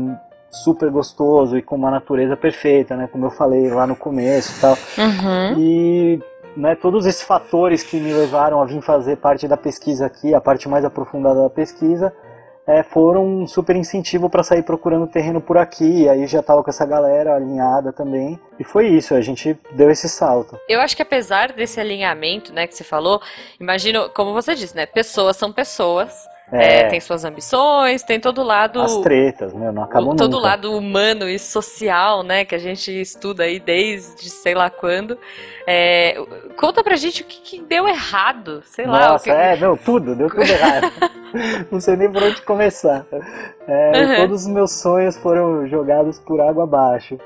super 0.53 0.91
gostoso 0.91 1.57
e 1.57 1.63
com 1.63 1.77
uma 1.77 1.91
natureza 1.91 2.37
perfeita, 2.37 2.95
né? 2.97 3.09
Como 3.11 3.27
eu 3.27 3.31
falei 3.31 3.71
lá 3.71 3.87
no 3.87 3.97
começo 3.97 4.57
e 4.57 4.61
tal. 4.61 4.79
Uhum. 4.99 5.59
E 5.59 6.21
né, 6.57 6.75
todos 6.75 7.07
esses 7.07 7.23
fatores 7.23 7.83
que 7.83 7.99
me 7.99 8.13
levaram 8.13 8.61
a 8.61 8.67
vir 8.67 8.83
fazer 8.83 9.17
parte 9.17 9.49
da 9.49 9.57
pesquisa 9.57 10.07
aqui, 10.07 10.35
a 10.35 10.41
parte 10.41 10.69
mais 10.69 10.85
aprofundada 10.85 11.43
da 11.43 11.51
pesquisa, 11.51 12.13
é, 12.67 12.83
foram 12.83 13.27
um 13.27 13.47
super 13.47 13.75
incentivo 13.75 14.31
para 14.31 14.43
sair 14.43 14.63
procurando 14.63 15.07
terreno 15.07 15.41
por 15.41 15.57
aqui. 15.57 16.03
E 16.03 16.09
aí 16.09 16.27
já 16.27 16.41
estava 16.41 16.63
com 16.63 16.71
essa 16.71 16.87
galera 16.87 17.35
alinhada 17.35 17.93
também. 17.93 18.39
E 18.59 18.65
foi 18.65 18.89
isso, 18.89 19.15
a 19.15 19.21
gente 19.21 19.59
deu 19.73 19.91
esse 19.91 20.09
salto. 20.09 20.59
Eu 20.69 20.81
acho 20.81 20.95
que 20.95 21.03
apesar 21.03 21.53
desse 21.53 21.81
alinhamento, 21.81 22.53
né, 22.53 22.67
que 22.67 22.75
você 22.75 22.85
falou, 22.85 23.21
imagino, 23.59 24.11
como 24.11 24.33
você 24.33 24.55
disse, 24.55 24.77
né, 24.77 24.87
pessoas 24.87 25.37
são 25.37 25.53
pessoas, 25.53 26.29
É, 26.53 26.81
é, 26.81 26.89
tem 26.89 27.01
suas 27.01 27.25
ambições, 27.25 28.03
tem 28.03 28.21
todo 28.21 28.43
o 28.43 28.45
lado, 28.45 28.81
as 28.83 28.99
tretas, 28.99 29.55
né? 29.55 29.73
Não 29.73 29.85
acabam 29.85 30.11
o- 30.13 30.17
todo 30.17 30.37
o 30.37 30.41
lado 30.41 30.77
humano 30.77 31.27
e 31.29 31.39
social, 31.39 32.23
né, 32.23 32.45
que 32.45 32.55
a 32.55 32.59
gente 32.59 32.91
estuda 33.01 33.45
aí 33.45 33.59
desde 33.59 34.29
sei 34.29 34.55
lá 34.55 34.69
quando. 34.69 35.17
É, 35.67 36.15
conta 36.57 36.85
pra 36.85 36.95
gente 36.97 37.23
o 37.23 37.25
que, 37.25 37.41
que 37.41 37.63
deu 37.63 37.89
errado, 37.89 38.63
sei 38.67 38.85
lá. 38.87 39.09
o 39.09 39.13
Nossa, 39.13 39.25
que- 39.25 39.31
é, 39.31 39.57
não, 39.57 39.77
tudo, 39.79 40.15
deu 40.15 40.29
tudo 40.29 40.43
errado. 40.51 40.93
não 41.71 41.81
sei 41.81 41.97
nem 41.97 42.13
por 42.13 42.23
onde 42.23 42.43
começar. 42.43 43.07
Uhum. 43.11 44.17
Todos 44.17 44.43
os 44.43 44.49
meus 44.49 44.73
sonhos 44.81 45.17
foram 45.17 45.67
jogados 45.67 46.19
por 46.19 46.41
água 46.41 46.65
abaixo. 46.65 47.19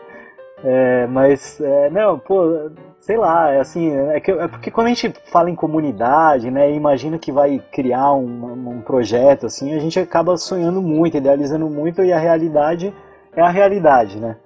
É, 0.65 1.07
mas, 1.09 1.61
é, 1.61 1.91
não, 1.91 2.19
pô, 2.19 2.71
sei 2.99 3.17
lá, 3.17 3.51
é 3.53 3.61
assim, 3.61 3.91
é, 3.91 4.19
que, 4.21 4.31
é 4.33 4.49
porque 4.49 4.71
quando 4.71 4.87
a 4.89 4.91
gente 4.91 5.13
fala 5.31 5.49
em 5.51 5.55
comunidade, 5.55 6.51
né, 6.51 6.71
e 6.71 6.75
imagina 6.77 7.19
que 7.19 7.31
vai 7.31 7.63
criar 7.73 8.13
um, 8.15 8.71
um 8.71 8.81
projeto, 8.81 9.47
assim, 9.47 9.75
a 9.75 9.79
gente 9.79 9.99
acaba 10.01 10.37
sonhando 10.37 10.83
muito, 10.83 11.17
idealizando 11.17 11.69
muito, 11.71 12.03
e 12.03 12.13
a 12.13 12.19
realidade 12.19 12.93
é 13.35 13.41
a 13.43 13.49
realidade, 13.49 14.19
né? 14.19 14.37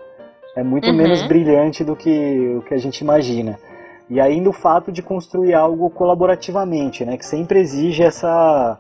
É 0.57 0.63
muito 0.63 0.91
Uhum. 0.91 0.97
menos 0.97 1.23
brilhante 1.23 1.85
do 1.85 1.95
que 1.97 2.57
o 2.59 2.63
que 2.63 2.75
a 2.75 2.79
gente 2.79 3.01
imagina. 3.01 3.59
E 4.11 4.21
ainda 4.21 4.51
o 4.51 4.53
fato 4.53 4.91
de 4.91 5.01
construir 5.01 5.55
algo 5.55 5.89
colaborativamente, 5.89 7.05
né? 7.05 7.17
Que 7.17 7.25
sempre 7.25 7.61
exige 7.61 8.03
essa 8.03 8.77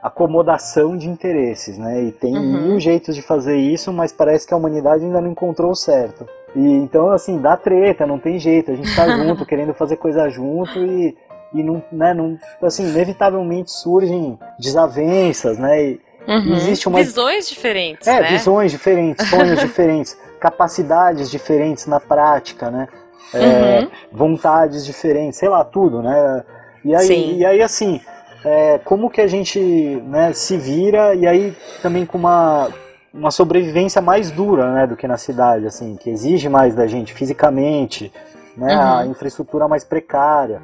acomodação 0.00 0.96
de 0.96 1.08
interesses, 1.08 1.76
né? 1.76 2.04
E 2.04 2.12
tem 2.12 2.36
Uhum. 2.36 2.68
mil 2.68 2.80
jeitos 2.80 3.16
de 3.16 3.20
fazer 3.20 3.56
isso, 3.56 3.92
mas 3.92 4.12
parece 4.12 4.46
que 4.46 4.54
a 4.54 4.56
humanidade 4.56 5.04
ainda 5.04 5.20
não 5.20 5.32
encontrou 5.32 5.72
o 5.72 5.74
certo. 5.76 6.24
E 6.56 6.60
então, 6.76 7.10
assim, 7.10 7.38
dá 7.40 7.56
treta, 7.56 8.06
não 8.06 8.18
tem 8.18 8.38
jeito. 8.38 8.70
A 8.70 8.74
gente 8.74 8.94
tá 8.94 9.08
junto, 9.12 9.44
querendo 9.46 9.74
fazer 9.74 9.96
coisa 9.96 10.28
junto 10.28 10.84
e, 10.84 11.16
e 11.54 11.62
não, 11.62 11.82
né, 11.92 12.12
não, 12.14 12.38
assim, 12.62 12.88
inevitavelmente 12.88 13.70
surgem 13.70 14.38
desavenças, 14.58 15.58
né? 15.58 15.82
E, 15.82 16.00
Uhum. 16.26 16.54
existe 16.56 16.86
uma- 16.88 16.98
Visões 16.98 17.48
diferentes, 17.48 18.06
é, 18.06 18.20
né? 18.20 18.28
visões 18.28 18.70
diferentes, 18.70 19.26
sonhos 19.28 19.58
diferentes, 19.60 20.14
capacidades 20.38 21.30
diferentes 21.30 21.86
na 21.86 21.98
prática, 21.98 22.70
né? 22.70 22.86
É, 23.32 23.80
Uhum. 23.80 23.90
vontades 24.12 24.84
diferentes, 24.84 25.38
sei 25.38 25.48
lá, 25.48 25.64
tudo, 25.64 26.02
né? 26.02 26.44
E 26.84 26.94
aí, 26.94 27.06
Sim. 27.06 27.36
e 27.38 27.46
aí 27.46 27.62
assim, 27.62 27.98
é, 28.44 28.78
como 28.84 29.08
que 29.08 29.22
a 29.22 29.26
gente 29.26 29.58
né, 30.04 30.32
se 30.34 30.58
vira 30.58 31.14
e 31.14 31.26
aí 31.26 31.56
também 31.82 32.04
com 32.04 32.18
uma, 32.18 32.68
uma 33.12 33.30
sobrevivência 33.30 34.00
mais 34.02 34.30
dura, 34.30 34.72
né, 34.72 34.86
do 34.86 34.96
que 34.96 35.06
na 35.08 35.16
cidade, 35.16 35.66
assim, 35.66 35.96
que 35.96 36.10
exige 36.10 36.48
mais 36.48 36.74
da 36.74 36.86
gente 36.86 37.12
fisicamente, 37.14 38.12
né? 38.56 38.74
Uhum. 38.74 38.98
A 38.98 39.06
infraestrutura 39.06 39.68
mais 39.68 39.84
precária. 39.84 40.60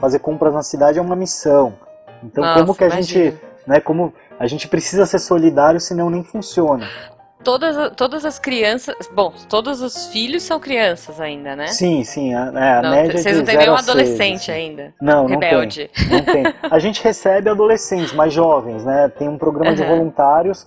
Fazer 0.00 0.18
compras 0.20 0.54
na 0.54 0.62
cidade 0.62 0.98
é 0.98 1.02
uma 1.02 1.16
missão. 1.16 1.74
Então, 2.22 2.44
Nossa, 2.44 2.60
como 2.60 2.74
que 2.74 2.84
a 2.84 2.88
imagino. 2.88 3.24
gente, 3.24 3.40
né? 3.66 3.80
Como 3.80 4.12
a 4.38 4.46
gente 4.46 4.68
precisa 4.68 5.06
ser 5.06 5.18
solidário, 5.18 5.80
senão 5.80 6.08
nem 6.08 6.22
funciona. 6.22 6.86
Todas, 7.42 7.92
todas 7.96 8.24
as 8.24 8.38
crianças. 8.38 8.94
Bom, 9.12 9.32
todos 9.48 9.80
os 9.80 10.08
filhos 10.08 10.42
são 10.42 10.58
crianças 10.58 11.20
ainda, 11.20 11.54
né? 11.56 11.68
Sim, 11.68 12.02
sim. 12.04 12.34
A, 12.34 12.52
é, 12.54 12.78
a 12.78 12.82
Não, 12.82 12.90
média 12.90 13.12
vocês 13.12 13.34
de 13.34 13.40
não 13.40 13.44
têm 13.46 13.56
nenhum 13.56 13.74
adolescente 13.76 14.50
assim. 14.50 14.60
ainda. 14.60 14.94
Não, 15.00 15.28
não 15.28 15.38
Rebelde. 15.38 15.88
tem. 15.94 16.08
Não 16.10 16.24
tem. 16.24 16.54
A 16.68 16.78
gente 16.78 17.02
recebe 17.02 17.48
adolescentes 17.48 18.12
mais 18.12 18.32
jovens, 18.32 18.84
né? 18.84 19.08
Tem 19.08 19.28
um 19.28 19.38
programa 19.38 19.74
de 19.74 19.82
Aham. 19.82 19.96
voluntários 19.96 20.66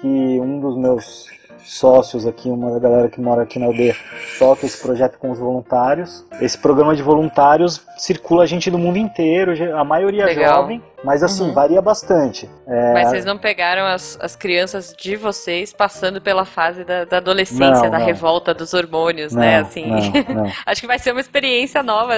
que 0.00 0.06
um 0.06 0.60
dos 0.60 0.76
meus 0.76 1.26
sócios 1.68 2.26
aqui, 2.26 2.48
uma 2.48 2.72
da 2.72 2.78
galera 2.78 3.08
que 3.08 3.20
mora 3.20 3.42
aqui 3.42 3.58
na 3.58 3.66
aldeia, 3.66 3.94
toca 4.38 4.64
esse 4.64 4.80
projeto 4.80 5.18
com 5.18 5.30
os 5.30 5.38
voluntários. 5.38 6.24
Esse 6.40 6.56
programa 6.56 6.96
de 6.96 7.02
voluntários 7.02 7.82
circula 7.98 8.46
gente 8.46 8.70
do 8.70 8.78
mundo 8.78 8.96
inteiro, 8.96 9.52
a 9.76 9.84
maioria 9.84 10.24
Legal. 10.24 10.62
jovem, 10.62 10.82
mas 11.04 11.22
assim, 11.22 11.44
Uhum. 11.44 11.52
varia 11.52 11.80
bastante. 11.80 12.48
É, 12.66 12.92
Mas 12.92 13.08
vocês 13.10 13.24
não 13.24 13.38
pegaram 13.38 13.86
as, 13.86 14.18
as 14.20 14.34
crianças 14.34 14.92
de 14.98 15.14
vocês 15.16 15.72
passando 15.72 16.20
pela 16.20 16.44
fase 16.44 16.84
da, 16.84 17.04
da 17.04 17.18
adolescência, 17.18 17.84
Não, 17.84 17.90
da 17.90 17.98
não. 17.98 18.04
revolta 18.06 18.52
dos 18.52 18.74
hormônios, 18.74 19.32
não, 19.32 19.40
né? 19.40 19.60
Assim. 19.60 19.86
não, 19.86 20.42
não. 20.44 20.52
Acho 20.66 20.80
que 20.80 20.86
vai 20.86 20.98
ser 20.98 21.12
uma 21.12 21.20
experiência 21.20 21.82
nova, 21.82 22.14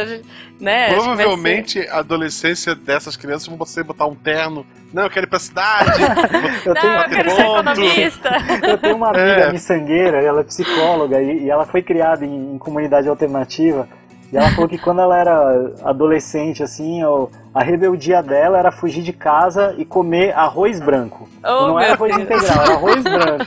né? 0.60 0.88
Ser- 0.88 0.94
Provavelmente 0.94 1.80
a 1.88 1.98
adolescência 1.98 2.74
dessas 2.74 3.16
crianças 3.16 3.46
vão 3.48 3.56
você 3.58 3.82
botar 3.82 4.06
um 4.06 4.14
terno. 4.14 4.64
Não, 4.92 5.04
eu 5.04 5.10
quero 5.10 5.26
ir 5.26 5.28
pra 5.28 5.38
cidade. 5.38 5.90
Eu 6.66 6.74
Não, 6.74 6.80
tenho, 6.80 6.94
eu 6.94 7.08
quero 7.10 7.30
ser 7.30 7.42
economista. 7.42 8.30
Eu 8.66 8.78
tenho 8.78 8.96
uma 8.96 9.08
amiga 9.10 9.22
É. 9.22 9.52
miçangueira, 9.52 10.20
ela 10.20 10.40
é 10.40 10.44
psicóloga 10.44 11.22
e, 11.22 11.44
e 11.44 11.50
ela 11.50 11.64
foi 11.64 11.80
criada 11.80 12.24
em, 12.24 12.54
em 12.54 12.58
comunidade 12.58 13.08
alternativa. 13.08 13.86
E 14.32 14.36
ela 14.36 14.50
falou 14.52 14.68
que 14.68 14.78
quando 14.78 15.00
ela 15.00 15.18
era 15.18 15.72
adolescente, 15.84 16.62
assim, 16.62 17.02
o- 17.02 17.28
a 17.52 17.64
rebeldia 17.64 18.22
dela 18.22 18.58
era 18.58 18.70
fugir 18.70 19.02
de 19.02 19.12
casa 19.12 19.74
e 19.76 19.84
comer 19.84 20.32
arroz 20.36 20.78
branco. 20.78 21.28
Oh, 21.42 21.68
não 21.68 21.80
era 21.80 21.94
arroz 21.94 22.14
Deus. 22.14 22.22
integral, 22.30 22.62
era 22.64 22.72
arroz 22.74 23.02
branco. 23.02 23.44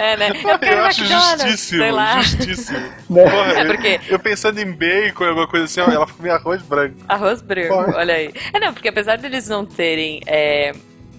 É, 0.00 0.16
né? 0.16 0.30
Eu 0.30 0.68
eu 0.68 0.84
acho 0.84 1.00
McDonald's, 1.02 1.42
justíssimo, 1.42 1.82
sei 1.82 1.92
lá. 1.92 2.20
justíssimo. 2.20 2.78
Né? 3.08 3.22
Porra, 3.24 3.52
É 3.52 3.62
eu- 3.62 3.66
porque 3.66 4.00
eu 4.08 4.18
pensando 4.18 4.58
em 4.58 4.72
bacon, 4.72 5.24
alguma 5.26 5.46
coisa 5.46 5.66
assim, 5.66 5.80
ela 5.80 6.06
comia 6.06 6.34
arroz 6.34 6.62
branco. 6.62 6.96
arroz 7.08 7.40
branco, 7.42 7.74
Pode. 7.74 7.94
olha 7.96 8.14
aí. 8.14 8.32
É, 8.52 8.58
não, 8.58 8.72
porque 8.74 8.88
apesar 8.88 9.16
deles 9.18 9.48
não 9.48 9.64
terem, 9.66 10.20
é, 10.26 10.72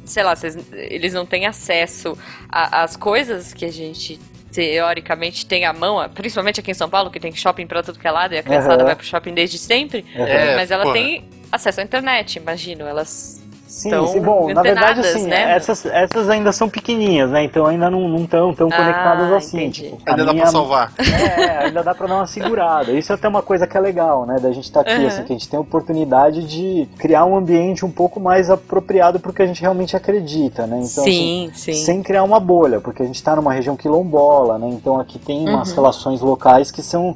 sei 0.03 0.23
lá, 0.23 0.34
eles 0.73 1.13
não 1.13 1.25
têm 1.25 1.45
acesso 1.45 2.17
às 2.49 2.97
coisas 2.97 3.53
que 3.53 3.63
a 3.63 3.71
gente 3.71 4.19
teoricamente 4.54 5.46
tem 5.46 5.66
à 5.66 5.74
mão, 5.74 6.08
principalmente 6.10 6.60
aqui 6.60 6.72
em 6.72 6.74
São 6.76 6.89
Paulo, 6.89 7.10
que 7.12 7.20
tem 7.20 7.34
shopping 7.36 7.68
pra 7.68 7.84
tudo 7.84 8.00
que 8.00 8.08
é 8.08 8.12
lado 8.12 8.34
e 8.34 8.38
a 8.38 8.44
criançada 8.44 8.76
Aham. 8.76 8.86
vai 8.86 8.96
pro 8.96 9.06
shopping 9.06 9.34
desde 9.34 9.58
sempre, 9.58 10.06
É, 10.16 10.56
mas 10.56 10.72
elas 10.72 10.86
porra. 10.86 10.96
têm 10.98 11.26
acesso 11.52 11.82
à 11.82 11.84
internet, 11.84 12.38
imagino, 12.38 12.86
elas 12.86 13.42
Sim, 13.73 13.89
Tão 13.89 14.05
sim, 14.05 14.21
bom, 14.21 14.53
na 14.53 14.62
verdade, 14.62 14.99
assim, 14.99 15.25
né? 15.25 15.55
essas, 15.55 15.83
essas 15.88 16.29
ainda 16.29 16.51
são 16.51 16.69
pequenininhas, 16.69 17.31
né? 17.31 17.43
Então 17.43 17.65
ainda 17.65 17.89
não 17.89 18.17
estão 18.17 18.53
tão, 18.53 18.53
tão 18.53 18.67
Ah, 18.67 18.71
conectadas 18.71 19.31
assim. 19.31 19.71
Tipo, 19.71 19.97
Ainda 20.05 20.23
dá 20.25 20.31
minha- 20.31 20.43
pra 20.43 20.51
salvar. 20.51 20.93
É, 21.03 21.57
ainda 21.65 21.83
dá 21.83 21.95
pra 21.95 22.05
dar 22.05 22.15
uma 22.17 22.27
segurada. 22.27 22.91
Isso 22.91 23.12
é 23.12 23.15
até 23.15 23.27
uma 23.27 23.41
coisa 23.41 23.65
que 23.65 23.75
é 23.75 23.79
legal, 23.79 24.27
né? 24.27 24.38
Da 24.39 24.51
gente 24.51 24.65
estar 24.65 24.81
aqui, 24.81 24.91
Uhum. 25.01 25.07
assim, 25.07 25.23
que 25.23 25.33
a 25.33 25.36
gente 25.36 25.49
tem 25.49 25.57
a 25.57 25.62
oportunidade 25.62 26.43
de 26.45 26.88
criar 26.99 27.25
um 27.25 27.36
ambiente 27.36 27.83
um 27.83 27.89
pouco 27.89 28.19
mais 28.19 28.51
apropriado 28.51 29.19
pro 29.19 29.33
que 29.33 29.41
a 29.41 29.47
gente 29.47 29.59
realmente 29.59 29.97
acredita, 29.97 30.67
né? 30.67 30.77
Então, 30.77 31.03
sim, 31.05 31.47
assim, 31.49 31.73
sim. 31.73 31.83
sem 31.83 32.03
criar 32.03 32.21
uma 32.23 32.39
bolha, 32.39 32.79
porque 32.79 33.01
a 33.01 33.05
gente 33.07 33.15
está 33.15 33.36
numa 33.36 33.51
região 33.51 33.75
quilombola, 33.75 34.59
né? 34.59 34.67
Então 34.69 34.99
aqui 34.99 35.17
tem 35.17 35.49
umas 35.49 35.69
Uhum. 35.69 35.75
relações 35.77 36.21
locais 36.21 36.69
que 36.69 36.83
são 36.83 37.15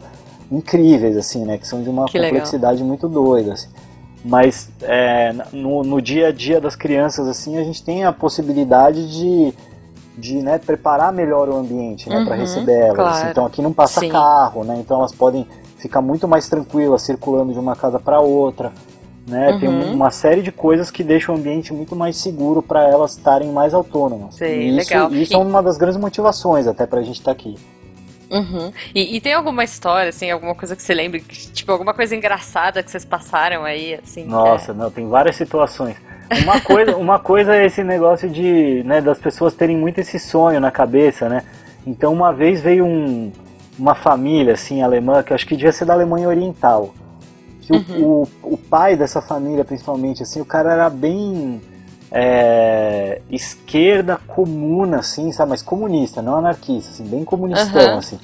incríveis, 0.52 1.16
assim, 1.18 1.46
né? 1.46 1.60
Que 1.60 1.68
são 1.68 1.84
de 1.84 1.90
uma 1.90 2.06
Que 2.08 2.18
legal. 2.18 2.32
complexidade 2.34 2.84
muito 2.84 3.08
doida, 3.08 3.54
assim. 3.54 3.68
Mas 4.26 4.70
é, 4.82 5.34
no, 5.54 5.84
no 5.84 6.02
dia 6.02 6.28
a 6.28 6.32
dia 6.32 6.60
das 6.60 6.76
crianças, 6.76 7.28
assim, 7.28 7.58
a 7.58 7.64
gente 7.64 7.84
tem 7.84 8.04
a 8.04 8.12
possibilidade 8.12 9.10
de, 9.12 9.54
de 10.18 10.42
né, 10.42 10.58
preparar 10.58 11.14
melhor 11.14 11.48
o 11.50 11.56
ambiente, 11.58 12.10
né? 12.10 12.20
Para 12.24 12.34
Uhum, 12.36 12.42
receber 12.42 12.74
elas. 12.80 12.96
claro. 12.96 13.30
Então 13.30 13.46
aqui 13.46 13.62
não 13.62 13.72
passa 13.72 14.02
Sim. 14.02 14.10
carro, 14.10 14.64
né? 14.64 14.76
Então 14.80 14.98
elas 15.00 15.14
podem 15.14 15.48
ficar 15.78 16.02
muito 16.02 16.28
mais 16.28 16.50
tranquilas 16.50 17.04
circulando 17.04 17.54
de 17.54 17.60
uma 17.60 17.76
casa 17.76 18.00
para 18.00 18.20
outra. 18.20 18.74
Né? 19.28 19.54
Tem 19.60 19.68
Uhum. 19.70 19.94
uma 19.94 20.10
série 20.10 20.42
de 20.42 20.52
coisas 20.54 20.90
que 20.90 21.04
deixam 21.04 21.36
o 21.36 21.38
ambiente 21.38 21.74
muito 21.74 21.96
mais 21.96 22.16
seguro 22.18 22.62
para 22.62 22.88
elas 22.88 23.12
estarem 23.12 23.52
mais 23.52 23.74
autônomas. 23.74 24.36
Sei, 24.36 24.62
e 24.62 24.70
isso, 24.70 24.78
legal. 24.94 25.14
isso 25.14 25.34
E- 25.34 25.36
é 25.36 25.38
uma 25.38 25.62
das 25.62 25.78
grandes 25.78 26.00
motivações 26.00 26.66
até 26.66 26.86
pra 26.86 27.02
gente 27.02 27.20
estar 27.20 27.32
aqui. 27.32 27.56
Uhum. 28.30 28.72
E, 28.94 29.16
e 29.16 29.22
tem 29.22 29.34
alguma 29.34 29.64
história, 29.64 30.10
assim, 30.10 30.30
alguma 30.30 30.54
coisa 30.56 30.76
que 30.76 30.82
você 30.84 30.94
lembre, 30.94 31.22
tipo, 31.22 31.72
alguma 31.72 31.94
coisa 31.94 32.16
engraçada 32.16 32.84
que 32.84 32.92
vocês 32.92 33.06
passaram 33.06 33.64
aí, 33.64 33.96
assim? 34.04 34.24
que 34.24 34.30
Nossa, 34.30 34.74
não, 34.74 34.92
tem 34.92 35.08
várias 35.08 35.36
situações. 35.36 35.96
Uma 36.44 36.60
coisa, 36.60 36.96
uma 36.98 37.20
coisa 37.20 37.56
é 37.56 37.66
esse 37.66 37.84
negócio 37.84 38.30
de, 38.30 38.84
né, 38.84 39.00
das 39.02 39.18
pessoas 39.18 39.54
terem 39.54 39.78
muito 39.78 40.00
esse 40.00 40.20
sonho 40.20 40.60
na 40.60 40.72
cabeça, 40.72 41.30
né? 41.30 41.44
Então 41.86 42.12
uma 42.12 42.34
vez 42.34 42.60
veio 42.60 42.86
um, 42.86 43.32
uma 43.80 43.96
família 43.96 44.54
assim 44.56 44.82
alemã, 44.82 45.24
que 45.24 45.32
eu 45.32 45.36
acho 45.36 45.48
que 45.48 45.56
devia 45.56 45.72
ser 45.72 45.86
da 45.86 45.94
Alemanha 45.94 46.28
Oriental. 46.28 46.94
Que 47.62 47.72
o- 47.74 47.78
Uhum. 47.78 48.28
o, 48.44 48.54
o 48.54 48.58
pai 48.58 48.98
dessa 48.98 49.22
família, 49.22 49.64
principalmente, 49.64 50.22
assim, 50.22 50.42
o 50.42 50.46
cara 50.46 50.74
era 50.74 50.90
bem 50.90 51.62
é, 52.12 53.22
esquerda 53.30 54.20
comuna, 54.28 55.00
assim, 55.00 55.32
sabe? 55.32 55.52
Mas 55.52 55.62
comunista, 55.62 56.22
não 56.22 56.38
anarquista, 56.38 56.92
assim, 56.92 57.04
bem 57.04 57.24
comunistão, 57.24 57.82
Aham. 57.82 57.98
assim. 58.00 58.20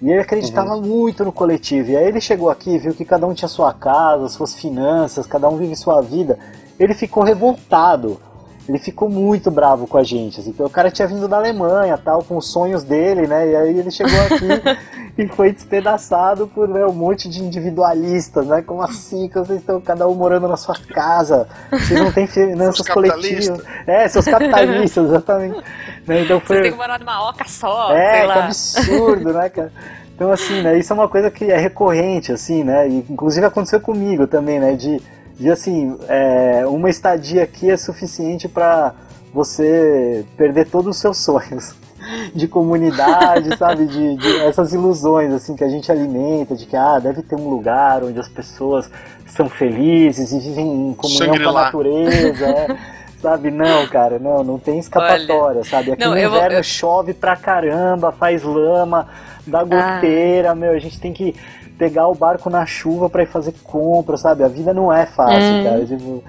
E 0.00 0.10
ele 0.10 0.20
acreditava 0.20 0.76
muito 0.80 1.24
no 1.24 1.32
coletivo. 1.32 1.90
E 1.90 1.96
aí 1.96 2.06
ele 2.06 2.20
chegou 2.20 2.50
aqui 2.50 2.70
e 2.70 2.78
viu 2.78 2.94
que 2.94 3.04
cada 3.04 3.26
um 3.26 3.34
tinha 3.34 3.48
sua 3.48 3.72
casa, 3.72 4.28
suas 4.28 4.54
finanças, 4.54 5.26
cada 5.26 5.48
um 5.48 5.56
vive 5.56 5.74
sua 5.74 6.00
vida. 6.00 6.38
Ele 6.78 6.94
ficou 6.94 7.24
revoltado. 7.24 8.20
Ele 8.68 8.78
ficou 8.78 9.08
muito 9.08 9.50
bravo 9.50 9.86
com 9.86 9.96
a 9.96 10.04
gente. 10.04 10.40
Assim. 10.40 10.50
Então, 10.50 10.66
o 10.66 10.70
cara 10.70 10.90
tinha 10.90 11.08
vindo 11.08 11.26
da 11.26 11.38
Alemanha, 11.38 11.96
tal, 11.96 12.22
com 12.22 12.36
os 12.36 12.52
sonhos 12.52 12.84
dele, 12.84 13.26
né? 13.26 13.48
E 13.48 13.56
aí 13.56 13.78
ele 13.78 13.90
chegou 13.90 14.20
aqui 14.20 14.78
e 15.16 15.26
foi 15.26 15.52
despedaçado 15.52 16.46
por 16.48 16.68
né, 16.68 16.84
um 16.84 16.92
monte 16.92 17.30
de 17.30 17.42
individualistas, 17.42 18.46
né? 18.46 18.60
Como 18.60 18.82
assim 18.82 19.26
que 19.26 19.38
vocês 19.38 19.60
estão 19.60 19.80
cada 19.80 20.06
um 20.06 20.14
morando 20.14 20.46
na 20.46 20.56
sua 20.56 20.74
casa? 20.92 21.48
Vocês 21.70 21.98
não 21.98 22.12
têm 22.12 22.26
finanças 22.26 22.84
Seus 22.84 22.88
coletivas. 22.88 23.62
É, 23.86 24.06
seus 24.06 24.26
capitalistas, 24.26 25.06
exatamente. 25.06 25.64
Né, 26.06 26.22
Então 26.22 26.38
Vocês 26.38 26.46
foi, 26.46 26.62
têm 26.62 26.72
que 26.72 26.76
morar 26.76 26.98
numa 26.98 27.28
oca 27.28 27.44
só, 27.48 27.92
é, 27.92 28.10
sei 28.12 28.20
que 28.20 28.26
lá. 28.26 28.44
absurdo, 28.44 29.32
né, 29.32 29.48
cara? 29.48 29.72
Então, 30.14 30.32
assim, 30.32 30.62
né, 30.62 30.76
isso 30.76 30.92
é 30.92 30.96
uma 30.96 31.08
coisa 31.08 31.30
que 31.30 31.44
é 31.44 31.56
recorrente, 31.56 32.32
assim, 32.32 32.64
né, 32.64 32.88
e 32.88 33.06
inclusive 33.08 33.46
aconteceu 33.46 33.80
comigo 33.80 34.26
também, 34.26 34.58
né, 34.58 34.74
de, 34.74 35.00
de 35.38 35.50
assim, 35.50 35.96
é, 36.08 36.66
uma 36.66 36.90
estadia 36.90 37.44
aqui 37.44 37.70
é 37.70 37.76
suficiente 37.76 38.48
para 38.48 38.94
você 39.32 40.24
perder 40.36 40.68
todos 40.68 40.96
os 40.96 41.00
seus 41.00 41.18
sonhos 41.18 41.74
de 42.34 42.48
comunidade, 42.48 43.54
sabe, 43.58 43.86
de, 43.86 44.16
de 44.16 44.36
essas 44.40 44.72
ilusões, 44.72 45.32
assim, 45.32 45.54
que 45.54 45.62
a 45.62 45.68
gente 45.68 45.90
alimenta, 45.92 46.56
de 46.56 46.66
que, 46.66 46.76
ah, 46.76 46.98
deve 46.98 47.22
ter 47.22 47.36
um 47.36 47.48
lugar 47.48 48.02
onde 48.02 48.18
as 48.18 48.28
pessoas 48.28 48.90
são 49.26 49.48
felizes 49.48 50.32
e 50.32 50.40
vivem 50.40 50.90
em 50.90 50.94
comunhão 50.94 51.38
com 51.38 51.48
a 51.50 51.64
natureza, 51.64 52.46
é. 52.46 52.98
Sabe, 53.20 53.50
não, 53.50 53.84
cara, 53.88 54.16
não, 54.20 54.44
não 54.44 54.58
tem 54.60 54.78
escapatória, 54.78 55.64
sabe? 55.64 55.90
Aqui 55.90 56.04
não, 56.04 56.12
no 56.12 56.18
inverno 56.18 56.58
eu- 56.58 56.62
chove 56.62 57.12
pra 57.12 57.34
caramba, 57.34 58.12
faz 58.12 58.44
lama, 58.44 59.08
dá 59.44 59.64
goteira, 59.64 60.54
meu, 60.54 60.70
a 60.70 60.78
gente 60.78 61.00
tem 61.00 61.12
que 61.12 61.34
pegar 61.78 62.08
o 62.08 62.14
barco 62.14 62.50
na 62.50 62.66
chuva 62.66 63.08
pra 63.08 63.22
ir 63.22 63.26
fazer 63.28 63.54
compra, 63.62 64.16
sabe? 64.16 64.42
A 64.42 64.48
vida 64.48 64.74
não 64.74 64.92
é 64.92 65.06
fácil, 65.06 65.54
Hum. 65.54 65.62
cara, 65.64 65.86
tipo, 65.86 66.24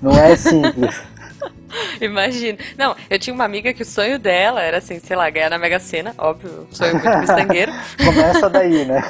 não 0.00 0.12
é 0.12 0.36
simples. 0.36 1.00
Imagina. 2.00 2.58
Não, 2.76 2.96
eu 3.08 3.16
tinha 3.18 3.32
uma 3.32 3.44
amiga 3.44 3.72
que 3.72 3.82
o 3.82 3.86
sonho 3.86 4.18
dela 4.18 4.60
era 4.60 4.78
assim, 4.78 4.98
sei 4.98 5.14
lá, 5.16 5.30
ganhar 5.30 5.50
na 5.50 5.56
Mega 5.58 5.78
Sena, 5.78 6.12
óbvio, 6.18 6.66
sonho 6.70 6.94
muito 6.94 7.08
miçangueiro. 7.18 7.72
Começa 8.04 8.50
daí, 8.50 8.84
né? 8.84 9.02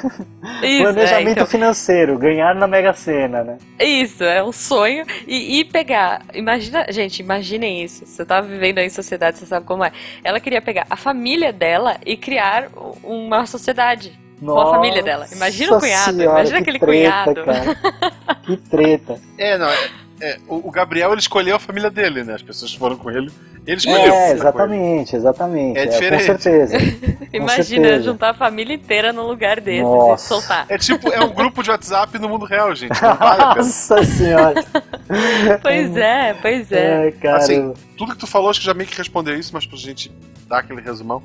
Isso, 0.61 0.81
é, 0.87 0.93
Planejamento 0.93 1.31
então, 1.31 1.47
financeiro, 1.47 2.17
ganhar 2.19 2.53
na 2.53 2.67
Mega 2.67 2.93
Sena, 2.93 3.43
né? 3.43 3.57
isso, 3.79 4.23
é 4.23 4.43
um 4.43 4.51
sonho. 4.51 5.05
E, 5.27 5.59
e 5.59 5.65
pegar, 5.65 6.21
imagina, 6.35 6.85
gente, 6.89 7.19
imaginem 7.21 7.83
isso. 7.83 8.05
Você 8.05 8.23
tá 8.23 8.39
vivendo 8.41 8.77
aí 8.77 8.85
em 8.85 8.89
sociedade, 8.91 9.39
você 9.39 9.45
sabe 9.47 9.65
como 9.65 9.83
é. 9.83 9.91
Ela 10.23 10.39
queria 10.39 10.61
pegar 10.61 10.85
a 10.89 10.95
família 10.95 11.51
dela 11.51 11.97
e 12.05 12.15
criar 12.15 12.67
uma 13.03 13.45
sociedade. 13.47 14.20
Com 14.41 14.59
a 14.59 14.71
família 14.71 15.03
dela. 15.03 15.27
Imagina 15.31 15.69
o 15.69 15.73
Nossa 15.75 15.85
cunhado, 15.85 16.17
senhora, 16.17 16.39
imagina 16.39 16.61
que 16.63 16.69
aquele 16.69 16.79
treta, 16.79 17.23
cunhado. 17.23 17.45
Cara. 17.45 18.35
Que 18.43 18.57
treta. 18.57 19.19
É, 19.37 19.57
não, 19.57 19.67
é, 19.67 19.89
é, 20.21 20.37
o, 20.47 20.69
Gabriel 20.71 21.11
ele 21.11 21.19
escolheu 21.19 21.55
a 21.55 21.59
família 21.59 21.89
dele, 21.89 22.23
né? 22.23 22.35
As 22.35 22.43
pessoas 22.43 22.71
foram 22.73 22.95
com 22.95 23.09
ele. 23.09 23.31
Ele 23.65 23.77
escolheu. 23.77 23.99
É, 23.99 24.09
com 24.09 24.15
ele. 24.25 24.33
exatamente, 24.33 25.15
exatamente. 25.15 25.79
É 25.79 25.81
É, 25.81 25.85
com 25.85 25.91
diferente. 25.93 26.23
certeza. 26.23 26.77
Imagina 27.33 27.87
certeza. 27.87 28.03
juntar 28.03 28.29
a 28.29 28.33
família 28.35 28.75
inteira 28.75 29.11
num 29.11 29.23
lugar 29.23 29.59
Nossa. 29.61 30.23
e 30.23 30.27
soltar. 30.27 30.65
É 30.69 30.77
tipo, 30.77 31.09
é 31.11 31.23
um 31.23 31.33
grupo 31.33 31.63
de 31.63 31.71
WhatsApp 31.71 32.19
no 32.19 32.29
mundo 32.29 32.45
real, 32.45 32.75
gente. 32.75 32.99
Nossa 33.01 34.03
senhora. 34.03 34.63
Pois 35.61 35.97
é, 35.97 36.33
pois 36.41 36.71
é. 36.71 36.97
Ai, 37.03 37.11
cara. 37.11 37.37
Assim, 37.37 37.73
Tudo 37.97 38.13
que 38.13 38.17
tu 38.19 38.27
falou, 38.27 38.49
acho 38.49 38.61
que 38.61 38.65
já 38.65 38.73
meio 38.73 38.89
que 38.89 38.97
respondeu 38.97 39.37
isso, 39.37 39.51
mas 39.53 39.65
pra 39.65 39.77
gente 39.77 40.09
dar 40.47 40.59
aquele 40.59 40.79
resumão. 40.79 41.21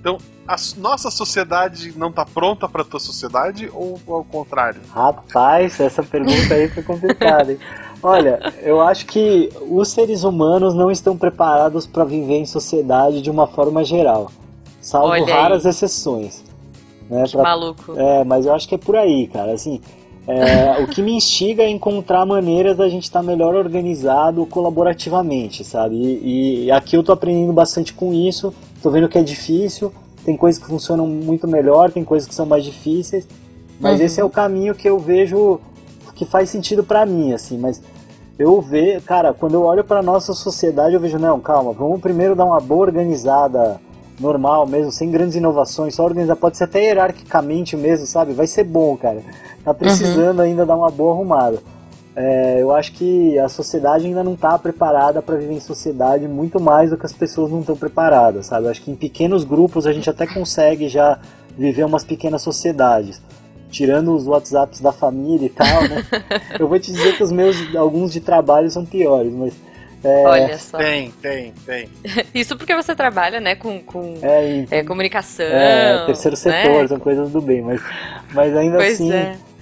Então, 0.00 0.16
a 0.48 0.56
nossa 0.78 1.10
sociedade 1.10 1.96
não 1.96 2.08
está 2.08 2.24
pronta 2.24 2.66
para 2.66 2.80
a 2.80 2.84
tua 2.84 2.98
sociedade 2.98 3.70
ou 3.72 4.00
ao 4.08 4.24
contrário? 4.24 4.80
Rapaz, 4.90 5.78
essa 5.78 6.02
pergunta 6.02 6.54
aí 6.54 6.68
foi 6.68 6.82
complicada, 6.82 7.52
hein? 7.52 7.58
Olha, 8.02 8.40
eu 8.62 8.80
acho 8.80 9.04
que 9.04 9.50
os 9.60 9.88
seres 9.88 10.24
humanos 10.24 10.74
não 10.74 10.90
estão 10.90 11.18
preparados 11.18 11.86
para 11.86 12.02
viver 12.02 12.38
em 12.38 12.46
sociedade 12.46 13.20
de 13.20 13.30
uma 13.30 13.46
forma 13.46 13.84
geral, 13.84 14.32
salvo 14.80 15.22
raras 15.26 15.66
exceções. 15.66 16.42
Né, 17.10 17.24
que 17.24 17.32
pra... 17.32 17.42
maluco. 17.42 17.92
É, 17.98 18.24
mas 18.24 18.46
eu 18.46 18.54
acho 18.54 18.66
que 18.66 18.74
é 18.74 18.78
por 18.78 18.96
aí, 18.96 19.26
cara. 19.26 19.52
Assim, 19.52 19.82
é, 20.26 20.82
o 20.82 20.86
que 20.86 21.02
me 21.02 21.12
instiga 21.12 21.62
é 21.62 21.68
encontrar 21.68 22.24
maneiras 22.24 22.76
da 22.76 22.88
gente 22.88 23.02
estar 23.02 23.20
tá 23.20 23.26
melhor 23.26 23.54
organizado 23.54 24.46
colaborativamente, 24.46 25.64
sabe? 25.64 25.96
E, 25.96 26.66
e, 26.66 26.70
aqui 26.70 26.96
eu 26.96 27.02
tô 27.02 27.12
aprendendo 27.12 27.52
bastante 27.52 27.92
com 27.92 28.14
isso, 28.14 28.54
tô 28.82 28.90
vendo 28.90 29.08
que 29.08 29.18
é 29.18 29.22
difícil, 29.22 29.92
tem 30.24 30.36
coisas 30.36 30.60
que 30.60 30.68
funcionam 30.68 31.06
muito 31.06 31.46
melhor, 31.48 31.90
tem 31.90 32.04
coisas 32.04 32.28
que 32.28 32.34
são 32.34 32.46
mais 32.46 32.64
difíceis, 32.64 33.26
mas 33.78 33.98
uhum. 33.98 34.06
esse 34.06 34.20
é 34.20 34.24
o 34.24 34.30
caminho 34.30 34.74
que 34.74 34.88
eu 34.88 34.98
vejo 34.98 35.60
que 36.14 36.24
faz 36.26 36.50
sentido 36.50 36.84
para 36.84 37.06
mim, 37.06 37.32
assim, 37.32 37.56
mas 37.56 37.82
eu 38.38 38.60
vejo, 38.60 39.02
cara, 39.02 39.32
quando 39.32 39.54
eu 39.54 39.62
olho 39.62 39.84
para 39.84 40.02
nossa 40.02 40.32
sociedade, 40.32 40.94
eu 40.94 41.00
vejo, 41.00 41.18
não, 41.18 41.40
calma, 41.40 41.72
vamos 41.72 42.00
primeiro 42.00 42.34
dar 42.34 42.44
uma 42.44 42.60
boa 42.60 42.86
organizada 42.86 43.80
normal 44.18 44.66
mesmo, 44.66 44.92
sem 44.92 45.10
grandes 45.10 45.36
inovações, 45.36 45.94
só 45.94 46.04
organizar, 46.04 46.36
pode 46.36 46.56
ser 46.58 46.64
até 46.64 46.84
hierarquicamente 46.84 47.76
mesmo, 47.76 48.06
sabe? 48.06 48.34
Vai 48.34 48.46
ser 48.46 48.64
bom, 48.64 48.96
cara. 48.96 49.22
Tá 49.64 49.72
precisando 49.72 50.38
uhum. 50.38 50.44
ainda 50.44 50.66
dar 50.66 50.76
uma 50.76 50.90
boa 50.90 51.14
arrumada. 51.14 51.58
É, 52.14 52.60
eu 52.60 52.74
acho 52.74 52.92
que 52.92 53.38
a 53.38 53.48
sociedade 53.48 54.06
ainda 54.06 54.24
não 54.24 54.34
está 54.34 54.58
preparada 54.58 55.22
para 55.22 55.36
viver 55.36 55.54
em 55.54 55.60
sociedade 55.60 56.26
muito 56.26 56.60
mais 56.60 56.90
do 56.90 56.96
que 56.96 57.06
as 57.06 57.12
pessoas 57.12 57.50
não 57.50 57.60
estão 57.60 57.76
preparadas, 57.76 58.46
sabe? 58.46 58.66
Eu 58.66 58.70
acho 58.70 58.82
que 58.82 58.90
em 58.90 58.96
pequenos 58.96 59.44
grupos 59.44 59.86
a 59.86 59.92
gente 59.92 60.10
até 60.10 60.26
consegue 60.26 60.88
já 60.88 61.18
viver 61.56 61.84
umas 61.84 62.04
pequenas 62.04 62.42
sociedades. 62.42 63.22
Tirando 63.70 64.12
os 64.12 64.26
WhatsApps 64.26 64.80
da 64.80 64.90
família 64.90 65.46
e 65.46 65.50
tal, 65.50 65.82
né? 65.82 66.04
eu 66.58 66.66
vou 66.66 66.80
te 66.80 66.90
dizer 66.90 67.16
que 67.16 67.22
os 67.22 67.30
meus, 67.30 67.56
alguns 67.76 68.12
de 68.12 68.20
trabalho 68.20 68.68
são 68.68 68.84
piores, 68.84 69.32
mas 69.32 69.54
é, 70.02 70.24
Olha 70.26 70.58
só. 70.58 70.78
Tem, 70.78 71.10
tem, 71.22 71.52
tem. 71.66 71.88
Isso 72.34 72.56
porque 72.56 72.74
você 72.74 72.94
trabalha, 72.94 73.38
né, 73.38 73.54
com, 73.54 73.80
com 73.80 74.18
é, 74.22 74.64
é, 74.70 74.82
comunicação. 74.82 75.44
É, 75.44 76.06
terceiro 76.06 76.36
né? 76.36 76.62
setor, 76.64 76.88
são 76.88 76.98
coisas 76.98 77.30
do 77.30 77.40
bem, 77.40 77.60
mas, 77.60 77.80
mas 78.32 78.56
ainda 78.56 78.78
pois 78.78 78.94
assim. 78.94 79.10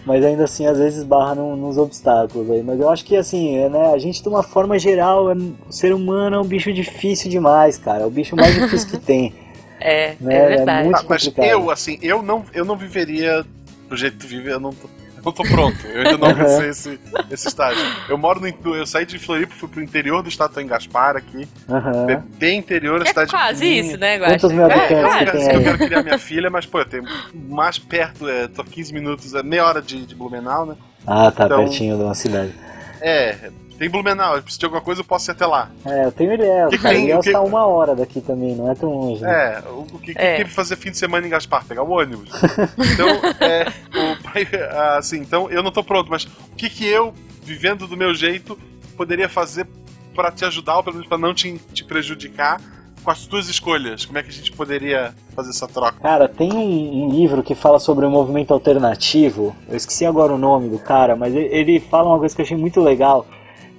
É. 0.09 0.19
Mas 0.19 0.25
ainda 0.25 0.45
assim, 0.45 0.67
às 0.67 0.79
vezes 0.79 1.05
barra 1.05 1.35
num, 1.35 1.57
nos 1.57 1.77
obstáculos 1.77 2.51
aí. 2.51 2.63
Mas 2.63 2.81
eu 2.81 2.89
acho 2.89 3.05
que 3.05 3.17
assim, 3.17 3.57
é, 3.57 3.69
né, 3.69 3.93
a 3.93 3.99
gente 3.99 4.23
de 4.23 4.29
uma 4.29 4.43
forma 4.43 4.79
geral, 4.79 5.31
é, 5.31 5.35
o 5.35 5.73
ser 5.73 5.93
humano 5.93 6.37
é 6.37 6.41
um 6.41 6.45
bicho 6.45 6.73
difícil 6.73 7.31
demais, 7.31 7.77
cara. 7.79 8.03
É 8.03 8.07
o 8.07 8.11
bicho 8.11 8.35
mais 8.35 8.55
difícil 8.55 8.89
que 8.89 8.99
tem. 8.99 9.35
É, 9.81 10.17
né? 10.21 10.35
é 10.35 10.49
verdade. 10.57 10.81
É 10.81 10.83
muito 10.83 10.99
ah, 10.99 11.05
mas 11.09 11.33
eu, 11.39 11.71
assim, 11.71 12.01
eu 12.03 12.21
não, 12.21 12.45
eu 12.53 12.65
não 12.65 12.77
viveria 12.77 13.47
do 13.89 13.97
jeito 13.97 14.17
que 14.17 14.27
tu 14.27 14.29
vive, 14.29 14.51
eu 14.51 14.59
não 14.59 14.73
tô 14.73 14.89
não 15.25 15.33
tô 15.33 15.43
pronto. 15.43 15.87
Eu 15.87 15.99
ainda 15.99 16.19
não 16.19 16.29
alcancei 16.29 16.69
esse, 16.69 17.01
esse 17.31 17.49
estágio. 17.49 17.83
Eu 18.09 18.19
moro 18.19 18.41
no. 18.41 18.77
Eu 18.77 18.87
saí 18.87 19.05
de 19.05 19.19
Floripa, 19.19 19.55
fui 19.55 19.69
pro 19.69 19.83
interior 19.83 20.23
do 20.23 20.29
estado, 20.29 20.55
tô 20.55 20.61
em 20.61 20.67
Gaspar 20.67 21.17
aqui. 21.17 21.49
Uhum. 21.69 22.23
Bem 22.39 22.59
interior, 22.59 23.01
a 23.01 23.05
é 23.05 23.09
cidade. 23.09 23.31
Quase 23.31 23.67
isso, 23.67 23.99
né, 23.99 24.19
Guaxa? 24.19 24.35
Quantos 24.35 24.53
mil 24.53 24.65
habitantes 24.65 24.93
é, 24.93 25.25
que 25.25 25.31
tem 25.33 25.49
aí? 25.49 25.55
Eu 25.55 25.63
quero 25.63 25.79
criar 25.79 26.03
minha 26.03 26.19
filha, 26.19 26.51
mas, 26.51 26.67
pô, 26.67 26.81
eu 26.81 26.87
tenho 26.87 27.05
mais 27.35 27.79
perto, 27.79 28.29
é, 28.29 28.49
tô 28.49 28.65
15 28.65 28.93
minutos, 28.93 29.35
é 29.35 29.43
meia 29.43 29.65
hora 29.65 29.83
de, 29.83 30.07
de 30.07 30.15
Blumenau, 30.15 30.67
né? 30.67 30.75
Ah, 31.07 31.31
tá 31.31 31.47
então, 31.47 31.59
pertinho 31.59 31.97
de 31.97 32.03
uma 32.03 32.15
cidade. 32.15 32.53
É, 33.01 33.51
tem 33.79 33.89
Blumenau, 33.89 34.35
se 34.37 34.43
precisar 34.43 34.59
de 34.59 34.65
alguma 34.65 34.83
coisa 34.83 35.01
eu 35.01 35.05
posso 35.05 35.31
ir 35.31 35.33
até 35.33 35.47
lá. 35.47 35.71
É, 35.85 36.07
eu 36.07 36.13
tenho 36.13 36.33
Ilhéus, 36.33 36.71
que. 36.71 36.79
Tem, 36.79 37.05
Ilhéus 37.05 37.25
que... 37.25 37.31
tá 37.31 37.41
uma 37.41 37.65
hora 37.65 37.95
daqui 37.95 38.21
também, 38.21 38.57
não 38.57 38.69
é 38.69 38.75
tão 38.75 38.91
longe. 38.91 39.23
Né? 39.23 39.31
É, 39.31 39.69
o, 39.69 39.87
o 39.93 39.99
que, 40.01 40.13
é. 40.17 40.43
que 40.43 40.51
fazer 40.51 40.75
fim 40.77 40.91
de 40.91 40.99
semana 40.99 41.25
em 41.25 41.31
Gaspar? 41.31 41.65
Pegar 41.65 41.85
o 41.85 41.91
ônibus. 41.91 42.29
então, 42.77 43.09
é, 43.41 43.69
o, 43.97 44.99
assim, 44.99 45.19
então 45.19 45.49
eu 45.49 45.63
não 45.63 45.71
tô 45.71 45.85
pronto, 45.85 46.11
mas 46.11 46.25
o 46.25 46.57
que 46.57 46.69
que 46.69 46.85
eu, 46.85 47.15
vivendo 47.43 47.87
do 47.87 47.97
meu 47.97 48.13
jeito, 48.13 48.59
poderia 48.97 49.29
fazer 49.29 49.67
para 50.13 50.33
te 50.33 50.45
ajudar, 50.45 50.79
ou 50.79 50.83
pelo 50.83 50.97
menos 50.97 51.09
pra 51.09 51.17
não 51.17 51.33
te, 51.33 51.57
te 51.73 51.85
prejudicar 51.85 52.61
com 53.05 53.13
as 53.13 53.27
tuas 53.27 53.49
escolhas? 53.49 54.05
Como 54.05 54.19
é 54.19 54.25
que 54.25 54.31
a 54.31 54.33
gente 54.33 54.51
poderia 54.51 55.15
fazer 55.37 55.51
essa 55.51 55.69
troca? 55.69 56.01
Cara, 56.01 56.29
tem 56.29 56.53
um, 56.53 57.05
um, 57.05 57.11
livro 57.11 57.45
que 57.45 57.55
fala 57.55 57.79
sobre 57.79 58.05
o 58.05 58.11
movimento 58.11 58.53
alternativo. 58.53 59.55
Eu 59.69 59.77
esqueci 59.77 60.05
agora 60.05 60.33
o 60.33 60.39
nome 60.39 60.69
do 60.69 60.81
cara, 60.81 61.15
mas 61.15 61.33
ele, 61.33 61.47
ele 61.47 61.81
fala 61.81 62.09
uma 62.09 62.19
coisa 62.19 62.35
que 62.35 62.43
eu 62.43 62.45
achei 62.45 62.57
muito 62.57 62.81
legal 62.81 63.25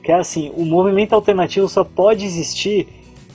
que 0.10 0.14
é 0.14 0.16
assim, 0.16 0.52
o 0.58 0.66
movimento 0.66 1.14
alternativo 1.14 1.70
só 1.70 1.84
pode 1.84 2.26
existir 2.26 2.88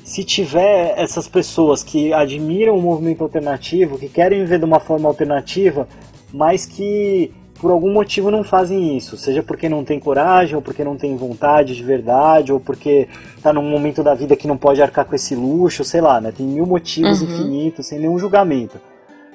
se 0.02 0.24
tiver 0.24 0.92
essas 0.96 1.28
pessoas 1.28 1.84
que 1.84 2.12
admiram 2.12 2.76
o 2.76 2.82
movimento 2.82 3.22
alternativo, 3.22 3.96
que 3.96 4.08
querem 4.08 4.40
viver 4.40 4.58
de 4.58 4.64
uma 4.64 4.80
forma 4.80 5.08
alternativa, 5.08 5.86
mas 6.32 6.66
que 6.66 7.32
por 7.60 7.70
algum 7.70 7.92
motivo 7.92 8.28
não 8.28 8.42
fazem 8.42 8.96
isso, 8.96 9.16
seja 9.16 9.40
porque 9.40 9.68
não 9.68 9.84
tem 9.84 10.00
coragem, 10.00 10.56
ou 10.56 10.60
porque 10.60 10.82
não 10.82 10.96
tem 10.96 11.16
vontade 11.16 11.76
de 11.76 11.82
verdade, 11.84 12.52
ou 12.52 12.58
porque 12.58 13.06
está 13.36 13.52
num 13.52 13.62
momento 13.62 14.02
da 14.02 14.12
vida 14.12 14.34
que 14.34 14.48
não 14.48 14.56
pode 14.56 14.82
arcar 14.82 15.04
com 15.04 15.14
esse 15.14 15.36
luxo, 15.36 15.84
sei 15.84 16.00
lá, 16.00 16.20
né? 16.20 16.32
Tem 16.36 16.44
mil 16.44 16.66
motivos 16.66 17.22
uhum. 17.22 17.28
infinitos, 17.28 17.86
sem 17.86 18.00
nenhum 18.00 18.18
julgamento. 18.18 18.80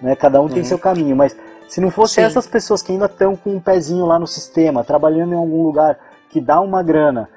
Né? 0.02 0.14
Cada 0.14 0.42
um 0.42 0.44
uhum. 0.44 0.50
tem 0.50 0.66
seu 0.66 0.78
caminho, 0.78 1.16
mas 1.16 1.34
se 1.70 1.80
não 1.80 1.90
fosse 1.90 2.16
Sim. 2.16 2.24
essas 2.24 2.46
pessoas 2.46 2.82
que 2.82 2.92
ainda 2.92 3.06
estão 3.06 3.34
com 3.38 3.56
um 3.56 3.62
pezinho 3.62 4.06
lá 4.06 4.20
no 4.20 4.28
sistema, 4.28 4.84
trabalhando 4.84 5.32
em 5.32 5.38
algum 5.38 5.64
lugar 5.64 6.09
que 6.30 6.40
dá 6.40 6.62
uma 6.62 6.82
grana. 6.84 7.30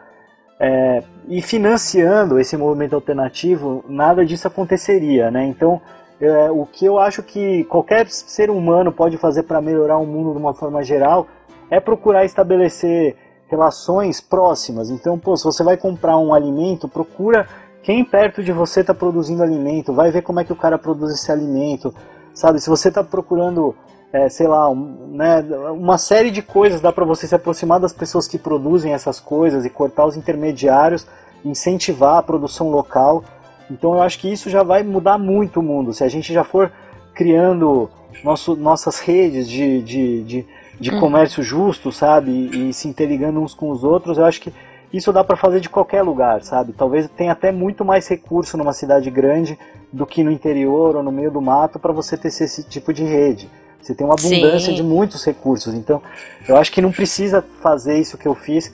É, 0.61 1.03
e 1.29 1.43
financiando 1.43 2.39
esse 2.39 2.57
movimento 2.57 2.95
alternativo, 2.95 3.85
nada 3.89 4.25
disso 4.25 4.47
aconteceria, 4.47 5.31
né? 5.31 5.45
Então, 5.45 5.81
é, 6.21 6.51
o 6.51 6.65
que 6.65 6.87
eu 6.87 6.99
acho 6.99 7.23
que 7.23 7.65
qualquer 7.65 8.09
ser 8.09 8.49
humano 8.49 8.93
pode 8.93 9.17
fazer 9.17 9.43
para 9.43 9.61
melhorar 9.61 9.99
o 9.99 10.07
mundo 10.07 10.33
de 10.33 10.39
uma 10.39 10.55
forma 10.55 10.83
geral 10.85 11.27
é 11.69 11.81
procurar 11.81 12.25
estabelecer 12.25 13.17
relações 13.49 14.21
próximas. 14.21 14.89
Então, 14.89 15.19
pô, 15.19 15.37
se 15.37 15.45
você 15.45 15.65
vai 15.65 15.77
comprar 15.77 16.17
um 16.17 16.33
alimento, 16.33 16.89
procura 16.89 17.49
quem 17.83 18.05
perto 18.05 18.43
de 18.43 18.53
você 18.53 18.81
está 18.81 18.95
produzindo 18.95 19.43
alimento, 19.43 19.93
vai 19.93 20.11
ver 20.11 20.23
como 20.23 20.39
é 20.39 20.45
que 20.45 20.53
o 20.53 20.57
cara 20.57 20.79
produz 20.79 21.13
esse 21.13 21.33
alimento, 21.33 21.93
sabe? 22.33 22.61
Se 22.61 22.71
você 22.71 22.89
está 22.89 23.03
procurando 23.03 23.75
é, 24.13 24.29
sei 24.29 24.47
lá, 24.47 24.69
um, 24.69 25.09
né, 25.13 25.41
uma 25.71 25.97
série 25.97 26.31
de 26.31 26.43
coisas 26.43 26.81
dá 26.81 26.93
para 26.93 27.05
você 27.05 27.27
se 27.27 27.35
aproximar 27.35 27.81
das 27.81 27.93
pessoas 27.93 28.29
que 28.29 28.39
produzem 28.39 28.93
essas 28.93 29.19
coisas 29.19 29.65
e 29.65 29.71
cortar 29.71 30.05
os 30.05 30.17
intermediários, 30.17 31.07
incentivar 31.45 32.19
a 32.19 32.23
produção 32.23 32.71
local. 32.71 33.25
Então 33.71 33.95
eu 33.95 34.03
acho 34.03 34.19
que 34.19 34.31
isso 34.31 34.51
já 34.51 34.63
vai 34.63 34.83
mudar 34.83 35.17
muito 35.17 35.61
o 35.61 35.63
mundo. 35.63 35.95
Se 35.95 36.05
a 36.05 36.09
gente 36.09 36.33
já 36.33 36.45
for 36.45 36.71
criando 37.15 37.89
nosso, 38.23 38.55
nossas 38.55 39.01
redes 39.01 39.49
de, 39.49 39.83
de, 39.83 40.23
de, 40.23 40.47
de 40.79 40.95
hum. 40.95 41.01
comércio 41.01 41.43
justo, 41.43 41.91
sabe, 41.91 42.31
e, 42.31 42.69
e 42.69 42.73
se 42.75 42.89
interligando 42.89 43.41
uns 43.41 43.55
com 43.55 43.71
os 43.71 43.83
outros, 43.83 44.19
eu 44.19 44.27
acho 44.27 44.43
que 44.43 44.53
isso 44.93 45.11
dá 45.11 45.25
para 45.25 45.37
fazer 45.37 45.61
de 45.61 45.71
qualquer 45.71 46.03
lugar, 46.03 46.43
sabe? 46.43 46.75
Talvez 46.75 47.09
tenha 47.17 47.33
até 47.33 47.51
muito 47.51 47.83
mais 47.83 48.07
recurso 48.07 48.59
numa 48.59 48.75
cidade 48.75 49.11
grande 49.11 49.59
do 49.91 50.05
que 50.05 50.23
no 50.23 50.31
interior 50.31 50.97
ou 50.97 51.03
no 51.03 51.11
meio 51.11 51.31
do 51.31 51.41
mato 51.41 51.79
para 51.79 51.95
você 51.95 52.15
ter 52.15 52.29
esse 52.29 52.63
tipo 52.65 52.93
de 52.93 53.05
rede. 53.05 53.49
Você 53.83 53.95
tem 53.95 54.07
uma 54.07 54.15
abundância 54.15 54.71
Sim. 54.71 54.75
de 54.75 54.83
muitos 54.83 55.25
recursos. 55.25 55.75
Então, 55.75 56.01
eu 56.49 56.57
acho 56.57 56.71
que 56.71 56.81
não 56.81 56.93
precisa 56.93 57.45
fazer 57.61 57.99
isso 57.99 58.17
que 58.17 58.29
eu 58.29 58.35
fiz 58.35 58.73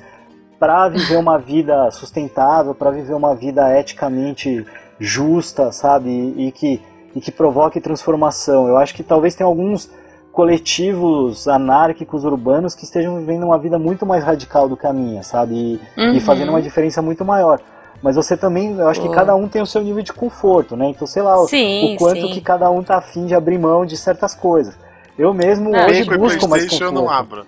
para 0.59 0.89
viver 0.89 1.17
uma 1.17 1.39
vida 1.39 1.91
sustentável, 1.91 2.75
para 2.75 2.91
viver 2.91 3.15
uma 3.15 3.35
vida 3.35 3.79
eticamente 3.79 4.67
justa, 4.99 5.73
sabe? 5.73 6.11
E, 6.11 6.49
e, 6.49 6.53
que, 6.53 6.83
e 7.15 7.21
que 7.21 7.33
provoque 7.33 7.81
transformação. 7.81 8.69
Eu 8.69 8.77
acho 8.77 8.95
que 8.95 9.03
talvez 9.03 9.35
tenha 9.35 9.47
alguns 9.47 9.91
coletivos 10.31 11.49
anárquicos 11.49 12.25
urbanos 12.25 12.75
que 12.75 12.85
estejam 12.85 13.19
vivendo 13.19 13.45
uma 13.45 13.59
vida 13.59 13.79
muito 13.79 14.05
mais 14.05 14.23
radical 14.23 14.69
do 14.69 14.77
que 14.77 14.87
a 14.87 14.93
minha, 14.93 15.23
sabe? 15.23 15.55
E, 15.55 16.01
uhum. 16.01 16.15
e 16.15 16.21
fazendo 16.21 16.51
uma 16.51 16.63
diferença 16.63 17.01
muito 17.01 17.25
maior. 17.25 17.61
Mas 18.03 18.15
você 18.15 18.37
também, 18.37 18.79
eu 18.79 18.89
acho 18.89 19.01
que 19.01 19.09
cada 19.09 19.35
um 19.35 19.49
tem 19.49 19.61
o 19.61 19.67
seu 19.67 19.83
nível 19.83 20.03
de 20.03 20.13
conforto, 20.13 20.77
né? 20.77 20.89
Então, 20.91 21.07
sei 21.07 21.23
lá, 21.23 21.37
sim, 21.47 21.93
o, 21.93 21.95
o 21.95 21.97
quanto 21.97 22.21
sim. 22.21 22.33
que 22.33 22.41
cada 22.41 22.71
um 22.71 22.83
tá 22.83 22.97
afim 22.97 23.27
de 23.27 23.35
abrir 23.35 23.59
mão 23.59 23.85
de 23.85 23.97
certas 23.97 24.35
coisas. 24.35 24.77
Eu 25.19 25.35
mesmo 25.35 25.75
ah, 25.75 25.87
hoje 25.87 26.05
busco 26.17 26.49
mais 26.49 26.65
conforto. 26.65 26.85
eu 26.85 26.93
não 26.93 27.11
abro. 27.11 27.45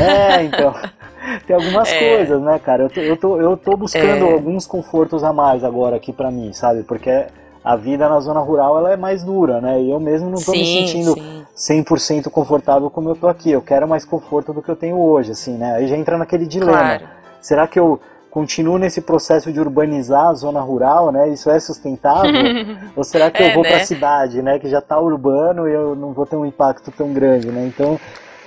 É, 0.00 0.42
então. 0.44 0.74
Tem 1.46 1.56
algumas 1.56 1.92
é. 1.92 2.16
coisas, 2.16 2.40
né, 2.40 2.58
cara? 2.58 2.84
Eu 2.84 2.90
tô, 2.90 3.00
eu 3.00 3.16
tô, 3.16 3.40
eu 3.40 3.56
tô 3.56 3.76
buscando 3.76 4.26
é. 4.26 4.32
alguns 4.32 4.66
confortos 4.66 5.22
a 5.24 5.32
mais 5.32 5.64
agora 5.64 5.96
aqui 5.96 6.12
para 6.12 6.30
mim, 6.30 6.52
sabe? 6.52 6.84
Porque 6.84 7.26
a 7.64 7.76
vida 7.76 8.08
na 8.08 8.20
zona 8.20 8.40
rural 8.40 8.78
ela 8.78 8.92
é 8.92 8.96
mais 8.96 9.24
dura, 9.24 9.60
né? 9.60 9.82
E 9.82 9.90
eu 9.90 9.98
mesmo 9.98 10.30
não 10.30 10.36
tô 10.36 10.52
sim, 10.52 10.58
me 10.58 10.64
sentindo 10.64 11.14
sim. 11.56 11.82
100% 11.82 12.30
confortável 12.30 12.88
como 12.88 13.10
eu 13.10 13.16
tô 13.16 13.26
aqui. 13.26 13.50
Eu 13.50 13.60
quero 13.60 13.88
mais 13.88 14.04
conforto 14.04 14.52
do 14.52 14.62
que 14.62 14.70
eu 14.70 14.76
tenho 14.76 14.98
hoje, 14.98 15.32
assim, 15.32 15.58
né? 15.58 15.74
Aí 15.74 15.88
já 15.88 15.96
entra 15.96 16.16
naquele 16.16 16.46
dilema. 16.46 16.72
Claro. 16.72 17.04
Será 17.40 17.66
que 17.66 17.78
eu 17.78 18.00
continuo 18.36 18.76
nesse 18.76 19.00
processo 19.00 19.50
de 19.50 19.58
urbanizar 19.58 20.26
a 20.26 20.34
zona 20.34 20.60
rural, 20.60 21.10
né? 21.10 21.26
Isso 21.30 21.48
é 21.48 21.58
sustentável? 21.58 22.34
Ou 22.94 23.02
será 23.02 23.30
que 23.30 23.42
é, 23.42 23.48
eu 23.48 23.54
vou 23.54 23.62
né? 23.62 23.70
para 23.70 23.78
a 23.78 23.86
cidade, 23.86 24.42
né? 24.42 24.58
Que 24.58 24.68
já 24.68 24.80
está 24.80 25.00
urbano 25.00 25.66
e 25.66 25.72
eu 25.72 25.96
não 25.96 26.12
vou 26.12 26.26
ter 26.26 26.36
um 26.36 26.44
impacto 26.44 26.90
tão 26.90 27.14
grande, 27.14 27.46
né? 27.46 27.64
Então 27.66 27.98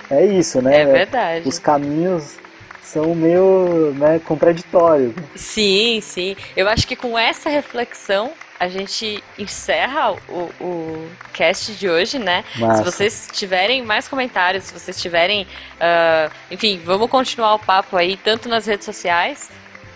é 0.08 0.24
isso, 0.24 0.62
né? 0.62 0.82
É 0.82 0.84
verdade. 0.84 1.48
Os 1.48 1.58
caminhos 1.58 2.38
são 2.84 3.16
meio 3.16 3.92
né, 3.96 4.20
contraditórios. 4.20 5.12
Sim, 5.34 5.98
sim. 6.00 6.36
Eu 6.56 6.68
acho 6.68 6.86
que 6.86 6.94
com 6.94 7.18
essa 7.18 7.50
reflexão 7.50 8.30
a 8.60 8.68
gente 8.68 9.24
encerra 9.36 10.12
o, 10.28 10.50
o 10.60 11.08
cast 11.32 11.72
de 11.72 11.88
hoje, 11.88 12.16
né? 12.16 12.44
Massa. 12.56 12.76
Se 12.76 12.84
vocês 12.84 13.28
tiverem 13.32 13.82
mais 13.82 14.06
comentários, 14.06 14.64
se 14.64 14.72
vocês 14.72 15.02
tiverem. 15.02 15.48
uh, 15.80 16.30
enfim, 16.48 16.80
vamos 16.84 17.10
continuar 17.10 17.54
o 17.54 17.58
papo 17.58 17.96
aí, 17.96 18.16
tanto 18.16 18.48
nas 18.48 18.66
redes 18.66 18.84
sociais. 18.84 19.50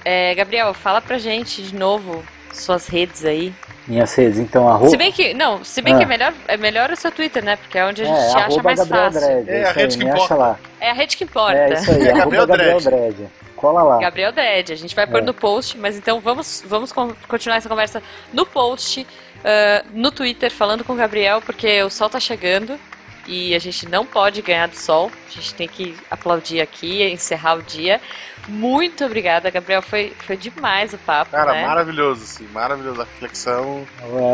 É, 0.05 0.35
Gabriel, 0.35 0.73
fala 0.75 1.01
pra 1.01 1.19
gente 1.19 1.63
de 1.63 1.75
novo 1.75 2.23
suas 2.53 2.87
redes 2.87 3.25
aí. 3.25 3.53
Minhas 3.87 4.15
redes, 4.15 4.39
então, 4.39 4.69
arroba. 4.69 4.89
Se 4.91 4.97
bem 4.97 5.13
que. 5.13 5.35
Não, 5.35 5.63
se 5.65 5.83
bem 5.83 5.95
Ah. 5.95 5.99
que 5.99 6.03
é 6.05 6.07
melhor, 6.07 6.33
é 6.49 6.57
melhor 6.57 6.91
o 6.91 6.97
seu 6.97 7.11
Twitter, 7.13 7.45
né? 7.45 7.57
Porque 7.57 7.77
é 7.79 7.85
onde 7.85 8.03
a 8.03 8.05
gente 8.07 8.17
é, 8.19 8.27
acha 8.29 8.39
arroba 8.39 8.63
mais 8.63 8.79
Gabriel 8.79 9.05
fácil. 9.13 9.21
Dredd, 9.21 9.49
É, 9.51 9.61
é 9.61 9.65
a 9.65 9.69
aí, 9.69 9.75
rede 9.75 9.99
que 9.99 10.05
acha 10.05 10.15
importa. 10.15 10.35
lá. 10.35 10.59
É 10.81 10.91
a 10.91 10.93
rede 10.95 11.17
que 11.17 11.25
importa. 11.25 11.57
É 11.59 11.73
isso 11.75 11.91
aí, 11.91 11.99
Gabriel 12.15 12.21
arroba 12.23 12.47
Gabriel 12.47 12.81
Dredd. 12.81 13.15
Dredd. 13.15 13.31
Cola 13.57 13.83
lá. 13.83 13.99
Gabriel 13.99 14.33
Dredd. 14.33 14.73
A 14.73 14.77
gente 14.77 14.95
vai 14.95 15.07
pôr 15.07 15.19
É. 15.19 15.23
no 15.23 15.35
post, 15.35 15.77
mas 15.79 15.97
então 15.97 16.21
vamos, 16.21 16.63
vamos 16.67 16.93
con- 16.93 17.15
continuar 17.29 17.57
essa 17.57 17.69
conversa 17.69 18.03
no 18.33 18.47
post, 18.47 19.07
ah, 19.45 19.85
no 19.93 20.11
Twitter, 20.11 20.51
falando 20.51 20.83
com 20.85 20.93
o 20.95 20.97
Gabriel, 20.97 21.43
porque 21.43 21.83
o 21.83 21.91
sol 21.91 22.09
tá 22.09 22.19
chegando 22.21 22.79
e 23.27 23.55
a 23.55 23.59
gente 23.59 23.87
não 23.87 24.07
pode 24.07 24.41
ganhar 24.41 24.69
do 24.69 24.77
sol. 24.77 25.11
A 25.29 25.31
gente 25.31 25.55
tem 25.55 25.69
que 25.69 25.95
aplaudir 26.11 26.61
aqui, 26.63 27.03
encerrar 27.05 27.55
o 27.59 27.63
dia. 27.63 28.01
Muito 28.49 29.05
obrigada, 29.05 29.51
Gabriel. 29.51 29.82
Foi, 29.82 30.12
foi 30.26 30.36
demais 30.36 30.92
o 30.92 30.99
papo, 30.99 31.30
Cara, 31.30 31.53
né? 31.53 31.66
maravilhoso, 31.66 32.24
assim, 32.24 32.47
maravilhoso. 32.53 33.03
A 33.03 33.05
reflexão. 33.05 33.86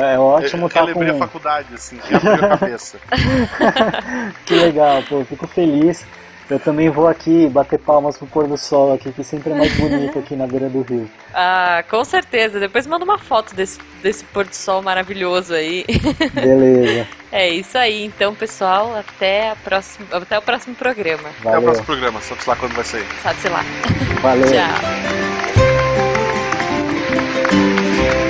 É, 0.03 0.15
é 0.15 0.19
ótimo 0.19 0.65
eu 0.65 0.67
estar 0.69 0.81
relembrei 0.81 1.11
com... 1.11 1.17
a 1.17 1.27
faculdade, 1.27 1.75
assim, 1.75 1.99
abriu 2.13 2.33
a 2.33 2.59
cabeça. 2.59 2.99
Que 4.45 4.55
legal, 4.55 5.03
pô, 5.09 5.25
fico 5.25 5.47
feliz. 5.47 6.05
Eu 6.51 6.59
também 6.59 6.91
vou 6.91 7.07
aqui 7.07 7.49
bater 7.49 7.79
palmas 7.79 8.19
pro 8.19 8.27
pôr 8.27 8.49
do 8.49 8.59
sol 8.59 8.93
aqui, 8.93 9.13
que 9.13 9.23
sempre 9.23 9.53
é 9.53 9.55
mais 9.55 9.73
bonito 9.77 10.19
aqui 10.19 10.35
na 10.35 10.49
beira 10.49 10.69
do 10.69 10.83
rio. 10.83 11.09
Ah, 11.33 11.85
com 11.89 12.05
certeza. 12.05 12.59
Depois 12.59 12.89
manda 12.89 13.05
uma 13.05 13.17
foto 13.17 13.55
desse, 13.55 13.79
desse 14.03 14.25
pôr 14.25 14.45
do 14.45 14.53
sol 14.53 14.83
maravilhoso 14.83 15.55
aí. 15.55 15.85
Beleza, 16.35 17.07
É 17.31 17.49
isso 17.49 17.79
aí, 17.79 18.05
então, 18.05 18.35
pessoal. 18.35 18.97
Até, 18.97 19.51
a 19.51 19.55
próxima, 19.55 20.09
até 20.11 20.37
o 20.37 20.43
próximo 20.43 20.75
programa. 20.75 21.29
Até 21.29 21.39
o 21.39 21.45
valeu, 21.45 21.63
próximo 21.63 21.87
programa, 21.87 22.21
sabe 22.21 22.41
lá 22.49 22.57
quando 22.57 22.75
vai 22.75 22.85
sair. 22.85 23.07
Sabe-se 23.23 23.49
lá. 23.49 23.65
valeu. 24.21 24.47
Tchau. 28.19 28.30